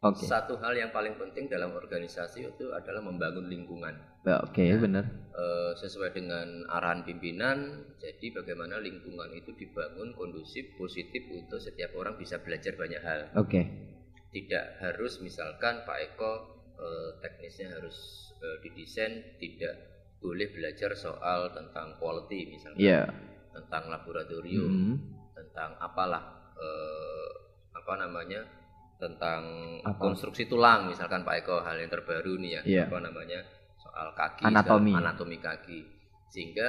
oke. 0.00 0.26
Satu 0.26 0.58
hal 0.58 0.74
yang 0.74 0.90
paling 0.90 1.14
penting 1.14 1.46
dalam 1.46 1.70
organisasi 1.72 2.42
itu 2.44 2.66
adalah 2.70 2.98
membangun 3.00 3.46
lingkungan. 3.46 3.94
Ya, 4.22 4.42
Oke, 4.42 4.66
benar. 4.74 5.06
Eh, 5.32 5.72
sesuai 5.72 6.10
dengan 6.12 6.44
arahan 6.68 7.00
pimpinan, 7.00 7.58
jadi 7.96 8.34
bagaimana 8.34 8.76
lingkungan 8.78 9.30
itu 9.32 9.54
dibangun 9.54 10.10
kondusif, 10.12 10.74
positif 10.74 11.22
untuk 11.30 11.56
setiap 11.56 11.94
orang 11.94 12.18
bisa 12.18 12.36
belajar 12.38 12.74
banyak 12.74 12.98
hal. 13.00 13.20
Oke. 13.34 13.62
Tidak 14.28 14.82
harus 14.82 15.22
misalkan 15.22 15.86
Pak 15.86 15.98
Eko 16.04 16.32
eh, 16.74 17.10
teknisnya 17.18 17.70
harus 17.72 17.96
eh, 18.36 18.56
didesain, 18.60 19.38
tidak 19.38 19.74
boleh 20.18 20.46
belajar 20.48 20.90
soal 20.92 21.50
tentang 21.50 21.94
quality 21.96 22.50
misalnya, 22.50 22.78
Iya. 22.78 23.02
Tentang 23.50 23.88
laboratorium, 23.88 24.70
Hmm. 24.70 24.96
tentang 25.32 25.74
apalah 25.78 26.22
eh, 26.54 27.28
apa 27.72 27.94
namanya 27.96 28.42
tentang 28.98 29.42
Apa? 29.80 29.94
konstruksi 29.96 30.44
tulang 30.44 30.86
misalkan 30.86 31.22
Pak 31.22 31.34
Eko 31.38 31.62
hal 31.62 31.78
yang 31.78 31.86
terbaru 31.86 32.34
nih 32.36 32.50
ya 32.50 32.62
Iya. 32.64 32.82
apa 32.84 32.98
namanya 32.98 33.38
soal 33.78 34.10
kaki 34.12 34.42
Anatomi. 34.42 34.90
segala- 34.90 35.02
anatomi 35.06 35.38
kaki 35.38 35.78
sehingga 36.28 36.68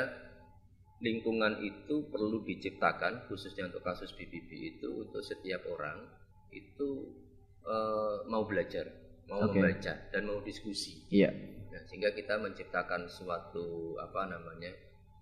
lingkungan 0.99 1.57
itu 1.59 2.05
perlu 2.05 2.43
diciptakan 2.43 3.25
khususnya 3.25 3.65
untuk 3.65 3.81
kasus 3.81 4.11
BBB 4.11 4.49
itu 4.69 4.89
untuk 4.99 5.23
setiap 5.23 5.65
orang 5.65 6.05
itu 6.49 7.17
eh, 7.61 8.17
mau 8.25 8.43
belajar 8.43 8.85
mau 9.25 9.43
Oke. 9.43 9.57
membaca 9.57 9.93
dan 10.07 10.21
mau 10.23 10.39
diskusi 10.39 11.05
Iya. 11.09 11.33
Nah, 11.69 11.81
sehingga 11.83 12.09
kita 12.11 12.37
menciptakan 12.37 13.05
suatu 13.05 13.93
apa 13.95 14.25
namanya 14.27 14.69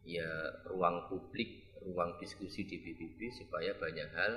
ya 0.07 0.31
ruang 0.71 1.11
publik, 1.11 1.75
ruang 1.83 2.15
diskusi 2.15 2.63
di 2.63 2.79
BBB 2.79 3.27
supaya 3.35 3.75
banyak 3.75 4.09
hal 4.15 4.33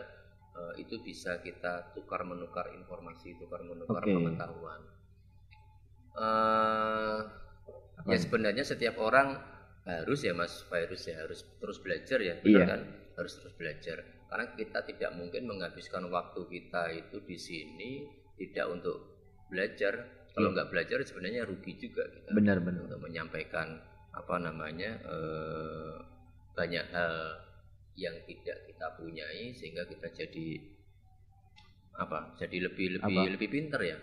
eh, 0.50 0.82
itu 0.82 0.98
bisa 0.98 1.38
kita 1.38 1.94
tukar 1.94 2.26
menukar 2.26 2.74
informasi, 2.74 3.38
tukar 3.38 3.62
menukar 3.62 4.02
Oke. 4.02 4.10
pengetahuan. 4.10 4.80
Eh, 6.18 7.18
ya 8.10 8.18
sebenarnya 8.18 8.66
setiap 8.66 8.98
orang 8.98 9.38
harus 9.86 10.20
ya 10.26 10.34
Mas 10.34 10.66
Virus 10.66 11.06
ya 11.06 11.22
harus 11.22 11.46
terus 11.62 11.78
belajar 11.80 12.18
ya, 12.20 12.34
benar 12.42 12.50
Iya. 12.50 12.66
kan? 12.66 12.80
Harus 13.16 13.32
terus 13.38 13.54
belajar. 13.54 13.96
Karena 14.30 14.46
kita 14.54 14.78
tidak 14.86 15.10
mungkin 15.14 15.46
menghabiskan 15.46 16.06
waktu 16.10 16.40
kita 16.46 16.82
itu 16.94 17.16
di 17.22 17.36
sini 17.38 17.90
tidak 18.38 18.66
untuk 18.70 18.96
belajar. 19.46 20.18
Kalau 20.30 20.54
nggak 20.54 20.70
belajar 20.70 21.02
sebenarnya 21.02 21.42
rugi 21.42 21.74
juga 21.74 22.06
kita 22.06 22.30
Benar, 22.30 22.62
benar. 22.62 22.86
untuk 22.86 23.02
menyampaikan 23.02 23.82
apa 24.10 24.34
namanya 24.38 24.90
eh, 25.02 25.94
banyak 26.52 26.84
hal 26.90 27.14
yang 27.94 28.16
tidak 28.24 28.58
kita 28.66 28.86
punyai 28.96 29.52
sehingga 29.52 29.86
kita 29.86 30.08
jadi 30.10 30.46
apa? 32.00 32.32
Jadi 32.38 32.56
lebih 32.64 32.96
lebih 32.96 33.16
Apa? 33.18 33.32
lebih 33.36 33.48
pinter 33.50 33.80
ya, 33.84 33.98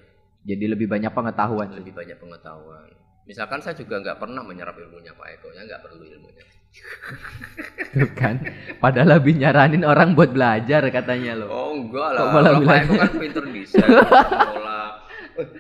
Jadi 0.45 0.65
lebih 0.69 0.85
banyak 0.85 1.09
pengetahuan. 1.09 1.73
lebih 1.73 1.97
banyak 1.97 2.17
pengetahuan. 2.21 2.93
Misalkan 3.25 3.59
saya 3.59 3.73
juga 3.73 3.99
nggak 3.99 4.21
pernah 4.21 4.39
menyerap 4.39 4.77
ilmunya 4.77 5.11
Pak 5.11 5.27
Eko, 5.35 5.47
ya 5.51 5.65
nggak 5.65 5.81
perlu 5.83 6.05
ilmunya. 6.05 6.45
Tuh 7.97 8.09
kan. 8.13 8.37
Padahal 8.77 9.17
lebih 9.17 9.39
nyaranin 9.41 9.81
orang 9.81 10.13
buat 10.13 10.29
belajar 10.31 10.85
katanya 10.93 11.41
loh. 11.41 11.49
Oh 11.49 11.71
enggak 11.73 12.07
Kok 12.07 12.15
lah, 12.15 12.25
malah 12.31 12.51
kalau 12.53 12.67
Pak 12.69 12.77
Eko 12.85 12.93
kan 13.01 13.11
pinter 13.23 13.43
desain, 13.49 13.87
pola 13.87 14.76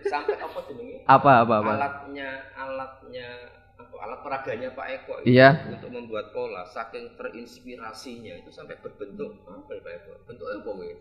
sampai 0.03 0.35
apa 0.37 0.59
jenenge? 0.65 0.97
Apa 1.05 1.31
apa 1.41 1.53
apa. 1.61 1.71
Alatnya, 1.77 2.29
alatnya 2.53 3.27
apa, 3.75 3.95
alat 3.97 4.19
peraganya 4.21 4.69
Pak 4.73 4.87
Eko 4.89 5.13
itu 5.21 5.37
Iya. 5.37 5.49
untuk 5.69 5.91
membuat 5.91 6.31
pola, 6.31 6.65
saking 6.65 7.13
terinspirasinya 7.13 8.33
itu 8.39 8.49
sampai 8.49 8.75
berbentuk 8.77 9.37
apa 9.45 9.69
ya 9.69 9.81
Pak 9.81 9.93
Eko? 10.01 10.11
Bentuknya 10.25 10.55
apa 10.59 10.71
ya? 10.83 10.97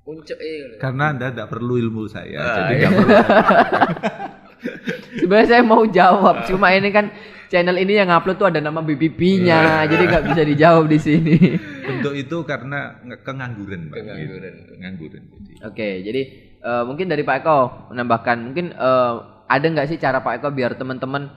Puncak 0.00 0.38
eh. 0.40 0.80
Karena 0.80 1.12
Anda 1.12 1.28
tidak 1.28 1.48
perlu 1.48 1.76
ilmu 1.76 2.08
saya, 2.08 2.40
Ah, 2.40 2.56
jadi 2.56 2.74
iya. 2.74 2.88
perlu. 2.88 3.08
Sebenarnya 5.20 5.48
saya 5.48 5.62
mau 5.64 5.84
jawab, 5.84 6.44
cuma 6.44 6.72
ini 6.72 6.88
kan 6.88 7.08
channel 7.48 7.76
ini 7.76 7.96
yang 7.96 8.08
upload 8.08 8.36
tuh 8.36 8.48
ada 8.48 8.60
nama 8.60 8.80
BBP-nya, 8.80 9.88
jadi 9.88 10.02
nggak 10.06 10.24
bisa 10.28 10.42
dijawab 10.44 10.84
di 10.86 10.98
sini. 11.00 11.36
Bentuk 11.84 12.12
itu 12.14 12.36
karena 12.44 13.00
kengangguran, 13.24 13.88
Pak. 13.88 13.96
Kengangguran. 13.98 14.52
Gitu. 14.52 14.72
Kengangguran. 14.76 15.22
Jadi. 15.32 15.52
Oke, 15.64 15.88
jadi 16.00 16.22
eh, 16.60 16.84
mungkin 16.84 17.10
dari 17.10 17.24
Pak 17.26 17.36
Eko 17.44 17.58
menambahkan, 17.92 18.36
mungkin 18.40 18.72
eh, 18.76 19.14
ada 19.50 19.66
nggak 19.66 19.88
sih 19.90 19.98
cara 19.98 20.22
Pak 20.22 20.40
Eko 20.40 20.48
biar 20.54 20.78
teman-teman 20.78 21.28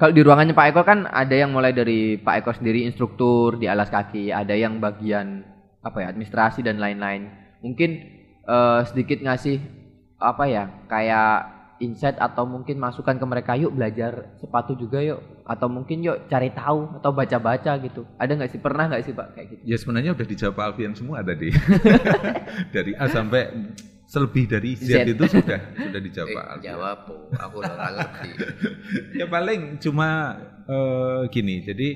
kalau 0.00 0.16
di 0.16 0.24
ruangannya 0.24 0.56
Pak 0.56 0.66
Eko 0.72 0.80
kan 0.80 1.04
ada 1.12 1.36
yang 1.36 1.52
mulai 1.52 1.76
dari 1.76 2.16
Pak 2.16 2.40
Eko 2.40 2.56
sendiri 2.56 2.88
instruktur 2.88 3.60
di 3.60 3.68
alas 3.68 3.92
kaki, 3.92 4.32
ada 4.32 4.56
yang 4.56 4.80
bagian 4.80 5.44
apa 5.84 6.00
ya 6.00 6.08
administrasi 6.08 6.64
dan 6.64 6.80
lain-lain. 6.80 7.28
Mungkin 7.60 7.90
eh, 8.48 8.80
sedikit 8.88 9.20
ngasih 9.20 9.60
apa 10.16 10.44
ya 10.48 10.64
kayak 10.88 11.60
insight 11.84 12.16
atau 12.16 12.44
mungkin 12.44 12.76
masukan 12.76 13.16
ke 13.16 13.26
mereka 13.28 13.56
yuk 13.56 13.72
belajar 13.72 14.36
sepatu 14.36 14.76
juga 14.76 15.00
yuk 15.00 15.20
atau 15.48 15.68
mungkin 15.68 16.04
yuk 16.04 16.28
cari 16.28 16.48
tahu 16.52 16.96
atau 16.96 17.10
baca-baca 17.12 17.76
gitu. 17.84 18.08
Ada 18.16 18.40
nggak 18.40 18.50
sih 18.56 18.60
pernah 18.60 18.88
nggak 18.88 19.04
sih 19.04 19.12
Pak 19.12 19.26
kayak 19.36 19.46
gitu? 19.52 19.62
Ya 19.68 19.76
sebenarnya 19.76 20.16
udah 20.16 20.26
dijawab 20.28 20.56
Alfian 20.60 20.96
semua 20.96 21.20
tadi. 21.20 21.52
dari 22.76 22.96
A 22.96 23.04
sampai 23.08 23.52
selebih 24.10 24.50
dari 24.50 24.74
Z, 24.74 24.90
Z. 24.90 25.06
itu 25.06 25.22
sudah 25.30 25.60
sudah 25.70 26.00
dijawab 26.02 26.26
Eh, 26.26 26.34
Pak 26.34 26.44
Alfian. 26.50 26.66
jawab, 26.66 26.98
oh, 27.06 27.20
aku 27.30 27.56
udah 27.62 27.74
ngerti. 27.94 28.30
Ya 29.22 29.26
paling 29.30 29.78
cuma 29.78 30.08
eh, 30.66 31.20
gini, 31.30 31.62
jadi 31.62 31.88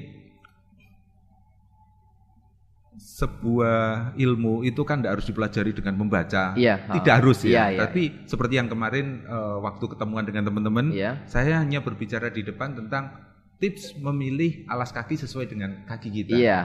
sebuah 2.95 4.15
ilmu 4.15 4.63
itu 4.63 4.83
kan 4.87 5.03
tidak 5.03 5.19
harus 5.19 5.27
dipelajari 5.27 5.75
dengan 5.75 5.99
membaca. 5.99 6.55
Iya, 6.55 6.87
Tidak 6.95 7.15
oh. 7.15 7.19
harus 7.19 7.43
ya. 7.43 7.51
Iya, 7.51 7.65
iya, 7.75 7.79
Tapi 7.87 8.03
seperti 8.25 8.55
yang 8.57 8.71
kemarin 8.71 9.27
eh, 9.27 9.57
waktu 9.61 9.85
ketemuan 9.91 10.23
dengan 10.23 10.47
teman-teman, 10.47 10.95
Iya. 10.95 11.27
saya 11.27 11.59
hanya 11.59 11.83
berbicara 11.83 12.31
di 12.31 12.47
depan 12.47 12.79
tentang 12.79 13.11
tips 13.59 13.99
memilih 13.99 14.63
alas 14.67 14.95
kaki 14.95 15.19
sesuai 15.19 15.51
dengan 15.51 15.83
kaki 15.85 16.09
kita. 16.11 16.35
Iya. 16.39 16.61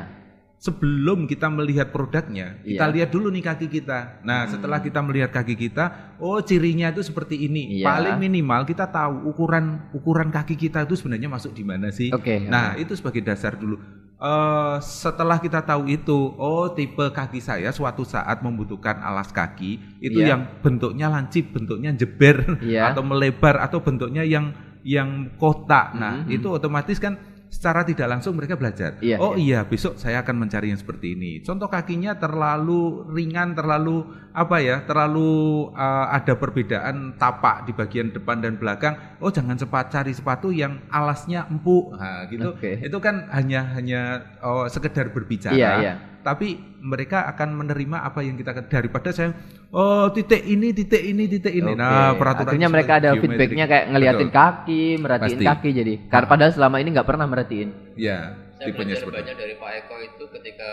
Sebelum 0.60 1.24
kita 1.24 1.48
melihat 1.48 1.88
produknya, 1.88 2.60
kita 2.60 2.84
Iya. 2.84 2.92
lihat 2.92 3.10
dulu 3.10 3.32
nih 3.32 3.48
kaki 3.48 3.72
kita. 3.72 4.20
Nah, 4.28 4.44
setelah 4.44 4.84
kita 4.84 5.00
melihat 5.00 5.32
kaki 5.32 5.56
kita, 5.56 6.20
oh 6.20 6.36
cirinya 6.44 6.92
itu 6.92 7.00
seperti 7.00 7.48
ini. 7.48 7.80
Iya. 7.80 7.88
Paling 7.88 8.20
minimal 8.20 8.68
kita 8.68 8.84
tahu 8.86 9.32
ukuran 9.32 9.88
ukuran 9.96 10.28
kaki 10.28 10.60
kita 10.60 10.84
itu 10.84 11.00
sebenarnya 11.00 11.32
masuk 11.32 11.56
di 11.56 11.64
mana 11.64 11.88
sih. 11.90 12.12
Oke. 12.12 12.44
Nah, 12.44 12.76
itu 12.76 12.92
sebagai 12.92 13.24
dasar 13.24 13.56
dulu. 13.56 13.80
Eh, 14.20 14.76
setelah 14.84 15.40
kita 15.40 15.64
tahu 15.64 15.88
itu, 15.88 16.36
oh 16.36 16.68
tipe 16.76 17.08
kaki 17.08 17.40
saya 17.40 17.72
suatu 17.72 18.04
saat 18.04 18.44
membutuhkan 18.44 19.00
alas 19.00 19.32
kaki 19.32 20.04
itu 20.04 20.20
Iya. 20.20 20.36
yang 20.36 20.42
bentuknya 20.60 21.08
lancip, 21.08 21.56
bentuknya 21.56 21.96
jeber 21.96 22.60
Iya. 22.60 22.92
atau 22.92 23.00
melebar 23.00 23.64
atau 23.64 23.80
bentuknya 23.80 24.28
yang 24.28 24.52
yang 24.80 25.32
kotak. 25.36 25.96
Nah, 25.96 26.28
Mhm. 26.28 26.36
itu 26.36 26.48
otomatis 26.52 27.00
kan 27.00 27.16
secara 27.50 27.82
tidak 27.82 28.08
langsung 28.08 28.38
mereka 28.38 28.56
belajar. 28.56 29.02
Iya, 29.02 29.18
oh 29.18 29.34
iya, 29.34 29.66
besok 29.66 29.98
saya 29.98 30.22
akan 30.22 30.46
mencari 30.46 30.70
yang 30.70 30.80
seperti 30.80 31.18
ini. 31.18 31.42
Contoh 31.42 31.66
kakinya 31.66 32.16
terlalu 32.16 33.10
ringan, 33.10 33.58
terlalu 33.58 34.06
apa 34.32 34.62
ya? 34.62 34.86
Terlalu 34.86 35.74
eh, 35.74 36.06
ada 36.14 36.34
perbedaan 36.38 37.18
tapak 37.18 37.66
di 37.66 37.74
bagian 37.74 38.14
depan 38.14 38.40
dan 38.40 38.56
belakang. 38.62 39.18
Oh, 39.18 39.34
jangan 39.34 39.58
cepat 39.58 39.90
cari 39.90 40.14
sepatu 40.14 40.54
yang 40.54 40.80
alasnya 40.94 41.50
empuk. 41.50 41.98
Nah, 41.98 42.30
gitu. 42.30 42.54
Oke. 42.54 42.80
Itu 42.86 43.02
kan 43.02 43.28
hanya 43.34 43.66
hanya 43.76 44.02
oh, 44.46 44.70
sekedar 44.70 45.10
berbicara. 45.10 45.58
Iya, 45.58 45.72
iya. 45.82 45.94
Tapi 46.20 46.60
mereka 46.84 47.24
akan 47.32 47.56
menerima 47.64 48.04
apa 48.04 48.20
yang 48.22 48.36
kita 48.36 48.52
daripada 48.68 49.10
saya 49.10 49.32
oh 49.72 50.12
titik 50.12 50.44
ini, 50.44 50.76
titik 50.76 51.00
ini, 51.00 51.32
titik 51.32 51.54
ini. 51.56 51.72
Oke. 51.74 51.80
Nah, 51.80 52.16
peraturan 52.20 52.52
Akhirnya 52.52 52.70
mereka 52.70 52.92
ada 53.00 53.16
geometrik. 53.16 53.24
feedbacknya 53.30 53.66
kayak 53.66 53.86
ngeliatin 53.92 54.30
Betul. 54.30 54.40
kaki, 54.40 54.84
merhatiin 55.00 55.40
Pasti. 55.40 55.46
kaki 55.48 55.70
jadi. 55.72 55.94
Karena 56.12 56.28
padahal 56.28 56.52
selama 56.52 56.76
ini 56.84 56.90
nggak 56.92 57.08
pernah 57.08 57.26
merhatiin. 57.26 57.70
Ya, 57.96 58.20
Saya 58.60 58.68
tipenya 58.72 58.96
belajar 58.96 59.02
seperti 59.04 59.18
banyak 59.24 59.36
dari 59.40 59.54
Pak 59.56 59.72
Eko 59.84 59.96
itu 60.04 60.24
ketika 60.36 60.70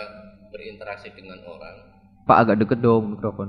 berinteraksi 0.50 1.08
dengan 1.14 1.38
orang. 1.46 1.76
Pak 2.26 2.38
agak 2.42 2.56
deket 2.58 2.78
dong 2.82 3.14
mikrofon. 3.14 3.48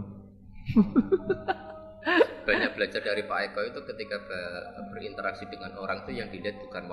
Banyak 2.47 2.79
belajar 2.79 3.01
dari 3.03 3.23
Pak 3.27 3.39
Eko 3.51 3.61
itu 3.67 3.79
ketika 3.83 4.15
be- 4.23 4.63
berinteraksi 4.95 5.43
dengan 5.51 5.75
orang 5.75 6.07
itu 6.07 6.15
yang 6.15 6.31
dilihat 6.31 6.55
bukan 6.63 6.87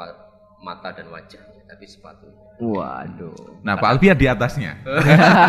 mata 0.63 0.95
dan 0.95 1.11
wajahnya, 1.11 1.61
tapi 1.67 1.85
sepatunya. 1.89 2.45
Waduh. 2.63 3.61
Nah, 3.67 3.75
Pak 3.75 3.99
Alpi 3.99 4.15
di 4.15 4.27
atasnya. 4.31 4.79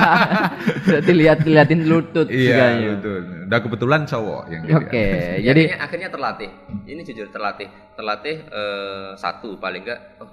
Berarti 0.90 1.12
lihat 1.14 1.46
liatin 1.46 1.86
lutut 1.86 2.28
iya, 2.34 2.98
betul. 2.98 3.22
Nah, 3.46 3.60
kebetulan 3.62 4.02
cowok 4.10 4.42
yang 4.50 4.62
Oke. 4.82 5.06
Ya, 5.40 5.54
jadi 5.54 5.62
akhirnya, 5.70 5.86
akhirnya 5.86 6.10
terlatih. 6.10 6.52
Ini 6.90 7.02
jujur 7.06 7.28
terlatih. 7.30 7.70
Terlatih 7.94 8.36
eh, 8.50 9.10
satu 9.22 9.62
paling 9.62 9.86
enggak. 9.86 10.00
Oh, 10.18 10.30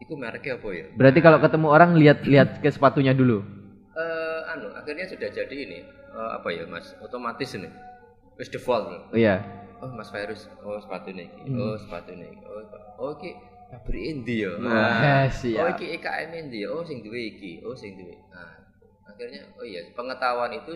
itu 0.00 0.16
mereknya 0.16 0.56
apa 0.56 0.68
ya? 0.72 0.86
berarti 0.96 1.20
kalau 1.20 1.38
ketemu 1.44 1.66
orang 1.68 1.90
lihat-lihat 2.00 2.64
ke 2.64 2.68
sepatunya 2.72 3.12
dulu. 3.12 3.44
Eh, 3.92 4.40
anu, 4.56 4.72
akhirnya 4.72 5.04
sudah 5.04 5.28
jadi 5.28 5.56
ini 5.68 5.84
eh, 5.86 6.30
apa 6.34 6.48
ya 6.48 6.64
mas? 6.64 6.96
Otomatis 7.04 7.52
ini. 7.52 7.68
Wis 8.40 8.48
default. 8.48 9.12
Oh 9.12 9.16
iya. 9.18 9.44
Oh 9.80 9.88
Mas 9.96 10.12
Virus, 10.12 10.44
oh 10.60 10.76
sepatu 10.76 11.08
ini, 11.08 11.24
Hmm. 11.48 11.56
oh 11.56 11.72
sepatu 11.80 12.12
ini, 12.12 12.28
oh 12.44 12.60
oh 13.00 13.10
iki 13.16 13.32
pabrik 13.70 14.02
endi 14.02 14.44
ya? 14.44 14.52
Oh 14.58 15.24
siap. 15.30 15.78
iki 15.78 15.86
IKM 15.98 16.30
endi 16.34 16.58
ya? 16.66 16.68
Oh 16.74 16.82
sing 16.82 17.00
duwe 17.06 17.20
iki, 17.34 17.62
oh 17.62 17.74
sing 17.78 17.94
duwe. 17.94 18.18
Nah, 18.34 18.58
akhirnya 19.06 19.46
oh 19.54 19.64
iya 19.64 19.86
pengetahuan 19.94 20.52
itu 20.58 20.74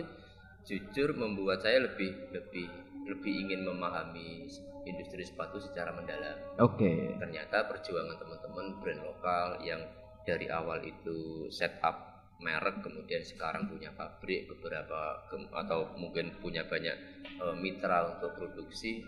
jujur 0.65 1.13
membuat 1.13 1.61
saya 1.61 1.83
lebih 1.83 2.09
lebih 2.33 2.67
lebih 3.05 3.33
ingin 3.45 3.61
memahami 3.69 4.49
industri 4.85 5.21
sepatu 5.21 5.61
secara 5.61 5.93
mendalam. 5.93 6.37
Oke. 6.57 7.13
Ternyata 7.21 7.69
perjuangan 7.69 8.17
teman-teman 8.17 8.81
brand 8.81 9.01
lokal 9.05 9.61
yang 9.61 9.81
dari 10.25 10.49
awal 10.49 10.81
itu 10.81 11.45
setup 11.53 12.15
merek 12.41 12.83
kemudian 12.83 13.23
sekarang 13.23 13.69
punya 13.71 13.93
pabrik 13.95 14.49
beberapa 14.51 15.23
atau 15.55 15.95
mungkin 15.95 16.35
punya 16.41 16.65
banyak 16.65 16.97
eh, 17.29 17.55
mitra 17.61 18.17
untuk 18.17 18.35
produksi. 18.35 19.05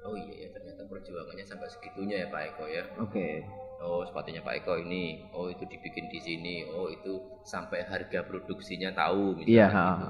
Oh 0.00 0.16
iya 0.16 0.46
ya 0.46 0.48
ternyata 0.56 0.82
perjuangannya 0.88 1.44
sampai 1.44 1.68
segitunya 1.68 2.24
ya 2.24 2.26
Pak 2.32 2.42
Eko 2.54 2.64
ya. 2.66 2.84
Oke. 2.96 3.44
Oh 3.80 4.04
sepatunya 4.04 4.40
Pak 4.40 4.64
Eko 4.64 4.76
ini, 4.76 5.24
oh 5.32 5.48
itu 5.48 5.64
dibikin 5.64 6.08
di 6.12 6.20
sini, 6.20 6.68
oh 6.68 6.88
itu 6.88 7.16
sampai 7.44 7.80
harga 7.84 8.24
produksinya 8.24 8.92
tahu 8.92 9.40
misalnya 9.40 9.56
Iya, 9.56 9.66
gitu. 9.68 9.76
ha, 9.76 9.92
ha. 10.04 10.08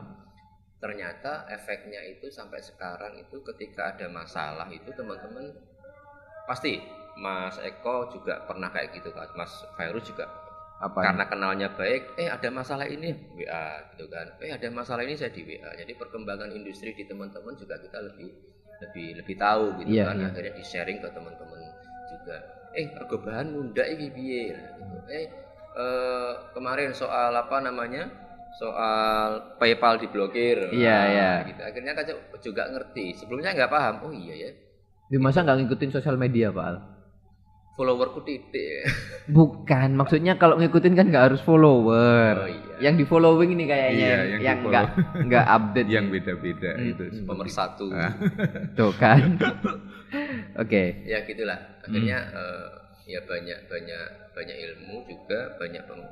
Ternyata 0.80 1.32
efeknya 1.47 2.01
itu 2.03 2.26
sampai 2.30 2.59
sekarang 2.59 3.14
itu 3.18 3.38
ketika 3.45 3.95
ada 3.95 4.11
masalah 4.11 4.66
itu 4.70 4.91
teman-teman 4.91 5.55
pasti 6.47 6.82
Mas 7.14 7.59
Eko 7.62 8.11
juga 8.11 8.43
pernah 8.43 8.70
kayak 8.70 8.91
gitu 8.97 9.11
kan, 9.12 9.28
Mas 9.36 9.53
Virus 9.76 10.09
juga 10.09 10.26
Apa? 10.80 11.05
karena 11.05 11.24
kenalnya 11.28 11.68
baik, 11.76 12.16
eh 12.16 12.26
ada 12.26 12.49
masalah 12.49 12.88
ini 12.88 13.12
WA 13.36 13.66
gitu 13.95 14.09
kan, 14.09 14.26
eh 14.41 14.51
ada 14.51 14.66
masalah 14.72 15.05
ini 15.05 15.14
saya 15.14 15.28
di 15.30 15.45
WA. 15.45 15.70
Jadi 15.76 15.93
perkembangan 15.95 16.51
industri 16.51 16.91
di 16.91 17.05
teman-teman 17.05 17.53
juga 17.55 17.76
kita 17.76 18.01
lebih 18.01 18.32
lebih 18.81 19.20
lebih 19.20 19.37
tahu 19.37 19.76
gitu 19.81 19.89
Iya, 19.93 20.05
kan, 20.09 20.16
iya. 20.16 20.26
akhirnya 20.33 20.53
di 20.57 20.64
sharing 20.64 20.99
ke 20.99 21.09
teman-teman 21.11 21.61
juga. 22.09 22.37
Eh 22.72 22.87
rego 22.91 23.16
bahan 23.18 23.47
munda 23.51 23.85
iki 23.85 24.09
piye 24.09 24.57
gitu. 24.57 24.97
Eh 25.07 25.26
eh, 25.76 26.33
kemarin 26.53 26.91
soal 26.91 27.33
apa 27.33 27.61
namanya? 27.61 28.09
Soal 28.51 29.55
PayPal 29.57 30.01
diblokir. 30.01 30.74
Iya, 30.74 30.91
Nah, 30.91 31.05
iya. 31.07 31.31
Gitu. 31.47 31.61
Akhirnya 31.62 31.93
kan 31.95 32.05
juga 32.41 32.66
ngerti. 32.66 33.14
Sebelumnya 33.14 33.55
nggak 33.55 33.70
paham. 33.70 33.95
Oh 34.11 34.12
iya 34.12 34.35
ya. 34.35 34.51
Di 35.07 35.18
masa 35.18 35.43
nggak 35.43 35.62
ngikutin 35.62 35.91
sosial 35.91 36.18
media, 36.18 36.51
Pak 36.51 36.64
Al? 36.64 36.76
Followerku 37.74 38.20
titik. 38.22 38.85
Bukan, 39.37 39.95
maksudnya 39.95 40.35
kalau 40.35 40.59
ngikutin 40.59 40.95
kan 40.99 41.07
nggak 41.09 41.24
harus 41.31 41.41
follower. 41.41 42.35
Oh 42.37 42.51
iya. 42.51 42.70
Yang 42.81 42.95
di 42.97 43.05
following 43.05 43.51
ini 43.53 43.64
kayaknya 43.64 44.01
Iya, 44.01 44.16
yang, 44.26 44.41
yang 44.41 44.59
nggak 44.64 44.87
nggak 45.28 45.47
update. 45.47 45.89
yang 45.89 46.07
beda-beda 46.09 46.70
Hmm, 46.72 46.91
itu. 46.91 47.05
hmm. 47.07 47.24
Nomor 47.24 47.47
satu. 47.47 47.87
Ah. 47.91 48.12
Tuh 48.78 48.93
kan. 48.95 49.37
Oke. 50.57 51.05
ya 51.05 51.22
gitulah 51.22 51.59
akhirnya 51.81 52.18
Hmm. 52.26 52.37
eh, 52.37 52.68
ya 53.07 53.20
banyak 53.22 53.59
banyak 53.64 54.05
banyak 54.31 54.57
ilmu 54.59 54.97
juga 55.05 55.55
banyak 55.57 55.83
peng... 55.83 56.03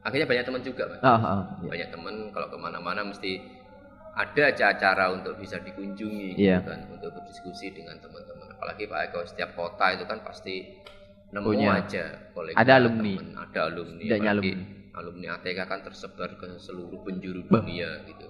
akhirnya 0.00 0.26
banyak 0.26 0.44
teman 0.44 0.62
juga 0.62 0.82
Mas. 0.86 1.00
Ah, 1.00 1.16
ah, 1.16 1.40
iya. 1.58 1.68
banyak 1.70 1.88
teman 1.90 2.14
kalau 2.30 2.48
ke 2.48 2.58
mana-mana 2.58 3.00
mesti 3.02 3.40
ada 4.12 4.42
aja 4.46 4.64
acara 4.70 5.10
untuk 5.10 5.34
bisa 5.36 5.56
dikunjungi 5.58 6.36
Iya. 6.36 6.58
gitu 6.58 6.68
kan 6.68 6.80
untuk 6.88 7.10
berdiskusi 7.12 7.70
dengan 7.70 7.96
teman-teman 7.98 8.46
apalagi 8.50 8.84
Pak 8.84 9.00
Eko 9.08 9.20
setiap 9.24 9.54
kota 9.54 9.90
itu 9.90 10.04
kan 10.04 10.20
pasti 10.20 10.68
nemu 11.30 11.48
Punya. 11.48 11.80
aja 11.80 12.04
kolega 12.30 12.56
Ada 12.56 12.72
alumni. 12.78 13.14
temen, 13.16 13.28
ada 13.34 13.60
alumni 13.64 14.04
apalagi 14.04 14.28
alumni. 14.28 14.52
Alumni 14.94 15.34
ATK 15.34 15.58
kan 15.64 15.80
tersebar 15.82 16.34
ke 16.34 16.46
seluruh 16.56 17.02
penjuru 17.02 17.42
Bah. 17.46 17.60
dunia 17.60 18.02
gitu 18.06 18.26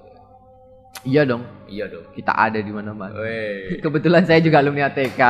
Iya 1.05 1.21
dong, 1.29 1.45
iya 1.69 1.85
dong 1.85 2.01
kita 2.17 2.33
ada 2.33 2.57
di 2.57 2.73
mana-mana. 2.73 3.12
Kebetulan 3.85 4.25
saya 4.25 4.41
juga 4.41 4.65
alumni 4.65 4.89
ATK. 4.89 5.21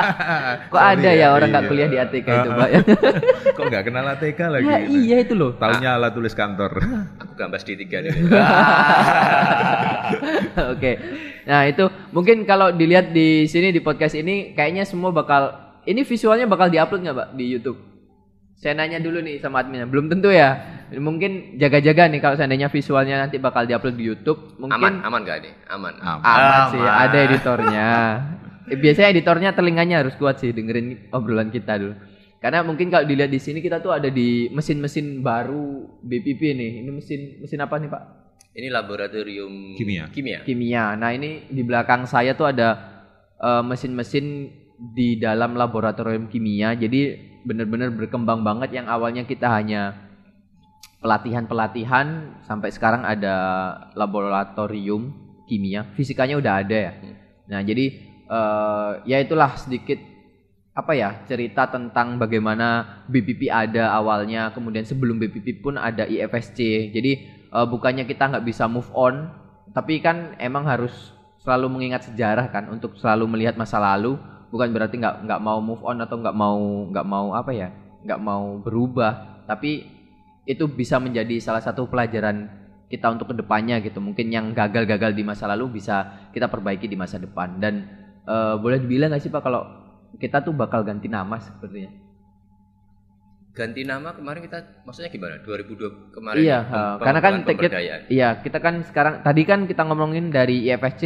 Kok 0.72 0.80
Sorry 0.80 0.96
ada 0.96 1.10
ya 1.12 1.18
ya, 1.20 1.26
orang 1.28 1.52
nggak 1.52 1.60
iya. 1.60 1.68
kuliah 1.68 1.88
di 1.92 1.98
ATK 2.00 2.24
itu, 2.24 2.48
Ah, 2.48 2.56
Pak? 2.56 2.68
Kok 3.58 3.64
nggak 3.68 3.84
kenal 3.84 4.04
ATK 4.16 4.40
lagi? 4.48 4.64
ya 4.64 4.78
gitu? 4.80 4.96
iya 4.96 5.16
itu 5.20 5.34
loh. 5.36 5.52
Taunya 5.60 6.00
alat 6.00 6.16
tulis 6.16 6.32
kantor. 6.32 6.80
aku 7.20 7.32
gambas 7.36 7.68
di 7.68 7.76
tiga 7.76 8.00
nih 8.00 8.16
Oke. 10.72 10.92
Nah, 11.44 11.68
itu 11.68 11.84
mungkin 12.08 12.48
kalau 12.48 12.72
dilihat 12.72 13.12
di 13.12 13.44
sini 13.44 13.68
di 13.70 13.84
podcast 13.84 14.16
ini 14.16 14.56
kayaknya 14.56 14.88
semua 14.88 15.12
bakal 15.12 15.52
ini 15.84 16.00
visualnya 16.00 16.48
bakal 16.48 16.72
diupload 16.72 17.04
nggak, 17.04 17.16
Pak, 17.16 17.28
di 17.36 17.44
YouTube? 17.52 17.76
Saya 18.54 18.72
nanya 18.78 19.02
dulu 19.02 19.18
nih 19.20 19.42
sama 19.42 19.60
adminnya. 19.60 19.84
Belum 19.84 20.06
tentu 20.06 20.30
ya. 20.30 20.56
Mungkin 20.94 21.58
jaga-jaga 21.58 22.06
nih 22.06 22.20
kalau 22.22 22.36
seandainya 22.38 22.70
visualnya 22.70 23.18
nanti 23.18 23.36
bakal 23.36 23.66
diupload 23.66 23.96
di 23.98 24.04
YouTube. 24.06 24.56
Mungkin 24.56 24.78
aman 24.78 24.94
aman 25.02 25.20
gak 25.26 25.38
nih 25.42 25.52
aman 25.68 25.94
Aman. 25.98 26.22
aman 26.22 26.60
sih, 26.70 26.80
Aman. 26.80 26.94
ada 27.04 27.18
editornya. 27.18 27.88
Eh, 28.70 28.78
biasanya 28.80 29.08
editornya 29.12 29.50
telinganya 29.52 30.00
harus 30.00 30.14
kuat 30.16 30.40
sih 30.40 30.54
dengerin 30.54 31.10
obrolan 31.12 31.50
kita 31.50 31.76
dulu. 31.76 31.94
Karena 32.40 32.60
mungkin 32.60 32.92
kalau 32.92 33.04
dilihat 33.08 33.32
di 33.32 33.40
sini 33.40 33.58
kita 33.60 33.80
tuh 33.80 33.92
ada 33.92 34.08
di 34.08 34.48
mesin-mesin 34.52 35.20
baru 35.20 35.84
BPP 36.00 36.40
nih. 36.54 36.72
Ini 36.84 36.90
mesin 36.92 37.20
mesin 37.40 37.58
apa 37.60 37.80
nih, 37.80 37.88
Pak? 37.88 38.02
Ini 38.54 38.68
laboratorium 38.70 39.74
Kimia. 39.74 40.06
Kimia. 40.14 40.40
kimia. 40.46 40.94
Nah 40.94 41.10
ini 41.10 41.48
di 41.50 41.66
belakang 41.66 42.06
saya 42.06 42.36
tuh 42.38 42.48
ada 42.48 42.68
eh, 43.34 43.62
mesin-mesin 43.64 44.52
di 44.94 45.18
dalam 45.18 45.56
laboratorium 45.58 46.28
kimia. 46.28 46.76
Jadi 46.78 47.33
benar-benar 47.44 47.92
berkembang 47.92 48.40
banget 48.42 48.80
yang 48.80 48.86
awalnya 48.88 49.22
kita 49.28 49.46
hanya 49.46 49.94
pelatihan-pelatihan 51.04 52.40
sampai 52.48 52.72
sekarang 52.72 53.04
ada 53.04 53.36
laboratorium 53.92 55.12
kimia. 55.44 55.84
Fisikanya 55.92 56.40
udah 56.40 56.64
ada 56.64 56.76
ya. 56.76 56.92
Nah 57.52 57.60
jadi 57.60 57.84
eh, 58.24 58.90
ya 59.04 59.20
itulah 59.20 59.52
sedikit 59.60 60.00
apa 60.74 60.90
ya 60.98 61.22
cerita 61.30 61.70
tentang 61.70 62.18
bagaimana 62.18 62.98
BPP 63.06 63.46
ada 63.46 63.94
awalnya, 63.94 64.50
kemudian 64.50 64.82
sebelum 64.82 65.22
BPP 65.22 65.62
pun 65.62 65.78
ada 65.78 66.02
IFSC. 66.02 66.90
Jadi 66.90 67.12
uh, 67.54 67.62
bukannya 67.62 68.02
kita 68.02 68.34
nggak 68.34 68.42
bisa 68.44 68.66
move 68.66 68.90
on, 68.90 69.30
tapi 69.70 70.02
kan 70.02 70.34
emang 70.42 70.66
harus 70.66 71.14
selalu 71.46 71.70
mengingat 71.70 72.10
sejarah 72.10 72.50
kan 72.50 72.66
untuk 72.74 72.98
selalu 72.98 73.30
melihat 73.30 73.54
masa 73.54 73.78
lalu. 73.78 74.18
Bukan 74.54 74.70
berarti 74.70 75.02
nggak 75.02 75.26
nggak 75.26 75.40
mau 75.42 75.58
move 75.58 75.82
on 75.82 75.98
atau 75.98 76.14
nggak 76.14 76.36
mau 76.38 76.86
nggak 76.94 77.06
mau 77.10 77.34
apa 77.34 77.50
ya 77.50 77.74
nggak 78.06 78.20
mau 78.22 78.60
berubah, 78.62 79.42
tapi 79.50 79.82
itu 80.46 80.64
bisa 80.68 81.00
menjadi 81.00 81.40
salah 81.40 81.64
satu 81.64 81.88
pelajaran 81.88 82.46
kita 82.92 83.10
untuk 83.10 83.32
ke 83.32 83.34
depannya 83.40 83.80
gitu. 83.80 83.98
Mungkin 83.98 84.28
yang 84.30 84.52
gagal-gagal 84.52 85.16
di 85.16 85.24
masa 85.24 85.48
lalu 85.48 85.80
bisa 85.80 86.28
kita 86.30 86.46
perbaiki 86.46 86.86
di 86.86 86.94
masa 86.94 87.16
depan. 87.16 87.58
Dan 87.58 87.74
uh, 88.28 88.60
boleh 88.60 88.78
dibilang 88.78 89.10
nggak 89.10 89.24
sih 89.24 89.32
pak 89.32 89.42
kalau 89.42 89.64
kita 90.20 90.44
tuh 90.44 90.54
bakal 90.54 90.84
ganti 90.84 91.10
nama 91.10 91.40
sepertinya? 91.40 91.90
Ganti 93.54 93.82
nama 93.86 94.14
kemarin 94.14 94.44
kita 94.44 94.84
maksudnya 94.84 95.10
gimana? 95.10 95.40
2002 95.42 96.14
kemarin. 96.14 96.38
Iya, 96.44 96.58
uh, 96.60 96.94
karena 97.00 97.20
kan 97.24 97.34
kita, 97.42 97.78
iya 98.12 98.28
kita 98.38 98.58
kan 98.60 98.84
sekarang 98.84 99.14
tadi 99.24 99.42
kan 99.48 99.64
kita 99.64 99.82
ngomongin 99.86 100.28
dari 100.28 100.68
IFSC 100.68 101.02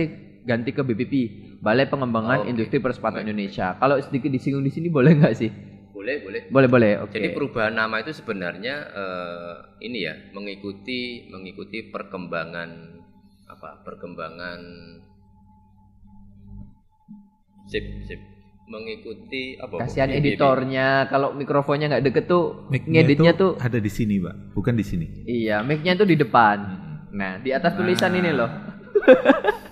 ganti 0.49 0.73
ke 0.73 0.81
BPP 0.81 1.15
Balai 1.59 1.87
Pengembangan 1.87 2.39
Oh, 2.39 2.45
oke. 2.47 2.51
Industri 2.51 2.79
Persepatan 2.79 3.23
Indonesia. 3.23 3.75
Kalau 3.75 3.99
sedikit 3.99 4.31
disinggung 4.31 4.63
di 4.63 4.71
sini 4.71 4.87
boleh 4.89 5.13
nggak 5.13 5.35
sih? 5.35 5.51
Boleh, 5.91 6.23
boleh. 6.23 6.41
Boleh 6.49 6.69
boleh. 6.69 6.93
Oke. 7.03 7.19
Jadi 7.19 7.29
perubahan 7.33 7.75
nama 7.75 7.99
itu 7.99 8.13
sebenarnya 8.13 8.75
eh, 8.89 9.55
ini 9.83 9.99
ya 10.01 10.15
mengikuti 10.31 11.27
mengikuti 11.27 11.83
perkembangan 11.85 12.71
apa? 13.49 13.83
Perkembangan 13.83 14.61
sip 17.67 17.85
sip 18.07 18.21
mengikuti 18.69 19.57
apa? 19.57 19.81
Kasihan 19.81 20.13
editornya 20.13 21.09
kalau 21.09 21.33
mikrofonnya 21.33 21.89
nggak 21.91 22.05
deket 22.05 22.25
tuh 22.29 22.69
Mic-nya 22.69 23.03
ngeditnya 23.03 23.33
tuh 23.35 23.57
ada 23.59 23.77
di 23.77 23.91
sini, 23.91 24.21
Pak. 24.21 24.55
Bukan 24.55 24.75
di 24.77 24.85
sini. 24.85 25.07
iya 25.25 25.61
mic-nya 25.61 25.97
tuh 25.97 26.07
di 26.07 26.15
depan. 26.15 26.57
Nah 27.11 27.41
di 27.41 27.51
atas 27.51 27.75
tulisan 27.75 28.13
Nah. 28.13 28.21
ini 28.21 28.31
loh. 28.31 28.51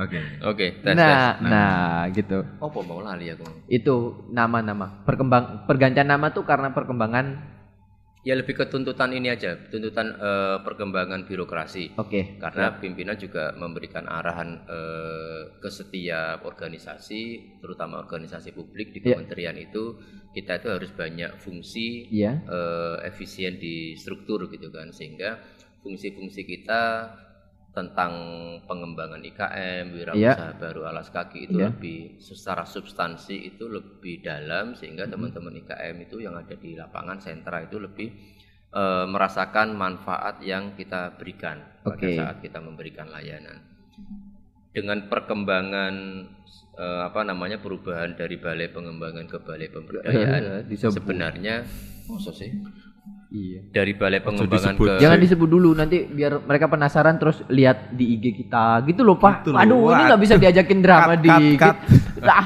Oke. 0.00 0.20
Oke, 0.48 0.66
tes 0.80 0.96
nah, 0.96 1.36
tes. 1.36 1.44
nah 1.44 2.08
gitu. 2.08 2.40
Oh, 2.56 2.72
apa 2.72 2.80
mau 2.80 3.04
lali 3.04 3.28
aku. 3.28 3.44
Itu 3.68 4.24
nama-nama 4.32 5.04
perkembang 5.04 5.68
pergantian 5.68 6.08
nama 6.08 6.32
tuh 6.32 6.48
karena 6.48 6.72
perkembangan. 6.72 7.52
Ya 8.20 8.36
lebih 8.36 8.52
ke 8.52 8.68
tuntutan 8.68 9.16
ini 9.16 9.32
aja, 9.32 9.56
tuntutan 9.72 10.12
eh, 10.12 10.56
perkembangan 10.60 11.24
birokrasi. 11.24 11.96
Oke. 11.96 12.36
Karena 12.36 12.76
pimpinan 12.76 13.16
juga 13.16 13.56
memberikan 13.56 14.04
arahan 14.08 14.60
eh, 14.68 15.42
ke 15.56 15.68
setiap 15.72 16.44
organisasi, 16.44 17.56
terutama 17.64 18.00
organisasi 18.04 18.52
publik 18.52 18.92
di 18.92 19.00
Iya. 19.00 19.16
kementerian 19.16 19.56
itu, 19.56 19.96
kita 20.36 20.60
itu 20.60 20.68
harus 20.68 20.92
banyak 20.92 21.32
fungsi 21.40 22.12
Iya. 22.12 22.44
eh, 22.44 22.96
efisien 23.08 23.56
di 23.56 23.96
struktur 23.96 24.52
gitu 24.52 24.68
kan, 24.68 24.92
sehingga 24.92 25.40
fungsi-fungsi 25.80 26.44
kita 26.44 27.08
tentang 27.70 28.12
pengembangan 28.66 29.22
IKM, 29.22 29.94
wirausaha 29.94 30.58
baru 30.58 30.90
alas 30.90 31.06
kaki 31.08 31.46
itu 31.46 31.62
Iya. 31.62 31.70
lebih 31.70 32.18
secara 32.18 32.66
substansi 32.66 33.54
itu 33.54 33.70
lebih 33.70 34.26
dalam 34.26 34.74
sehingga 34.74 35.06
teman-teman 35.06 35.54
IKM 35.62 35.96
itu 36.02 36.18
yang 36.18 36.34
ada 36.34 36.54
di 36.54 36.74
lapangan 36.74 37.22
sentra 37.22 37.62
itu 37.62 37.78
lebih 37.78 38.10
eh, 38.70 39.06
merasakan 39.06 39.74
manfaat 39.74 40.42
yang 40.42 40.74
kita 40.74 41.14
berikan 41.14 41.62
pada 41.82 41.94
Oke. 42.06 42.14
saat 42.14 42.36
kita 42.38 42.58
memberikan 42.58 43.06
layanan. 43.06 43.58
Dengan 44.70 45.06
perkembangan 45.06 45.94
eh, 46.74 47.00
apa 47.02 47.22
namanya 47.22 47.58
perubahan 47.58 48.14
dari 48.14 48.38
balai 48.38 48.70
pengembangan 48.70 49.26
ke 49.26 49.38
balai 49.42 49.70
pemberdayaan 49.70 50.66
Disebut. 50.66 51.02
sebenarnya 51.02 51.66
maksud 52.06 52.34
sih 52.34 52.50
Iya. 53.30 53.62
dari 53.70 53.94
balai 53.94 54.18
pengembangan 54.18 54.74
disebut. 54.74 54.86
ke 54.90 54.98
Jangan 54.98 55.18
disebut 55.22 55.48
dulu 55.48 55.70
nanti 55.70 56.02
biar 56.02 56.42
mereka 56.42 56.66
penasaran 56.66 57.14
terus 57.14 57.46
lihat 57.46 57.94
di 57.94 58.18
IG 58.18 58.34
kita 58.34 58.82
gitu 58.90 59.06
loh 59.06 59.22
Pak. 59.22 59.46
Gitu 59.46 59.54
loh. 59.54 59.62
Aduh 59.62 59.94
ini 59.94 60.02
nggak 60.02 60.20
bisa 60.20 60.34
diajakin 60.34 60.78
drama 60.82 61.14
Cut, 61.14 61.22
di 61.22 61.30
cut, 61.54 61.62
cut. 61.62 61.76
Lah, 62.26 62.44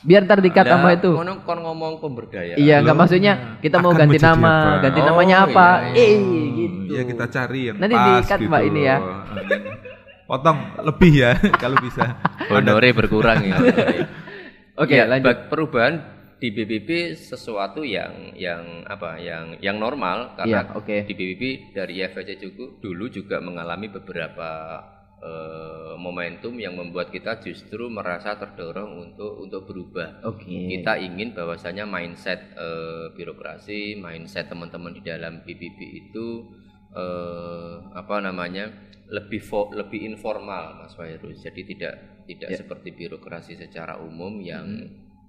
biar 0.00 0.22
ntar 0.22 0.38
dikat 0.38 0.70
sama 0.70 0.94
itu. 0.94 1.10
Kon 1.18 1.58
ngomong 1.66 1.98
pemberdayaan. 1.98 2.62
Iya 2.62 2.78
nggak 2.78 2.94
maksudnya 2.94 3.32
kita 3.58 3.82
mau 3.82 3.90
ganti 3.90 4.22
nama, 4.22 4.54
apa? 4.78 4.82
ganti 4.86 5.00
Oh, 5.02 5.06
namanya 5.10 5.36
apa? 5.50 5.66
iya, 5.90 5.98
iya. 5.98 6.14
Eh 6.14 6.46
gitu. 6.54 6.90
Ya 6.94 7.02
kita 7.10 7.24
cari 7.26 7.60
yang 7.66 7.76
Nanti 7.82 7.94
pas 7.98 8.06
di-cut, 8.06 8.38
gitu. 8.38 8.50
Mbak, 8.54 8.62
ini 8.70 8.80
ya. 8.86 8.96
Potong 10.30 10.58
lebih 10.86 11.12
ya 11.18 11.30
kalau 11.62 11.76
bisa. 11.82 12.02
Honore 12.46 12.90
berkurang 12.94 13.42
ya. 13.42 13.58
Oke, 14.80 14.94
Ya, 14.94 15.10
lanjut. 15.10 15.50
Perubahan 15.50 16.19
di 16.40 16.48
BBB 16.50 17.12
sesuatu 17.12 17.84
yang 17.84 18.32
yang 18.32 18.80
apa 18.84 19.20
yang 19.20 19.60
yang 19.60 19.76
normal 19.76 20.32
karena 20.34 20.64
Iya, 20.64 20.72
oke. 20.72 20.96
di 21.04 21.12
BBB 21.12 21.42
dari 21.70 22.00
IFC 22.00 22.40
juga 22.40 22.80
dulu 22.80 23.04
juga 23.06 23.36
mengalami 23.38 23.92
beberapa 23.92 24.48
eh, 25.20 25.92
momentum 26.00 26.56
yang 26.56 26.74
membuat 26.74 27.12
kita 27.12 27.38
justru 27.38 27.92
merasa 27.92 28.34
terdorong 28.34 29.12
untuk 29.12 29.36
untuk 29.36 29.68
berubah. 29.68 30.24
Oke. 30.24 30.48
Kita 30.48 30.96
ingin 30.96 31.36
bahwasanya 31.36 31.84
mindset 31.84 32.56
eh, 32.56 33.12
birokrasi, 33.12 34.00
mindset 34.00 34.48
teman-teman 34.48 34.96
di 34.96 35.04
dalam 35.04 35.44
BBB 35.44 35.78
itu 36.08 36.48
eh, 36.90 37.74
apa 37.92 38.16
namanya 38.18 38.72
lebih 39.10 39.42
fo- 39.42 39.70
lebih 39.70 40.06
informal, 40.06 40.80
Mas 40.80 40.96
Fairuz. 40.96 41.36
Jadi 41.38 41.68
tidak 41.68 41.94
tidak 42.24 42.56
seperti 42.56 42.94
birokrasi 42.94 43.58
secara 43.58 43.98
umum 43.98 44.38
yang 44.40 44.66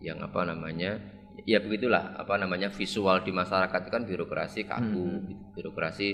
yang 0.02 0.20
apa 0.20 0.42
namanya 0.44 0.98
ya 1.42 1.58
begitulah 1.58 2.14
apa 2.16 2.36
namanya 2.36 2.70
visual 2.70 3.22
di 3.22 3.32
masyarakat 3.32 3.80
itu 3.80 3.90
kan 3.90 4.04
birokrasi 4.04 4.62
kaku, 4.64 5.06
gitu. 5.26 5.44
birokrasi 5.56 6.08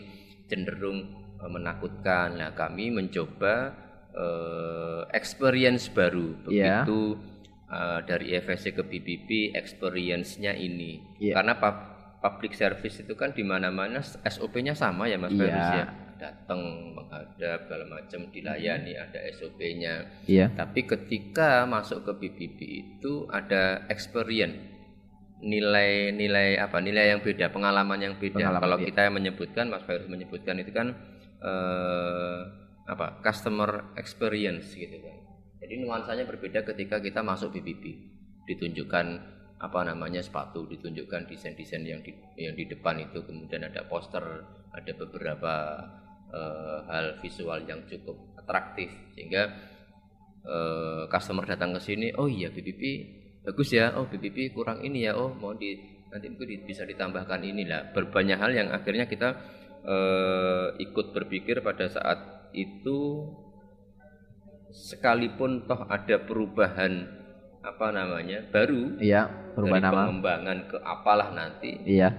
cenderung 0.46 1.00
eh, 1.36 1.50
menakutkan. 1.50 2.36
Nah 2.36 2.52
kami 2.52 2.92
mencoba 2.92 3.76
eh, 4.12 5.02
experience 5.12 5.88
baru 5.88 6.48
Iya. 6.48 6.84
begitu 6.84 7.18
eh, 7.68 8.00
dari 8.04 8.28
FSC 8.34 8.72
ke 8.72 8.84
BBB 8.84 9.30
experience-nya 9.54 10.54
ini 10.54 11.04
Iya. 11.18 11.36
karena 11.36 11.54
pub- 11.56 11.86
public 12.18 12.54
service 12.54 12.98
itu 12.98 13.14
kan 13.14 13.30
di 13.30 13.44
mana-mana 13.44 14.02
SOP-nya 14.02 14.74
sama 14.74 15.06
ya 15.06 15.16
Mas 15.16 15.32
Iya. 15.32 15.40
Ferus 15.40 15.70
ya 15.72 15.86
datang 16.18 16.92
menghadap 16.98 17.66
segala 17.66 17.86
macam 17.88 18.28
dilayani 18.34 18.98
ada 18.98 19.20
SOP-nya 19.38 20.26
Iya. 20.26 20.52
tapi 20.54 20.84
ketika 20.84 21.64
masuk 21.70 22.04
ke 22.04 22.12
BBB 22.18 22.60
itu 22.98 23.30
ada 23.30 23.86
experience. 23.88 24.76
Nilai-nilai 25.38 26.58
apa? 26.58 26.82
Nilai 26.82 27.14
yang 27.14 27.22
beda 27.22 27.54
pengalaman 27.54 28.02
yang 28.02 28.18
beda. 28.18 28.42
Pengalaman, 28.42 28.58
kalau 28.58 28.78
iya. 28.82 28.86
kita 28.90 29.00
yang 29.06 29.16
menyebutkan 29.22 29.70
Mas 29.70 29.86
Ferus 29.86 30.10
menyebutkan 30.10 30.58
itu 30.58 30.74
kan 30.74 30.98
eh, 31.46 32.40
apa? 32.90 33.22
Customer 33.22 33.94
experience 33.94 34.74
gitu 34.74 34.98
kan. 34.98 35.18
Jadi 35.62 35.86
nuansanya 35.86 36.26
berbeda 36.26 36.66
ketika 36.66 36.98
kita 36.98 37.22
masuk 37.22 37.54
BBB 37.54 38.18
ditunjukkan 38.50 39.38
apa 39.58 39.80
namanya 39.90 40.22
sepatu 40.22 40.70
ditunjukkan 40.70 41.26
desain-desain 41.26 41.82
yang 41.82 42.02
di 42.06 42.14
yang 42.38 42.54
di 42.54 42.70
depan 42.70 43.02
itu 43.02 43.26
kemudian 43.26 43.66
ada 43.66 43.90
poster 43.90 44.22
ada 44.70 44.92
beberapa 44.94 45.54
eh, 46.30 46.80
hal 46.86 47.18
visual 47.18 47.60
yang 47.64 47.84
cukup 47.86 48.16
atraktif 48.38 48.90
sehingga 49.12 49.44
eh, 50.44 51.04
customer 51.08 51.44
datang 51.44 51.74
ke 51.74 51.82
sini 51.82 52.12
oh 52.14 52.26
iya 52.26 52.48
BBB 52.48 52.84
bagus 53.44 53.72
ya 53.72 53.96
oh 53.96 54.06
BBB 54.06 54.52
kurang 54.52 54.82
ini 54.82 55.04
ya 55.04 55.16
oh 55.16 55.32
mau 55.32 55.52
di 55.52 55.76
nanti 56.08 56.28
mungkin 56.28 56.64
bisa 56.64 56.84
ditambahkan 56.84 57.40
inilah 57.42 57.92
berbanyak 57.92 58.38
hal 58.38 58.52
yang 58.52 58.70
akhirnya 58.72 59.06
kita 59.06 59.30
eh, 59.84 60.68
ikut 60.80 61.12
berpikir 61.12 61.60
pada 61.60 61.88
saat 61.88 62.20
itu 62.52 63.28
sekalipun 64.70 65.66
toh 65.66 65.88
ada 65.88 66.20
perubahan 66.20 67.08
apa 67.60 67.92
namanya 67.92 68.44
baru 68.48 68.96
Iya, 69.00 69.28
perubahan 69.52 69.82
dari 69.82 69.88
nama. 69.90 70.00
pengembangan 70.06 70.58
ke 70.66 70.78
apalah 70.80 71.30
nanti 71.34 71.72
Iya. 71.84 72.10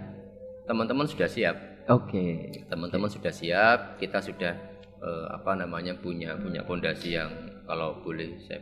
teman-teman 0.65 1.09
sudah 1.09 1.25
siap 1.25 1.57
Oke. 1.89 2.25
teman-teman 2.65 3.09
sudah 3.09 3.31
siap 3.31 3.97
kita 3.97 4.21
sudah 4.21 4.53
eh, 4.99 5.27
apa 5.31 5.55
namanya 5.55 5.95
punya 5.95 6.37
punya 6.37 6.61
fondasi 6.63 7.15
yang 7.15 7.31
kalau 7.65 7.99
boleh 7.99 8.37
saya 8.41 8.61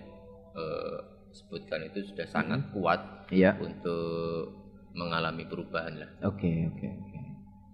eh, 0.52 0.96
sebutkan 1.30 1.84
itu 1.84 2.06
sudah 2.06 2.24
sangat 2.24 2.60
kuat 2.70 3.28
Iya. 3.28 3.58
untuk 3.58 4.54
mengalami 4.92 5.44
perubahan 5.44 5.98
lah 5.98 6.10
Oke, 6.24 6.48
oke, 6.68 6.86
oke. 6.86 7.18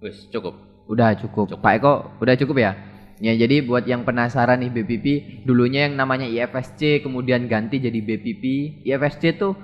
wis 0.00 0.26
cukup 0.28 0.56
Udah 0.82 1.14
cukup. 1.14 1.46
Pak 1.54 1.78
Eko, 1.78 1.92
udah 2.18 2.34
cukup 2.34 2.58
ya? 2.58 2.74
Ya, 3.22 3.38
jadi 3.38 3.62
buat 3.62 3.86
yang 3.86 4.02
penasaran 4.02 4.58
nih 4.58 4.72
BPP, 4.72 5.06
dulunya 5.46 5.86
yang 5.86 5.94
namanya 5.94 6.26
IFSC 6.26 6.98
kemudian 7.00 7.46
ganti 7.46 7.78
jadi 7.78 7.94
BPP. 7.94 8.42
IFSC 8.82 9.38
tuh 9.38 9.54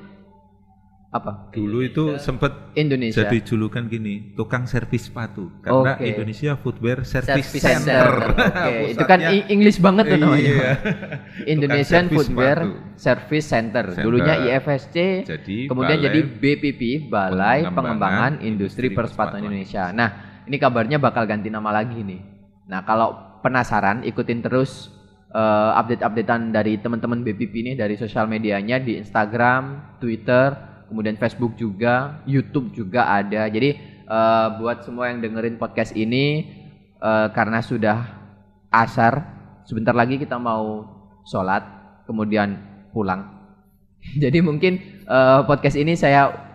Apa? 1.09 1.49
Dulu 1.57 1.81
itu 1.81 2.21
sempat 2.21 2.77
Indonesia. 2.77 3.25
jadi 3.25 3.41
julukan 3.41 3.89
gini, 3.89 4.37
tukang 4.37 4.69
servis 4.69 5.09
sepatu. 5.09 5.49
Karena 5.65 5.97
Oke. 5.97 6.05
Indonesia 6.05 6.53
Footwear 6.61 7.01
Service, 7.09 7.49
Service 7.49 7.65
Center. 7.65 8.29
Center. 8.29 8.45
Oke, 8.45 8.77
itu 8.93 9.05
kan 9.09 9.19
English 9.49 9.81
banget 9.81 10.05
tuh 10.13 10.21
namanya. 10.21 10.53
Iya. 10.53 10.71
Indonesian 11.57 12.13
Footwear 12.13 12.59
sepatu. 12.61 13.01
Service 13.01 13.47
Center. 13.49 13.85
Center. 13.97 14.05
Dulunya 14.05 14.35
IFSC, 14.53 14.97
Jadi 15.25 15.57
kemudian 15.65 15.97
Balai 15.97 16.07
jadi 16.13 16.21
BPP, 16.29 17.09
Balai 17.09 17.59
Pengembangan 17.65 17.73
Pengembangan 17.73 18.33
Industri 18.45 18.93
Industri 18.93 18.93
Persepatuan 18.93 19.41
Indonesia. 19.49 19.85
Nah, 19.97 20.09
ini 20.45 20.57
kabarnya 20.61 21.01
bakal 21.01 21.25
ganti 21.25 21.49
nama 21.49 21.73
lagi 21.73 22.05
nih. 22.05 22.21
Nah, 22.69 22.85
kalau 22.85 23.41
penasaran 23.41 24.05
ikutin 24.05 24.45
terus 24.45 24.93
eh, 25.33 25.73
update-updatean 25.73 26.53
dari 26.53 26.77
teman-teman 26.77 27.25
BPP 27.25 27.65
ini 27.65 27.73
dari 27.73 27.97
sosial 27.97 28.29
medianya 28.29 28.77
di 28.77 29.01
Instagram, 29.01 29.97
Twitter, 30.05 30.68
kemudian 30.89 31.20
Facebook 31.20 31.55
juga, 31.55 32.24
YouTube 32.24 32.72
juga 32.72 33.07
ada. 33.07 33.47
Jadi 33.47 33.76
eh, 34.09 34.47
buat 34.59 34.82
semua 34.82 35.12
yang 35.12 35.20
dengerin 35.20 35.61
podcast 35.61 35.93
ini 35.95 36.49
eh, 36.99 37.28
karena 37.36 37.61
sudah 37.61 37.99
asar, 38.72 39.24
sebentar 39.68 39.93
lagi 39.93 40.16
kita 40.16 40.41
mau 40.41 40.84
sholat, 41.28 41.62
kemudian 42.09 42.57
pulang. 42.91 43.28
Jadi 44.22 44.41
mungkin 44.41 45.05
eh, 45.05 45.41
podcast 45.45 45.76
ini 45.76 45.95
saya 45.95 46.49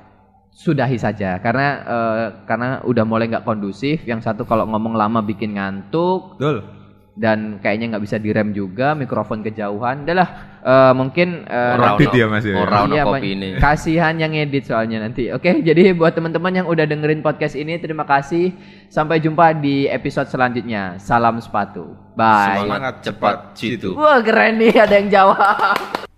sudahi 0.53 1.01
saja 1.01 1.41
karena 1.41 1.67
eh, 1.81 2.25
karena 2.45 2.81
udah 2.85 3.05
mulai 3.05 3.29
nggak 3.29 3.45
kondusif. 3.45 4.01
Yang 4.03 4.27
satu 4.27 4.43
kalau 4.43 4.65
ngomong 4.69 4.97
lama 4.97 5.21
bikin 5.21 5.55
ngantuk 5.57 6.41
Betul. 6.41 6.82
Dan 7.13 7.61
kayaknya 7.61 7.93
nggak 7.93 8.03
bisa 8.09 8.17
direm 8.17 8.49
juga, 8.51 8.97
mikrofon 8.97 9.45
kejauhan. 9.45 10.01
Udahlah 10.01 10.29
eh, 10.65 10.93
mungkin 10.97 11.45
eh, 11.45 11.75
Rapid 11.77 12.09
ya, 12.09 12.25
Mas, 12.25 12.41
ya? 12.41 12.57
ora 12.57 12.89
ono 12.89 12.93
Iya, 12.97 13.03
kopi 13.05 13.21
Pak. 13.21 13.35
ini. 13.37 13.49
Kasihan 13.61 14.13
yang 14.17 14.33
edit 14.33 14.65
soalnya 14.65 14.97
nanti. 15.05 15.29
Oke, 15.29 15.61
jadi 15.61 15.93
buat 15.93 16.17
teman-teman 16.17 16.63
yang 16.63 16.65
udah 16.65 16.89
dengerin 16.89 17.21
podcast 17.21 17.53
ini 17.53 17.77
terima 17.77 18.03
kasih. 18.03 18.53
Sampai 18.89 19.21
jumpa 19.21 19.53
di 19.57 19.85
episode 19.85 20.25
selanjutnya. 20.29 20.97
Salam 20.97 21.37
sepatu. 21.37 21.93
Bye. 22.17 22.65
Semangat 22.65 22.95
cepat 23.05 23.37
jitu. 23.57 23.93
Wah, 23.93 24.17
keren 24.21 24.57
nih 24.57 24.73
ada 24.73 24.95
yang 24.97 25.09
jawab. 25.09 26.03